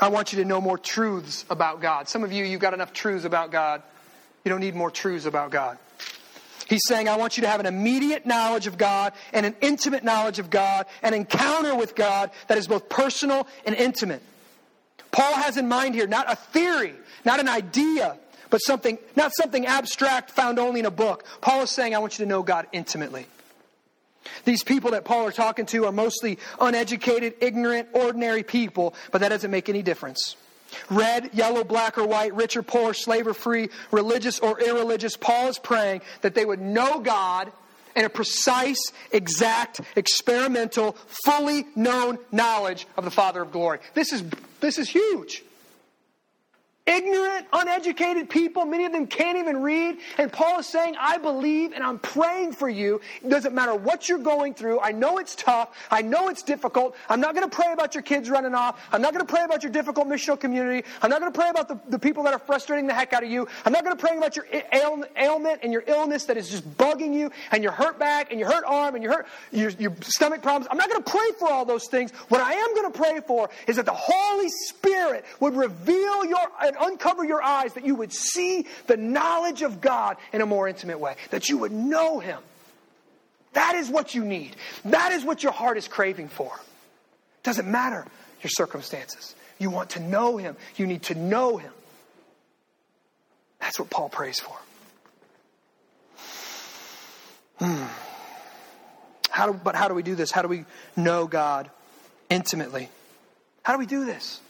I 0.00 0.08
want 0.08 0.32
you 0.32 0.38
to 0.42 0.44
know 0.44 0.60
more 0.60 0.78
truths 0.78 1.44
about 1.50 1.80
God. 1.80 2.08
Some 2.08 2.22
of 2.22 2.32
you, 2.32 2.44
you've 2.44 2.60
got 2.60 2.74
enough 2.74 2.92
truths 2.92 3.24
about 3.24 3.50
God. 3.50 3.82
You 4.44 4.50
don't 4.50 4.60
need 4.60 4.74
more 4.74 4.90
truths 4.90 5.26
about 5.26 5.50
God. 5.50 5.78
He's 6.68 6.82
saying, 6.86 7.08
I 7.08 7.16
want 7.16 7.36
you 7.36 7.42
to 7.42 7.48
have 7.48 7.60
an 7.60 7.66
immediate 7.66 8.26
knowledge 8.26 8.66
of 8.66 8.76
God 8.76 9.14
and 9.32 9.46
an 9.46 9.56
intimate 9.60 10.04
knowledge 10.04 10.38
of 10.38 10.50
God, 10.50 10.86
an 11.02 11.14
encounter 11.14 11.74
with 11.74 11.94
God 11.94 12.30
that 12.46 12.58
is 12.58 12.68
both 12.68 12.88
personal 12.88 13.48
and 13.64 13.74
intimate. 13.74 14.22
Paul 15.10 15.32
has 15.34 15.56
in 15.56 15.66
mind 15.66 15.94
here 15.94 16.06
not 16.06 16.30
a 16.30 16.36
theory, 16.36 16.94
not 17.24 17.40
an 17.40 17.48
idea, 17.48 18.18
but 18.50 18.58
something, 18.58 18.98
not 19.16 19.32
something 19.34 19.66
abstract 19.66 20.30
found 20.30 20.58
only 20.58 20.80
in 20.80 20.86
a 20.86 20.90
book. 20.90 21.24
Paul 21.40 21.62
is 21.62 21.70
saying, 21.70 21.94
I 21.94 21.98
want 21.98 22.18
you 22.18 22.24
to 22.24 22.28
know 22.28 22.42
God 22.42 22.66
intimately. 22.72 23.26
These 24.44 24.64
people 24.64 24.92
that 24.92 25.04
Paul 25.04 25.26
are 25.26 25.32
talking 25.32 25.66
to 25.66 25.86
are 25.86 25.92
mostly 25.92 26.38
uneducated, 26.60 27.34
ignorant, 27.40 27.88
ordinary 27.92 28.42
people, 28.42 28.94
but 29.12 29.20
that 29.20 29.28
doesn't 29.28 29.50
make 29.50 29.68
any 29.68 29.82
difference. 29.82 30.36
Red, 30.90 31.30
yellow, 31.32 31.64
black, 31.64 31.96
or 31.98 32.06
white, 32.06 32.34
rich 32.34 32.56
or 32.56 32.62
poor, 32.62 32.92
slave 32.92 33.26
or 33.26 33.34
free, 33.34 33.70
religious 33.90 34.38
or 34.38 34.60
irreligious, 34.60 35.16
Paul 35.16 35.48
is 35.48 35.58
praying 35.58 36.02
that 36.20 36.34
they 36.34 36.44
would 36.44 36.60
know 36.60 37.00
God 37.00 37.50
in 37.96 38.04
a 38.04 38.08
precise, 38.08 38.92
exact, 39.10 39.80
experimental, 39.96 40.96
fully 41.24 41.66
known 41.74 42.18
knowledge 42.30 42.86
of 42.96 43.04
the 43.04 43.10
Father 43.10 43.42
of 43.42 43.50
glory. 43.50 43.80
This 43.94 44.12
is, 44.12 44.22
this 44.60 44.78
is 44.78 44.88
huge. 44.88 45.42
Uneducated 47.52 48.28
people. 48.28 48.64
Many 48.64 48.84
of 48.84 48.92
them 48.92 49.06
can't 49.06 49.38
even 49.38 49.62
read. 49.62 49.98
And 50.16 50.32
Paul 50.32 50.60
is 50.60 50.66
saying, 50.66 50.96
I 50.98 51.18
believe 51.18 51.72
and 51.72 51.82
I'm 51.84 51.98
praying 51.98 52.52
for 52.52 52.68
you. 52.68 53.00
It 53.22 53.28
doesn't 53.28 53.54
matter 53.54 53.74
what 53.74 54.08
you're 54.08 54.18
going 54.18 54.54
through. 54.54 54.80
I 54.80 54.92
know 54.92 55.18
it's 55.18 55.34
tough. 55.34 55.76
I 55.90 56.02
know 56.02 56.28
it's 56.28 56.42
difficult. 56.42 56.96
I'm 57.08 57.20
not 57.20 57.34
going 57.34 57.48
to 57.48 57.54
pray 57.54 57.72
about 57.72 57.94
your 57.94 58.02
kids 58.02 58.30
running 58.30 58.54
off. 58.54 58.80
I'm 58.92 59.02
not 59.02 59.12
going 59.12 59.24
to 59.24 59.32
pray 59.32 59.44
about 59.44 59.62
your 59.62 59.72
difficult 59.72 60.08
missional 60.08 60.38
community. 60.38 60.86
I'm 61.02 61.10
not 61.10 61.20
going 61.20 61.32
to 61.32 61.38
pray 61.38 61.50
about 61.50 61.68
the, 61.68 61.78
the 61.90 61.98
people 61.98 62.22
that 62.24 62.32
are 62.32 62.38
frustrating 62.38 62.86
the 62.86 62.94
heck 62.94 63.12
out 63.12 63.22
of 63.22 63.30
you. 63.30 63.46
I'm 63.64 63.72
not 63.72 63.84
going 63.84 63.96
to 63.96 64.00
pray 64.00 64.16
about 64.16 64.36
your 64.36 64.46
ailment 65.16 65.60
and 65.62 65.72
your 65.72 65.84
illness 65.86 66.24
that 66.26 66.36
is 66.36 66.48
just 66.48 66.68
bugging 66.76 67.14
you 67.14 67.30
and 67.52 67.62
your 67.62 67.72
hurt 67.72 67.98
back 67.98 68.30
and 68.30 68.40
your 68.40 68.50
hurt 68.50 68.64
arm 68.66 68.94
and 68.94 69.02
your 69.02 69.12
hurt 69.12 69.26
your, 69.52 69.70
your 69.70 69.94
stomach 70.02 70.42
problems. 70.42 70.68
I'm 70.70 70.78
not 70.78 70.88
going 70.88 71.02
to 71.02 71.10
pray 71.10 71.30
for 71.38 71.50
all 71.50 71.64
those 71.64 71.86
things. 71.86 72.12
What 72.28 72.40
I 72.40 72.52
am 72.52 72.74
going 72.74 72.92
to 72.92 72.98
pray 72.98 73.20
for 73.26 73.50
is 73.66 73.76
that 73.76 73.86
the 73.86 73.94
Holy 73.94 74.48
Spirit 74.48 75.24
would 75.40 75.54
reveal 75.54 76.24
your 76.24 76.38
uncover 76.80 77.24
your 77.24 77.42
eyes 77.42 77.74
that 77.74 77.84
you 77.84 77.94
would 77.94 78.12
see 78.12 78.66
the 78.86 78.96
knowledge 78.96 79.62
of 79.62 79.80
God 79.80 80.16
in 80.32 80.40
a 80.40 80.46
more 80.46 80.68
intimate 80.68 80.98
way, 80.98 81.16
that 81.30 81.48
you 81.48 81.58
would 81.58 81.72
know 81.72 82.18
Him. 82.18 82.38
That 83.52 83.74
is 83.74 83.88
what 83.88 84.14
you 84.14 84.24
need. 84.24 84.56
That 84.84 85.12
is 85.12 85.24
what 85.24 85.42
your 85.42 85.52
heart 85.52 85.78
is 85.78 85.88
craving 85.88 86.28
for. 86.28 86.52
Doesn't 87.42 87.68
matter 87.68 88.06
your 88.42 88.50
circumstances. 88.50 89.34
You 89.58 89.70
want 89.70 89.90
to 89.90 90.00
know 90.00 90.36
Him. 90.36 90.56
You 90.76 90.86
need 90.86 91.02
to 91.04 91.14
know 91.14 91.56
Him. 91.56 91.72
That's 93.60 93.78
what 93.78 93.90
Paul 93.90 94.08
prays 94.08 94.40
for. 94.40 94.56
Hmm. 97.58 97.84
How 99.30 99.52
do, 99.52 99.60
but 99.62 99.74
how 99.74 99.88
do 99.88 99.94
we 99.94 100.02
do 100.02 100.14
this? 100.14 100.30
How 100.30 100.42
do 100.42 100.48
we 100.48 100.64
know 100.96 101.26
God 101.26 101.70
intimately? 102.30 102.88
How 103.62 103.72
do 103.72 103.78
we 103.78 103.86
do 103.86 104.04
this? 104.04 104.40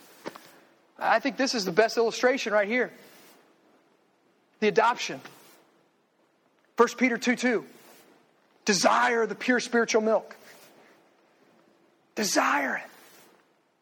I 0.99 1.19
think 1.19 1.37
this 1.37 1.55
is 1.55 1.65
the 1.65 1.71
best 1.71 1.97
illustration 1.97 2.53
right 2.53 2.67
here. 2.67 2.91
The 4.59 4.67
adoption. 4.67 5.21
1 6.77 6.87
Peter 6.97 7.17
2 7.17 7.35
2. 7.35 7.65
Desire 8.65 9.25
the 9.25 9.35
pure 9.35 9.59
spiritual 9.59 10.01
milk. 10.01 10.35
Desire 12.15 12.75
it. 12.77 12.89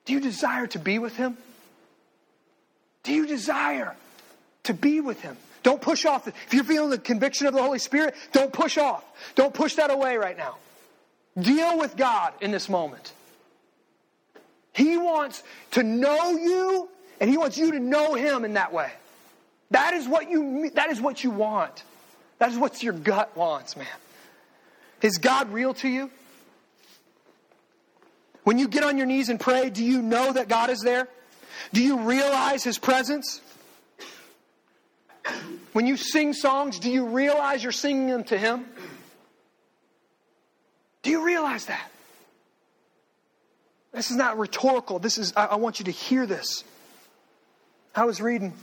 Do 0.05 0.13
you 0.13 0.19
desire 0.19 0.67
to 0.67 0.79
be 0.79 0.99
with 0.99 1.15
Him? 1.15 1.37
Do 3.03 3.13
you 3.13 3.27
desire 3.27 3.95
to 4.63 4.73
be 4.73 5.01
with 5.01 5.21
Him? 5.21 5.37
Don't 5.63 5.81
push 5.81 6.05
off. 6.05 6.27
If 6.27 6.53
you're 6.53 6.63
feeling 6.63 6.89
the 6.89 6.97
conviction 6.97 7.47
of 7.47 7.53
the 7.53 7.61
Holy 7.61 7.79
Spirit, 7.79 8.15
don't 8.31 8.53
push 8.53 8.77
off. 8.77 9.03
Don't 9.35 9.53
push 9.53 9.75
that 9.75 9.91
away 9.91 10.17
right 10.17 10.37
now. 10.37 10.57
Deal 11.37 11.77
with 11.77 11.97
God 11.97 12.33
in 12.41 12.51
this 12.51 12.69
moment. 12.69 13.11
He 14.73 14.95
wants 14.95 15.43
to 15.71 15.83
know 15.83 16.31
you, 16.31 16.89
and 17.19 17.29
He 17.29 17.37
wants 17.37 17.57
you 17.57 17.71
to 17.71 17.79
know 17.79 18.13
Him 18.13 18.45
in 18.45 18.53
that 18.53 18.73
way. 18.73 18.91
That 19.71 19.93
is 19.93 20.07
what 20.07 20.29
you, 20.29 20.69
that 20.71 20.89
is 20.89 21.01
what 21.01 21.23
you 21.23 21.31
want. 21.31 21.83
That 22.39 22.51
is 22.51 22.57
what 22.57 22.81
your 22.83 22.93
gut 22.93 23.35
wants, 23.35 23.75
man. 23.75 23.87
Is 25.01 25.17
God 25.17 25.51
real 25.51 25.73
to 25.75 25.87
you? 25.87 26.09
When 28.43 28.57
you 28.57 28.67
get 28.67 28.83
on 28.83 28.97
your 28.97 29.07
knees 29.07 29.29
and 29.29 29.39
pray, 29.39 29.69
do 29.69 29.83
you 29.83 30.01
know 30.01 30.31
that 30.31 30.47
God 30.47 30.69
is 30.69 30.79
there? 30.81 31.07
Do 31.73 31.83
you 31.83 31.99
realize 31.99 32.63
His 32.63 32.77
presence? 32.77 33.41
When 35.73 35.85
you 35.85 35.97
sing 35.97 36.33
songs, 36.33 36.79
do 36.79 36.89
you 36.89 37.07
realize 37.07 37.61
you're 37.61 37.71
singing 37.73 38.07
them 38.07 38.23
to 38.25 38.37
Him? 38.37 38.65
Do 41.03 41.09
you 41.09 41.25
realize 41.25 41.65
that? 41.65 41.91
This 43.91 44.11
is 44.11 44.17
not 44.17 44.37
rhetorical. 44.37 44.99
This 44.99 45.17
is, 45.17 45.33
I, 45.35 45.45
I 45.45 45.55
want 45.55 45.79
you 45.79 45.85
to 45.85 45.91
hear 45.91 46.25
this. 46.25 46.63
I 47.95 48.05
was 48.05 48.21
reading, 48.21 48.53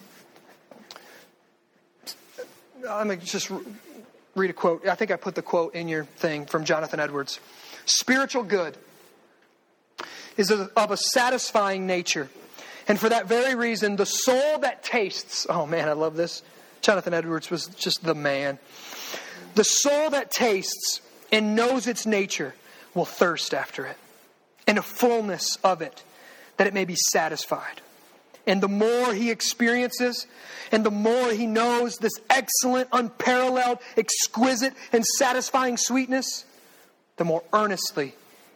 let 2.82 3.06
me 3.06 3.16
just 3.16 3.50
read 4.34 4.50
a 4.50 4.52
quote. 4.52 4.86
I 4.86 4.94
think 4.94 5.10
I 5.10 5.16
put 5.16 5.34
the 5.34 5.42
quote 5.42 5.74
in 5.74 5.88
your 5.88 6.04
thing 6.04 6.46
from 6.46 6.64
Jonathan 6.64 7.00
Edwards. 7.00 7.40
Spiritual 7.84 8.44
good 8.44 8.76
is 10.36 10.50
of 10.50 10.90
a 10.90 10.96
satisfying 10.96 11.86
nature. 11.86 12.28
And 12.86 12.98
for 12.98 13.08
that 13.08 13.26
very 13.26 13.54
reason, 13.54 13.96
the 13.96 14.06
soul 14.06 14.58
that 14.58 14.82
tastes, 14.82 15.46
oh 15.48 15.66
man, 15.66 15.88
I 15.88 15.92
love 15.92 16.16
this. 16.16 16.42
Jonathan 16.82 17.14
Edwards 17.14 17.50
was 17.50 17.66
just 17.68 18.04
the 18.04 18.14
man. 18.14 18.58
The 19.54 19.64
soul 19.64 20.10
that 20.10 20.30
tastes 20.30 21.00
and 21.32 21.56
knows 21.56 21.86
its 21.86 22.04
nature 22.06 22.54
will 22.94 23.04
thirst 23.04 23.54
after 23.54 23.86
it, 23.86 23.96
and 24.66 24.78
a 24.78 24.82
fullness 24.82 25.56
of 25.64 25.82
it, 25.82 26.04
that 26.56 26.66
it 26.66 26.74
may 26.74 26.84
be 26.84 26.96
satisfied. 27.10 27.80
And 28.46 28.62
the 28.62 28.68
more 28.68 29.14
he 29.14 29.30
experiences, 29.30 30.26
and 30.70 30.84
the 30.84 30.90
more 30.90 31.30
he 31.30 31.46
knows 31.46 31.96
this 31.96 32.12
excellent, 32.28 32.88
unparalleled, 32.92 33.78
exquisite, 33.96 34.74
and 34.92 35.04
satisfying 35.04 35.76
sweetness, 35.76 36.44
the 37.16 37.24
more 37.24 37.42
earnestly 37.52 38.14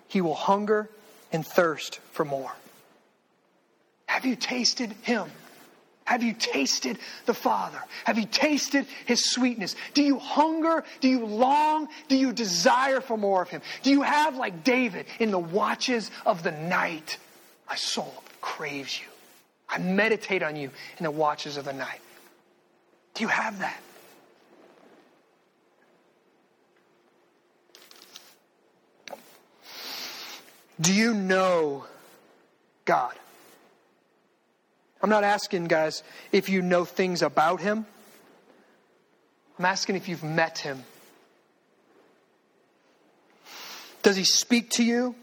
he 0.09 0.21
will 0.21 0.35
hunger 0.35 0.91
and 1.33 1.47
thirst 1.47 2.01
for 2.13 2.25
more. 2.25 2.53
Have 4.07 4.25
you 4.25 4.37
tasted 4.37 4.93
him? 5.03 5.31
Have 6.09 6.23
you 6.23 6.33
tasted 6.33 6.99
the 7.27 7.35
Father? 7.35 7.79
Have 8.05 8.19
you 8.19 8.25
tasted 8.25 8.87
His 9.05 9.31
sweetness? 9.31 9.77
Do 9.93 10.03
you 10.03 10.19
hunger? 10.19 10.85
Do 11.03 11.09
you 11.09 11.27
long? 11.27 11.89
Do 12.09 12.17
you 12.17 12.33
desire 12.33 13.03
for 13.03 13.19
more 13.19 13.43
of 13.43 13.51
Him? 13.51 13.61
Do 13.83 13.91
you 13.91 14.01
have, 14.01 14.35
like 14.35 14.65
David, 14.65 15.05
in 15.19 15.31
the 15.31 15.39
watches 15.39 16.11
of 16.25 16.43
the 16.43 16.51
night, 16.51 17.19
my 17.69 17.75
soul 17.75 18.23
craves 18.41 18.99
you? 18.99 19.08
I 19.69 19.79
meditate 19.79 20.43
on 20.43 20.57
you 20.57 20.71
in 20.99 21.05
the 21.05 21.11
watches 21.11 21.57
of 21.57 21.65
the 21.65 21.73
night. 21.73 22.01
Do 23.15 23.23
you 23.23 23.29
have 23.29 23.59
that? 23.59 23.81
Do 30.81 30.95
you 30.95 31.13
know 31.13 31.85
God? 32.85 33.15
I'm 35.03 35.11
not 35.11 35.25
asking, 35.25 35.67
guys, 35.67 36.03
if 36.33 36.49
you 36.49 36.63
know 36.63 36.85
things 36.85 37.23
about 37.23 37.61
him. 37.61 37.87
I'm 39.59 39.65
asking 39.65 39.97
if 39.97 40.09
you've 40.09 40.25
met 40.25 40.59
him. 40.59 40.85
Does 44.03 44.17
he 44.17 44.25
speak 44.25 44.71
to 44.71 44.85
you? 44.85 45.15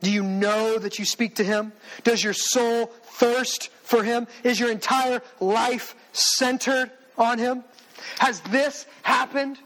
Do 0.00 0.10
you 0.10 0.22
know 0.22 0.78
that 0.78 0.98
you 0.98 1.04
speak 1.04 1.36
to 1.36 1.44
him? 1.44 1.72
Does 2.04 2.22
your 2.24 2.32
soul 2.32 2.86
thirst 2.86 3.68
for 3.82 4.02
him? 4.02 4.26
Is 4.44 4.58
your 4.58 4.70
entire 4.70 5.22
life 5.40 5.94
centered 6.12 6.90
on 7.18 7.38
him? 7.38 7.64
Has 8.18 8.40
this 8.40 8.86
happened? 9.02 9.58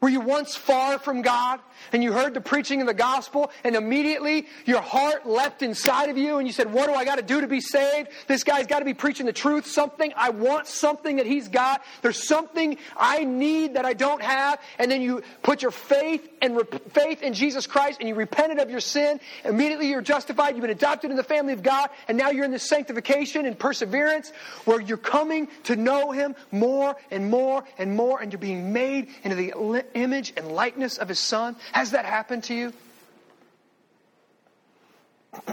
Were 0.00 0.08
you 0.08 0.20
once 0.20 0.54
far 0.54 0.98
from 0.98 1.22
God 1.22 1.60
and 1.92 2.02
you 2.02 2.12
heard 2.12 2.34
the 2.34 2.40
preaching 2.40 2.80
of 2.80 2.86
the 2.86 2.94
gospel 2.94 3.50
and 3.64 3.76
immediately 3.76 4.46
your 4.64 4.80
heart 4.80 5.26
leapt 5.26 5.62
inside 5.62 6.10
of 6.10 6.18
you 6.18 6.38
and 6.38 6.46
you 6.46 6.52
said, 6.52 6.72
What 6.72 6.86
do 6.86 6.94
I 6.94 7.04
got 7.04 7.16
to 7.16 7.22
do 7.22 7.40
to 7.40 7.46
be 7.46 7.60
saved? 7.60 8.08
This 8.26 8.44
guy's 8.44 8.66
got 8.66 8.80
to 8.80 8.84
be 8.84 8.94
preaching 8.94 9.26
the 9.26 9.32
truth, 9.32 9.66
something. 9.66 10.12
I 10.16 10.30
want 10.30 10.66
something 10.66 11.16
that 11.16 11.26
he's 11.26 11.48
got. 11.48 11.82
There's 12.02 12.26
something 12.26 12.78
I 12.96 13.24
need 13.24 13.74
that 13.74 13.84
I 13.84 13.94
don't 13.94 14.22
have. 14.22 14.60
And 14.78 14.90
then 14.90 15.02
you 15.02 15.22
put 15.42 15.62
your 15.62 15.70
faith 15.70 16.28
and 16.40 16.60
faith 16.90 17.22
in 17.22 17.34
Jesus 17.34 17.66
Christ 17.66 18.00
and 18.00 18.08
you 18.08 18.14
repented 18.14 18.58
of 18.58 18.70
your 18.70 18.80
sin. 18.80 19.20
Immediately 19.44 19.88
you're 19.88 20.02
justified. 20.02 20.54
You've 20.54 20.62
been 20.62 20.70
adopted 20.70 21.10
in 21.10 21.16
the 21.16 21.22
family 21.22 21.52
of 21.52 21.62
God. 21.62 21.90
And 22.08 22.18
now 22.18 22.30
you're 22.30 22.44
in 22.44 22.50
this 22.50 22.68
sanctification 22.68 23.46
and 23.46 23.58
perseverance 23.58 24.32
where 24.64 24.80
you're 24.80 24.96
coming 24.96 25.48
to 25.64 25.76
know 25.76 26.12
him 26.12 26.34
more 26.50 26.96
and 27.10 27.30
more 27.30 27.64
and 27.78 27.94
more 27.94 28.20
and 28.20 28.32
you're 28.32 28.40
being 28.40 28.72
made 28.72 29.08
into 29.22 29.36
the 29.36 29.84
image 29.94 30.32
and 30.36 30.52
likeness 30.52 30.98
of 30.98 31.08
his 31.08 31.18
son? 31.18 31.56
Has 31.72 31.92
that 31.92 32.04
happened 32.04 32.44
to 32.44 32.54
you? 32.54 32.72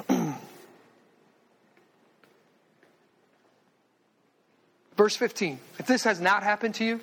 Verse 4.98 5.16
15. 5.16 5.60
If 5.80 5.88
this 5.88 6.04
has 6.04 6.22
not 6.22 6.44
happened 6.44 6.76
to 6.76 6.86
you, 6.86 7.02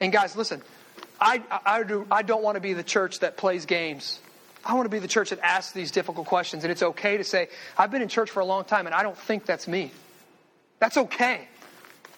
and 0.00 0.12
guys, 0.12 0.34
listen, 0.36 0.62
I, 1.20 1.42
I, 1.64 1.82
do, 1.82 2.06
I 2.10 2.22
don't 2.22 2.42
want 2.42 2.56
to 2.56 2.60
be 2.60 2.72
the 2.72 2.82
church 2.82 3.20
that 3.20 3.36
plays 3.36 3.66
games. 3.66 4.18
I 4.64 4.74
want 4.74 4.86
to 4.86 4.90
be 4.90 4.98
the 4.98 5.08
church 5.08 5.30
that 5.30 5.38
asks 5.40 5.72
these 5.72 5.90
difficult 5.90 6.26
questions. 6.26 6.64
And 6.64 6.70
it's 6.70 6.82
okay 6.82 7.16
to 7.16 7.24
say, 7.24 7.48
I've 7.78 7.90
been 7.90 8.02
in 8.02 8.08
church 8.08 8.30
for 8.30 8.40
a 8.40 8.44
long 8.44 8.64
time 8.64 8.86
and 8.86 8.94
I 8.94 9.02
don't 9.02 9.16
think 9.16 9.46
that's 9.46 9.68
me. 9.68 9.92
That's 10.78 10.96
okay. 10.96 11.46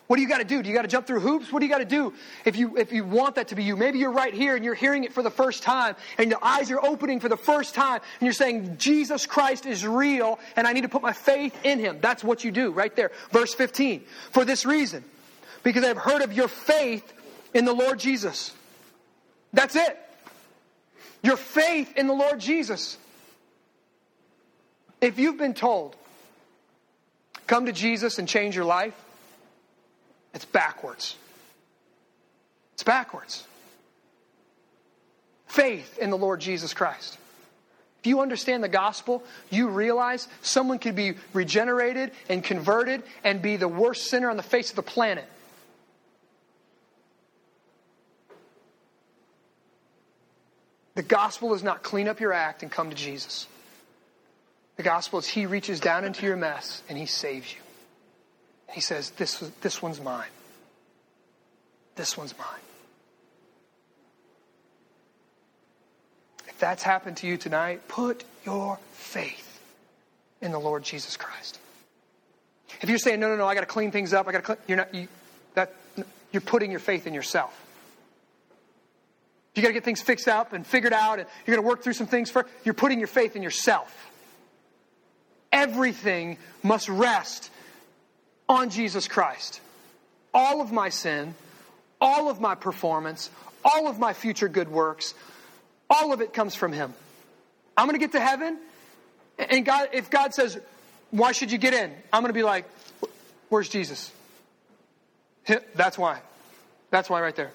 What 0.08 0.16
do 0.16 0.22
you 0.22 0.28
got 0.28 0.38
to 0.38 0.44
do? 0.44 0.62
Do 0.62 0.68
you 0.68 0.74
got 0.74 0.82
to 0.82 0.88
jump 0.88 1.06
through 1.06 1.20
hoops? 1.20 1.52
What 1.52 1.60
do 1.60 1.66
you 1.66 1.72
got 1.72 1.78
to 1.78 1.84
do 1.84 2.12
if 2.44 2.56
you 2.56 2.76
if 2.76 2.92
you 2.92 3.04
want 3.04 3.36
that 3.36 3.48
to 3.48 3.54
be 3.54 3.62
you? 3.64 3.76
Maybe 3.76 3.98
you're 3.98 4.12
right 4.12 4.34
here 4.34 4.56
and 4.56 4.64
you're 4.64 4.74
hearing 4.74 5.04
it 5.04 5.12
for 5.12 5.22
the 5.22 5.30
first 5.30 5.62
time 5.62 5.96
and 6.18 6.30
your 6.30 6.42
eyes 6.44 6.70
are 6.70 6.84
opening 6.84 7.20
for 7.20 7.28
the 7.28 7.36
first 7.36 7.74
time 7.74 8.00
and 8.20 8.26
you're 8.26 8.32
saying 8.32 8.76
Jesus 8.78 9.26
Christ 9.26 9.64
is 9.64 9.86
real 9.86 10.38
and 10.56 10.66
I 10.66 10.72
need 10.72 10.82
to 10.82 10.88
put 10.88 11.02
my 11.02 11.12
faith 11.12 11.56
in 11.64 11.78
him. 11.78 11.98
That's 12.00 12.22
what 12.22 12.44
you 12.44 12.50
do 12.50 12.72
right 12.72 12.94
there. 12.94 13.12
Verse 13.30 13.54
15. 13.54 14.02
For 14.32 14.44
this 14.44 14.66
reason, 14.66 15.04
because 15.62 15.84
I've 15.84 15.96
heard 15.96 16.22
of 16.22 16.32
your 16.32 16.48
faith 16.48 17.10
in 17.54 17.64
the 17.64 17.72
Lord 17.72 17.98
Jesus. 17.98 18.52
That's 19.52 19.76
it. 19.76 19.98
Your 21.22 21.36
faith 21.36 21.96
in 21.96 22.06
the 22.06 22.14
Lord 22.14 22.40
Jesus. 22.40 22.98
If 25.00 25.18
you've 25.18 25.38
been 25.38 25.54
told, 25.54 25.96
come 27.46 27.66
to 27.66 27.72
Jesus 27.72 28.18
and 28.18 28.28
change 28.28 28.56
your 28.56 28.64
life, 28.64 28.94
It's 30.34 30.44
backwards. 30.44 31.16
It's 32.74 32.82
backwards. 32.82 33.46
Faith 35.46 35.98
in 35.98 36.10
the 36.10 36.16
Lord 36.16 36.40
Jesus 36.40 36.72
Christ. 36.72 37.18
If 38.00 38.08
you 38.08 38.20
understand 38.20 38.64
the 38.64 38.68
gospel, 38.68 39.22
you 39.50 39.68
realize 39.68 40.26
someone 40.40 40.80
could 40.80 40.96
be 40.96 41.14
regenerated 41.32 42.10
and 42.28 42.42
converted 42.42 43.04
and 43.22 43.40
be 43.40 43.56
the 43.56 43.68
worst 43.68 44.06
sinner 44.08 44.28
on 44.28 44.36
the 44.36 44.42
face 44.42 44.70
of 44.70 44.76
the 44.76 44.82
planet. 44.82 45.24
The 50.94 51.02
gospel 51.02 51.50
does 51.50 51.62
not 51.62 51.82
clean 51.82 52.08
up 52.08 52.18
your 52.18 52.32
act 52.32 52.62
and 52.62 52.72
come 52.72 52.90
to 52.90 52.96
Jesus. 52.96 53.46
The 54.76 54.82
gospel 54.82 55.20
is 55.20 55.28
He 55.28 55.46
reaches 55.46 55.80
down 55.80 56.04
into 56.04 56.26
your 56.26 56.36
mess 56.36 56.82
and 56.88 56.98
He 56.98 57.06
saves 57.06 57.54
you. 57.54 57.61
He 58.72 58.80
says, 58.80 59.10
This, 59.10 59.38
this 59.60 59.82
one's 59.82 60.00
mine. 60.00 60.28
This 61.94 62.16
one's 62.16 62.36
mine. 62.38 62.46
If 66.48 66.58
that's 66.58 66.82
happened 66.82 67.18
to 67.18 67.26
you 67.26 67.36
tonight, 67.36 67.86
put 67.88 68.24
your 68.44 68.78
faith 68.92 69.60
in 70.40 70.52
the 70.52 70.58
Lord 70.58 70.82
Jesus 70.82 71.16
Christ. 71.16 71.58
If 72.80 72.88
you're 72.88 72.98
saying, 72.98 73.20
no, 73.20 73.28
no, 73.28 73.36
no, 73.36 73.46
I 73.46 73.54
got 73.54 73.60
to 73.60 73.66
clean 73.66 73.90
things 73.90 74.12
up, 74.12 74.26
I 74.26 74.32
got 74.32 74.38
to 74.38 74.44
clean, 74.44 74.58
you're 74.66 74.78
not, 74.78 74.94
you, 74.94 75.06
that, 75.54 75.74
you're 76.32 76.40
putting 76.40 76.70
your 76.70 76.80
faith 76.80 77.06
in 77.06 77.14
yourself. 77.14 77.58
You 79.54 79.62
got 79.62 79.68
to 79.68 79.74
get 79.74 79.84
things 79.84 80.00
fixed 80.00 80.28
up 80.28 80.52
and 80.52 80.66
figured 80.66 80.94
out, 80.94 81.18
and 81.18 81.28
you're 81.46 81.54
going 81.54 81.64
to 81.64 81.68
work 81.68 81.82
through 81.82 81.92
some 81.92 82.06
things 82.06 82.30
first. 82.30 82.48
You're 82.64 82.74
putting 82.74 82.98
your 82.98 83.08
faith 83.08 83.36
in 83.36 83.42
yourself. 83.42 83.94
Everything 85.52 86.38
must 86.62 86.88
rest 86.88 87.50
on 88.52 88.70
Jesus 88.70 89.08
Christ. 89.08 89.60
All 90.32 90.60
of 90.60 90.72
my 90.72 90.88
sin, 90.88 91.34
all 92.00 92.30
of 92.30 92.40
my 92.40 92.54
performance, 92.54 93.30
all 93.64 93.88
of 93.88 93.98
my 93.98 94.12
future 94.12 94.48
good 94.48 94.68
works, 94.68 95.14
all 95.90 96.12
of 96.12 96.20
it 96.20 96.32
comes 96.32 96.54
from 96.54 96.72
Him. 96.72 96.94
I'm 97.76 97.86
going 97.86 97.98
to 97.98 98.04
get 98.04 98.12
to 98.12 98.20
heaven, 98.20 98.58
and 99.38 99.64
God, 99.64 99.88
if 99.92 100.10
God 100.10 100.34
says, 100.34 100.58
"Why 101.10 101.32
should 101.32 101.50
you 101.50 101.58
get 101.58 101.74
in?" 101.74 101.92
I'm 102.12 102.22
going 102.22 102.30
to 102.30 102.38
be 102.38 102.42
like, 102.42 102.66
"Where's 103.48 103.68
Jesus?" 103.68 104.10
That's 105.74 105.98
why. 105.98 106.20
That's 106.90 107.10
why, 107.10 107.20
right 107.20 107.34
there. 107.34 107.50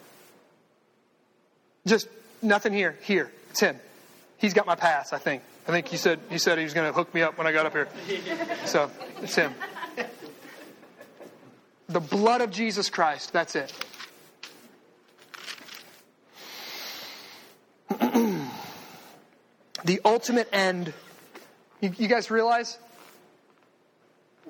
Just 1.86 2.10
nothing 2.42 2.74
here. 2.74 2.98
Here. 3.04 3.32
It's 3.52 3.62
him. 3.62 3.80
He's 4.38 4.54
got 4.54 4.66
my 4.66 4.76
pass, 4.76 5.14
I 5.14 5.20
think. 5.20 5.42
I 5.68 5.72
think 5.72 5.88
he 5.88 5.98
said 5.98 6.20
he 6.30 6.38
said 6.38 6.58
he 6.58 6.64
was 6.64 6.74
going 6.74 6.88
to 6.88 6.94
hook 6.94 7.14
me 7.14 7.22
up 7.22 7.38
when 7.38 7.48
I 7.48 7.52
got 7.52 7.66
up 7.66 7.74
here. 7.74 7.88
So 8.66 8.92
it's 9.22 9.36
him. 9.36 9.54
The 11.90 12.00
blood 12.00 12.42
of 12.42 12.52
Jesus 12.52 12.90
Christ. 12.90 13.32
That's 13.34 13.56
it. 13.56 13.74
the 19.86 20.02
ultimate 20.04 20.50
end. 20.52 20.94
You, 21.82 21.94
you, 21.98 22.08
guys 22.08 22.30
realize? 22.30 22.78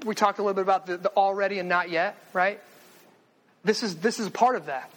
We 0.05 0.15
talked 0.15 0.39
a 0.39 0.41
little 0.41 0.55
bit 0.55 0.61
about 0.61 0.85
the, 0.87 0.97
the 0.97 1.09
already 1.09 1.59
and 1.59 1.69
not 1.69 1.89
yet, 1.89 2.17
right? 2.33 2.59
This 3.63 3.83
is 3.83 3.97
this 3.97 4.19
is 4.19 4.29
part 4.29 4.55
of 4.55 4.67
that 4.67 4.89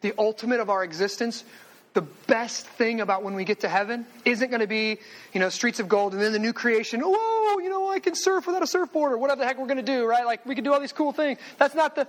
the 0.00 0.14
ultimate 0.18 0.60
of 0.60 0.70
our 0.70 0.82
existence, 0.82 1.44
the 1.92 2.02
best 2.02 2.66
thing 2.66 3.00
about 3.00 3.24
when 3.24 3.34
we 3.34 3.44
get 3.44 3.60
to 3.60 3.68
heaven 3.68 4.06
isn't 4.24 4.48
going 4.48 4.60
to 4.60 4.68
be, 4.68 4.98
you 5.32 5.40
know, 5.40 5.48
streets 5.48 5.80
of 5.80 5.88
gold 5.88 6.12
and 6.12 6.22
then 6.22 6.32
the 6.32 6.38
new 6.38 6.52
creation. 6.52 7.02
Oh, 7.04 7.60
you 7.62 7.68
know, 7.68 7.90
I 7.90 7.98
can 7.98 8.14
surf 8.14 8.46
without 8.46 8.62
a 8.62 8.66
surfboard 8.66 9.12
or 9.12 9.18
whatever 9.18 9.40
the 9.40 9.46
heck 9.46 9.58
we're 9.58 9.66
going 9.66 9.76
to 9.76 9.82
do, 9.82 10.04
right? 10.04 10.24
Like 10.24 10.46
we 10.46 10.54
can 10.54 10.62
do 10.62 10.72
all 10.72 10.80
these 10.80 10.92
cool 10.92 11.12
things. 11.12 11.38
That's 11.58 11.74
not 11.74 11.96
the. 11.96 12.06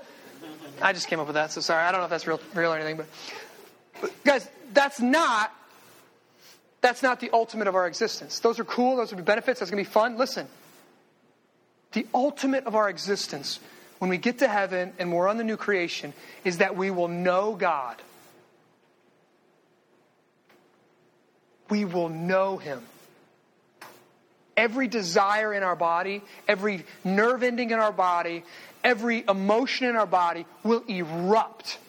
I 0.82 0.94
just 0.94 1.08
came 1.08 1.20
up 1.20 1.28
with 1.28 1.36
that, 1.36 1.52
so 1.52 1.62
sorry. 1.62 1.84
I 1.84 1.92
don't 1.92 2.02
know 2.02 2.06
if 2.06 2.10
that's 2.12 2.28
real, 2.28 2.40
real 2.54 2.74
or 2.74 2.76
anything, 2.76 2.98
but, 2.98 3.08
but 4.02 4.24
guys, 4.24 4.48
that's 4.74 5.00
not. 5.00 5.52
That's 6.82 7.04
not 7.04 7.20
the 7.20 7.30
ultimate 7.32 7.68
of 7.68 7.76
our 7.76 7.86
existence. 7.86 8.40
Those 8.40 8.60
are 8.60 8.64
cool. 8.64 8.96
Those 8.96 9.14
be 9.14 9.22
benefits. 9.22 9.60
That's 9.60 9.70
going 9.70 9.84
to 9.84 9.88
be 9.88 9.94
fun. 9.94 10.18
Listen, 10.18 10.48
the 11.92 12.08
ultimate 12.14 12.66
of 12.66 12.76
our 12.76 12.90
existence 12.90 13.60
when 14.00 14.10
we 14.10 14.18
get 14.18 14.40
to 14.40 14.48
heaven 14.48 14.94
and 14.98 15.14
we're 15.14 15.28
on 15.28 15.38
the 15.38 15.44
new 15.44 15.58
creation 15.58 16.14
is 16.44 16.58
that 16.58 16.76
we 16.76 16.90
will 16.90 17.08
know 17.08 17.54
God. 17.54 18.02
We 21.72 21.86
will 21.86 22.10
know 22.10 22.58
Him. 22.58 22.84
Every 24.58 24.88
desire 24.88 25.54
in 25.54 25.64
our 25.64 25.76
body, 25.76 26.22
every 26.48 26.86
nerve 27.04 27.42
ending 27.42 27.72
in 27.72 27.80
our 27.80 27.94
body, 27.94 28.44
every 28.84 29.24
emotion 29.28 29.88
in 29.88 29.96
our 29.96 30.06
body 30.06 30.46
will 30.64 30.84
erupt 30.88 31.80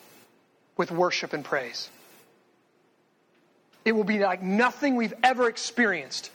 with 0.77 0.91
worship 0.91 1.33
and 1.33 1.45
praise. 1.45 1.91
It 3.85 3.93
will 3.93 4.05
be 4.05 4.21
like 4.21 4.41
nothing 4.41 4.95
we've 4.95 5.15
ever 5.23 5.49
experienced. 5.49 6.31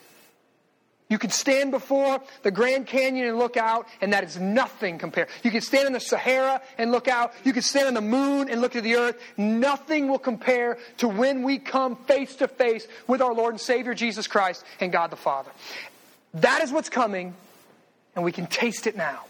You 1.09 1.17
can 1.17 1.29
stand 1.29 1.71
before 1.71 2.21
the 2.43 2.51
Grand 2.51 2.85
Canyon 2.85 3.27
and 3.27 3.39
look 3.39 3.55
out, 3.55 3.87
and 4.01 4.11
that 4.11 4.25
is 4.25 4.37
nothing 4.37 4.97
compared. 4.97 5.29
You 5.41 5.51
can 5.51 5.61
stand 5.61 5.87
in 5.87 5.93
the 5.93 6.01
Sahara 6.01 6.61
and 6.77 6.91
look 6.91 7.07
out. 7.07 7.33
You 7.45 7.53
can 7.53 7.61
stand 7.61 7.87
on 7.87 7.93
the 7.93 8.01
moon 8.01 8.49
and 8.49 8.59
look 8.59 8.75
at 8.75 8.83
the 8.83 8.95
earth. 8.95 9.17
Nothing 9.37 10.09
will 10.09 10.19
compare 10.19 10.77
to 10.97 11.07
when 11.07 11.43
we 11.43 11.59
come 11.59 11.95
face 11.95 12.35
to 12.37 12.49
face 12.49 12.85
with 13.07 13.21
our 13.21 13.33
Lord 13.33 13.53
and 13.53 13.61
Savior 13.61 13.93
Jesus 13.93 14.27
Christ 14.27 14.65
and 14.81 14.91
God 14.91 15.09
the 15.09 15.15
Father. 15.15 15.51
That 16.33 16.61
is 16.61 16.73
what's 16.73 16.89
coming, 16.89 17.33
and 18.13 18.25
we 18.25 18.33
can 18.33 18.47
taste 18.47 18.85
it 18.85 18.97
now. 18.97 19.23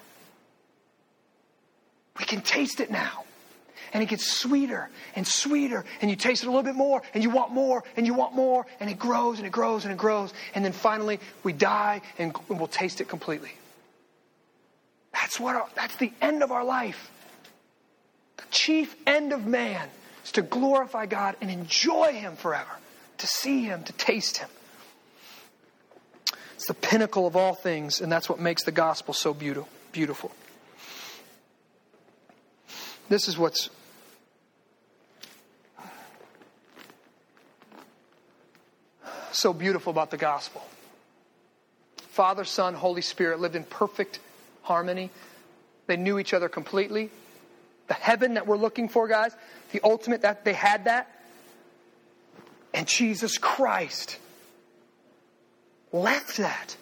We 2.17 2.25
can 2.25 2.41
taste 2.41 2.79
it 2.79 2.89
now 2.89 3.23
and 3.93 4.03
it 4.03 4.07
gets 4.07 4.25
sweeter 4.29 4.89
and 5.15 5.25
sweeter, 5.25 5.85
and 6.01 6.09
you 6.09 6.15
taste 6.15 6.43
it 6.43 6.47
a 6.47 6.49
little 6.49 6.63
bit 6.63 6.75
more, 6.75 7.01
and 7.13 7.23
you 7.23 7.29
want 7.29 7.51
more, 7.51 7.83
and 7.95 8.05
you 8.05 8.13
want 8.13 8.33
more, 8.33 8.65
and 8.79 8.89
it 8.89 8.99
grows 8.99 9.37
and 9.37 9.47
it 9.47 9.51
grows 9.51 9.83
and 9.83 9.91
it 9.91 9.97
grows, 9.97 10.33
and 10.55 10.63
then 10.63 10.71
finally 10.71 11.19
we 11.43 11.53
die 11.53 12.01
and 12.17 12.35
we'll 12.49 12.67
taste 12.67 13.01
it 13.01 13.07
completely. 13.07 13.51
That's 15.13 15.39
what 15.39 15.55
our, 15.55 15.67
that's 15.75 15.95
the 15.95 16.11
end 16.21 16.43
of 16.43 16.51
our 16.51 16.63
life. 16.63 17.11
The 18.37 18.43
chief 18.51 18.95
end 19.07 19.33
of 19.33 19.45
man 19.45 19.89
is 20.23 20.31
to 20.33 20.41
glorify 20.41 21.05
God 21.07 21.35
and 21.41 21.49
enjoy 21.49 22.13
Him 22.13 22.35
forever, 22.35 22.69
to 23.17 23.27
see 23.27 23.63
Him, 23.63 23.83
to 23.85 23.93
taste 23.93 24.37
Him. 24.37 24.49
It's 26.55 26.67
the 26.67 26.73
pinnacle 26.73 27.27
of 27.27 27.35
all 27.35 27.55
things, 27.55 28.01
and 28.01 28.11
that's 28.11 28.29
what 28.29 28.39
makes 28.39 28.63
the 28.63 28.71
gospel 28.71 29.13
so 29.13 29.33
beautiful. 29.33 30.31
This 33.09 33.27
is 33.27 33.37
what's 33.37 33.69
so 39.31 39.53
beautiful 39.53 39.91
about 39.91 40.11
the 40.11 40.17
gospel. 40.17 40.61
Father, 42.09 42.43
Son, 42.43 42.73
Holy 42.73 43.01
Spirit 43.01 43.39
lived 43.39 43.55
in 43.55 43.63
perfect 43.63 44.19
harmony. 44.63 45.11
They 45.85 45.95
knew 45.95 46.19
each 46.19 46.33
other 46.33 46.49
completely. 46.49 47.09
The 47.87 47.93
heaven 47.93 48.33
that 48.33 48.47
we're 48.47 48.57
looking 48.57 48.89
for, 48.89 49.07
guys, 49.07 49.35
the 49.71 49.79
ultimate 49.83 50.23
that 50.23 50.43
they 50.43 50.53
had 50.53 50.85
that. 50.85 51.09
And 52.73 52.87
Jesus 52.87 53.37
Christ 53.37 54.17
left 55.93 56.37
that. 56.37 56.75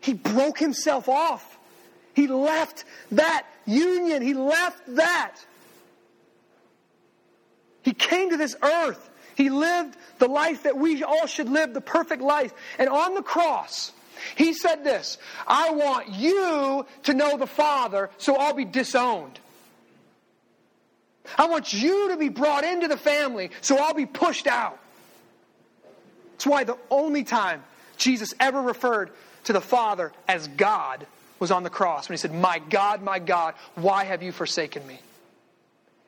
He 0.00 0.14
broke 0.14 0.58
himself 0.58 1.08
off. 1.08 1.58
He 2.14 2.26
left 2.26 2.84
that 3.12 3.46
union. 3.66 4.22
He 4.22 4.34
left 4.34 4.82
that. 4.96 5.36
He 7.82 7.92
came 7.92 8.30
to 8.30 8.36
this 8.36 8.56
earth. 8.62 9.10
He 9.34 9.50
lived 9.50 9.96
the 10.18 10.28
life 10.28 10.64
that 10.64 10.76
we 10.76 11.02
all 11.02 11.26
should 11.26 11.48
live, 11.48 11.74
the 11.74 11.80
perfect 11.80 12.22
life. 12.22 12.52
And 12.78 12.88
on 12.88 13.14
the 13.14 13.22
cross, 13.22 13.92
he 14.36 14.52
said 14.52 14.84
this 14.84 15.18
I 15.46 15.70
want 15.70 16.08
you 16.10 16.86
to 17.04 17.14
know 17.14 17.36
the 17.36 17.46
Father, 17.46 18.10
so 18.18 18.36
I'll 18.36 18.54
be 18.54 18.64
disowned. 18.64 19.38
I 21.38 21.46
want 21.46 21.72
you 21.72 22.10
to 22.10 22.16
be 22.16 22.28
brought 22.28 22.64
into 22.64 22.88
the 22.88 22.96
family, 22.96 23.50
so 23.60 23.78
I'll 23.78 23.94
be 23.94 24.06
pushed 24.06 24.46
out. 24.46 24.78
That's 26.32 26.46
why 26.46 26.64
the 26.64 26.76
only 26.90 27.24
time 27.24 27.62
Jesus 27.96 28.34
ever 28.40 28.60
referred 28.60 29.10
to 29.44 29.52
the 29.52 29.60
Father 29.60 30.12
as 30.28 30.48
God 30.48 31.06
was 31.42 31.50
on 31.50 31.64
the 31.64 31.70
cross 31.70 32.08
when 32.08 32.14
he 32.14 32.18
said, 32.18 32.32
My 32.32 32.60
God, 32.70 33.02
my 33.02 33.18
God, 33.18 33.54
why 33.74 34.04
have 34.04 34.22
you 34.22 34.30
forsaken 34.30 34.86
me? 34.86 35.00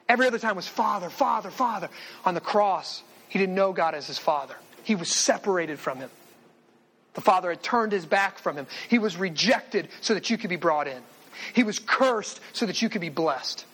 Every 0.09 0.29
other 0.29 0.39
time 0.39 0.55
was 0.55 0.69
Father, 0.69 1.11
Father, 1.11 1.51
Father. 1.51 1.89
On 2.25 2.35
the 2.35 2.41
cross, 2.41 3.03
he 3.29 3.41
didn't 3.41 3.57
know 3.57 3.73
God 3.73 3.97
as 3.97 4.07
his 4.07 4.17
Father, 4.17 4.55
he 4.85 4.95
was 4.95 5.11
separated 5.11 5.81
from 5.81 5.99
him. 5.99 6.09
The 7.15 7.21
Father 7.21 7.51
had 7.51 7.65
turned 7.65 7.91
his 7.91 8.07
back 8.07 8.39
from 8.39 8.55
him. 8.55 8.69
He 8.89 9.01
was 9.01 9.17
rejected 9.17 9.89
so 10.03 10.15
that 10.15 10.31
you 10.31 10.39
could 10.39 10.51
be 10.51 10.57
brought 10.57 10.87
in. 10.87 11.03
He 11.53 11.65
was 11.65 11.81
cursed 11.81 12.41
so 12.53 12.67
that 12.67 12.81
you 12.81 12.89
could 12.89 13.01
be 13.01 13.09
blessed. 13.09 13.65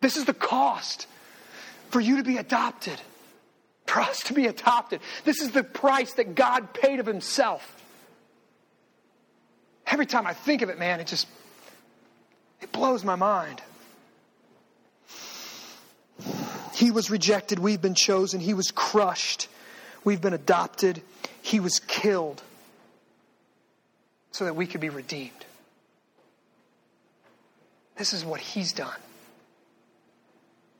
This 0.00 0.16
is 0.16 0.26
the 0.26 0.34
cost 0.34 1.08
for 1.88 2.00
you 2.00 2.18
to 2.18 2.22
be 2.22 2.36
adopted, 2.36 3.00
for 3.86 4.00
us 4.00 4.20
to 4.24 4.32
be 4.32 4.46
adopted. 4.46 5.00
This 5.24 5.40
is 5.40 5.50
the 5.50 5.64
price 5.64 6.12
that 6.14 6.36
God 6.36 6.72
paid 6.72 7.00
of 7.00 7.06
himself. 7.06 7.79
Every 9.90 10.06
time 10.06 10.26
I 10.26 10.34
think 10.34 10.62
of 10.62 10.70
it, 10.70 10.78
man, 10.78 11.00
it 11.00 11.06
just 11.06 11.26
It 12.60 12.72
blows 12.72 13.04
my 13.04 13.16
mind. 13.16 13.60
He 16.74 16.90
was 16.90 17.10
rejected, 17.10 17.58
we've 17.58 17.82
been 17.82 17.94
chosen. 17.94 18.40
He 18.40 18.54
was 18.54 18.70
crushed, 18.70 19.48
we've 20.04 20.20
been 20.20 20.32
adopted. 20.32 21.02
He 21.42 21.60
was 21.60 21.80
killed 21.80 22.42
so 24.30 24.44
that 24.44 24.56
we 24.56 24.66
could 24.66 24.80
be 24.80 24.88
redeemed. 24.88 25.32
This 27.96 28.12
is 28.12 28.24
what 28.24 28.40
He's 28.40 28.72
done 28.72 29.00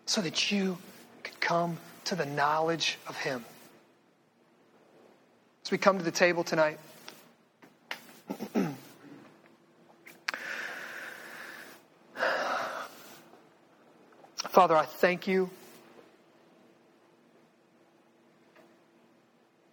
so 0.07 0.21
that 0.21 0.51
you 0.51 0.79
could 1.23 1.39
come 1.41 1.79
to 2.05 2.15
the 2.15 2.27
knowledge 2.27 2.99
of 3.07 3.17
Him. 3.17 3.45
As 5.65 5.71
we 5.71 5.79
come 5.79 5.99
to 5.99 6.05
the 6.05 6.11
table 6.11 6.45
tonight, 6.45 6.79
Father, 14.61 14.77
I 14.77 14.85
thank 14.85 15.27
you. 15.27 15.49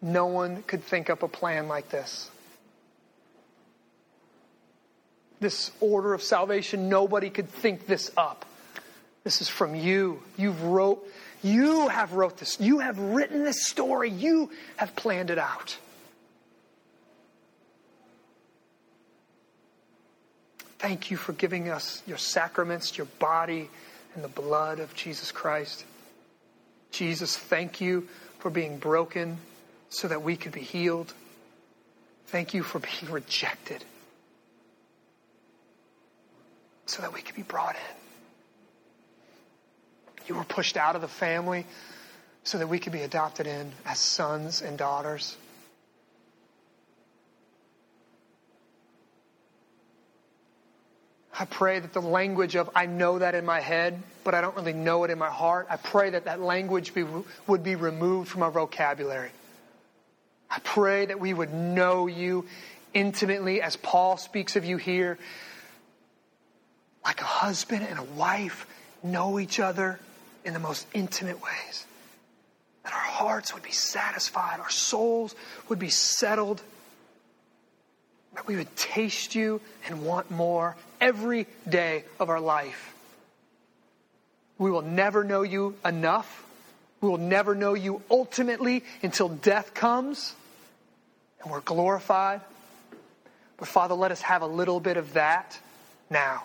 No 0.02 0.28
one 0.28 0.64
could 0.64 0.82
think 0.82 1.10
up 1.10 1.24
a 1.24 1.28
plan 1.28 1.68
like 1.68 1.90
this. 1.90 2.32
This 5.42 5.72
order 5.82 6.14
of 6.14 6.24
salvation, 6.24 6.88
nobody 6.88 7.30
could 7.30 7.50
think 7.50 7.86
this 7.86 8.14
up. 8.16 8.46
This 9.26 9.42
is 9.42 9.50
from 9.50 9.76
you. 9.76 10.24
You've 10.38 10.64
wrote, 10.64 11.06
you 11.44 11.90
have 11.90 12.14
wrote 12.14 12.38
this. 12.38 12.58
You 12.58 12.80
have 12.80 12.98
written 12.98 13.44
this 13.44 13.68
story. 13.68 14.10
You 14.10 14.52
have 14.78 14.96
planned 14.96 15.32
it 15.32 15.38
out. 15.38 15.78
Thank 20.80 21.12
you 21.12 21.18
for 21.18 21.34
giving 21.34 21.68
us 21.68 22.02
your 22.08 22.18
sacraments, 22.18 22.98
your 22.98 23.08
body, 23.20 23.70
and 24.18 24.26
the 24.26 24.42
blood 24.42 24.80
of 24.80 24.94
Jesus 24.96 25.32
Christ. 25.32 25.86
Jesus, 26.90 27.38
thank 27.38 27.80
you 27.80 28.08
for 28.40 28.50
being 28.50 28.80
broken 28.80 29.38
so 29.90 30.08
that 30.08 30.24
we 30.24 30.36
could 30.36 30.52
be 30.54 30.62
healed. 30.62 31.14
Thank 32.26 32.56
you 32.56 32.64
for 32.64 32.80
being 32.80 33.12
rejected 33.12 33.86
so 36.88 37.04
that 37.04 37.14
we 37.14 37.22
could 37.22 37.36
be 37.36 37.44
brought 37.44 37.76
in. 37.76 37.96
You 40.28 40.34
were 40.34 40.44
pushed 40.44 40.78
out 40.78 40.96
of 40.96 41.02
the 41.02 41.08
family 41.08 41.68
so 42.44 42.58
that 42.58 42.68
we 42.68 42.80
could 42.80 42.94
be 42.94 43.04
adopted 43.04 43.46
in 43.46 43.72
as 43.86 44.00
sons 44.00 44.64
and 44.64 44.80
daughters. 44.80 45.38
I 51.40 51.46
pray 51.46 51.80
that 51.80 51.94
the 51.94 52.02
language 52.02 52.56
of 52.56 52.70
I 52.76 52.88
know 52.88 53.20
that 53.20 53.36
in 53.36 53.46
my 53.46 53.60
head, 53.60 54.02
but 54.24 54.34
I 54.34 54.42
don't 54.42 54.56
really 54.56 54.74
know 54.74 55.04
it 55.04 55.12
in 55.12 55.20
my 55.20 55.30
heart, 55.30 55.68
I 55.70 55.78
pray 55.78 56.10
that 56.12 56.26
that 56.26 56.42
language 56.42 56.94
be, 56.94 57.06
would 57.46 57.64
be 57.64 57.76
removed 57.76 58.30
from 58.30 58.42
our 58.44 58.52
vocabulary. 58.52 59.30
I 60.50 60.60
pray 60.60 61.06
that 61.06 61.20
we 61.20 61.34
would 61.34 61.54
know 61.54 62.08
you 62.08 62.46
intimately 62.94 63.62
as 63.62 63.76
Paul 63.76 64.18
speaks 64.18 64.56
of 64.56 64.66
you 64.66 64.78
here, 64.78 65.20
like 67.06 67.22
a 67.22 67.26
husband 67.26 67.86
and 67.88 68.00
a 68.00 68.04
wife 68.04 68.66
know 69.04 69.40
each 69.40 69.60
other 69.60 70.00
in 70.44 70.54
the 70.54 70.60
most 70.60 70.88
intimate 70.94 71.42
ways. 71.42 71.86
That 72.84 72.94
our 72.94 73.00
hearts 73.00 73.54
would 73.54 73.64
be 73.64 73.72
satisfied, 73.72 74.60
our 74.60 74.70
souls 74.70 75.36
would 75.70 75.78
be 75.80 75.90
settled 75.90 76.62
that 78.38 78.46
we 78.46 78.56
would 78.56 78.76
taste 78.76 79.34
you 79.34 79.60
and 79.88 80.06
want 80.06 80.30
more 80.30 80.76
every 81.00 81.48
day 81.68 82.04
of 82.20 82.30
our 82.30 82.40
life. 82.40 82.94
We 84.58 84.72
will 84.72 84.82
never 84.82 85.24
know 85.24 85.44
you 85.44 85.76
enough. 85.86 86.46
We 87.02 87.10
will 87.10 87.18
never 87.18 87.54
know 87.54 87.74
you 87.74 88.02
ultimately 88.10 88.84
until 89.04 89.30
death 89.30 89.74
comes 89.74 90.34
and 91.42 91.52
we're 91.52 91.62
glorified. 91.62 92.42
But 93.58 93.68
Father, 93.68 93.94
let 93.94 94.12
us 94.12 94.22
have 94.22 94.42
a 94.42 94.48
little 94.48 94.80
bit 94.80 94.98
of 94.98 95.14
that 95.14 95.60
now. 96.10 96.44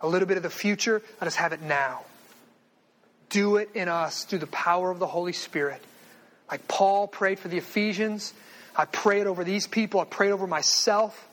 A 0.00 0.08
little 0.08 0.28
bit 0.28 0.36
of 0.36 0.42
the 0.42 0.50
future, 0.50 1.00
let 1.20 1.26
us 1.26 1.36
have 1.36 1.52
it 1.52 1.62
now. 1.62 2.02
Do 3.30 3.56
it 3.56 3.70
in 3.74 3.88
us 3.88 4.24
through 4.24 4.40
the 4.40 4.46
power 4.46 4.90
of 4.90 4.98
the 4.98 5.06
Holy 5.06 5.32
Spirit. 5.32 5.82
Like 6.50 6.68
Paul 6.68 7.08
prayed 7.08 7.38
for 7.38 7.48
the 7.48 7.58
Ephesians, 7.58 8.32
I 8.76 8.84
pray 8.84 9.20
it 9.20 9.26
over 9.26 9.42
these 9.42 9.66
people. 9.66 10.00
I 10.00 10.04
pray 10.04 10.28
it 10.28 10.32
over 10.32 10.46
myself. 10.46 11.26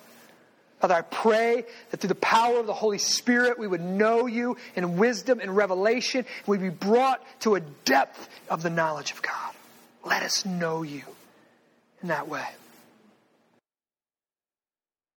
Father, 0.83 0.95
I 0.95 1.01
pray 1.01 1.63
that 1.91 2.01
through 2.01 2.09
the 2.09 2.15
power 2.15 2.59
of 2.59 2.67
the 2.67 2.73
Holy 2.73 2.97
Spirit, 2.97 3.57
we 3.57 3.67
would 3.67 3.79
know 3.79 4.25
you 4.25 4.57
in 4.75 4.97
wisdom 4.97 5.39
and 5.39 5.55
revelation. 5.55 6.25
We'd 6.45 6.59
be 6.59 6.67
brought 6.67 7.21
to 7.43 7.55
a 7.55 7.61
depth 7.61 8.27
of 8.49 8.63
the 8.63 8.69
knowledge 8.69 9.11
of 9.13 9.21
God. 9.21 9.53
Let 10.03 10.23
us 10.23 10.45
know 10.45 10.83
you 10.83 11.03
in 12.01 12.09
that 12.09 12.27
way. 12.27 12.45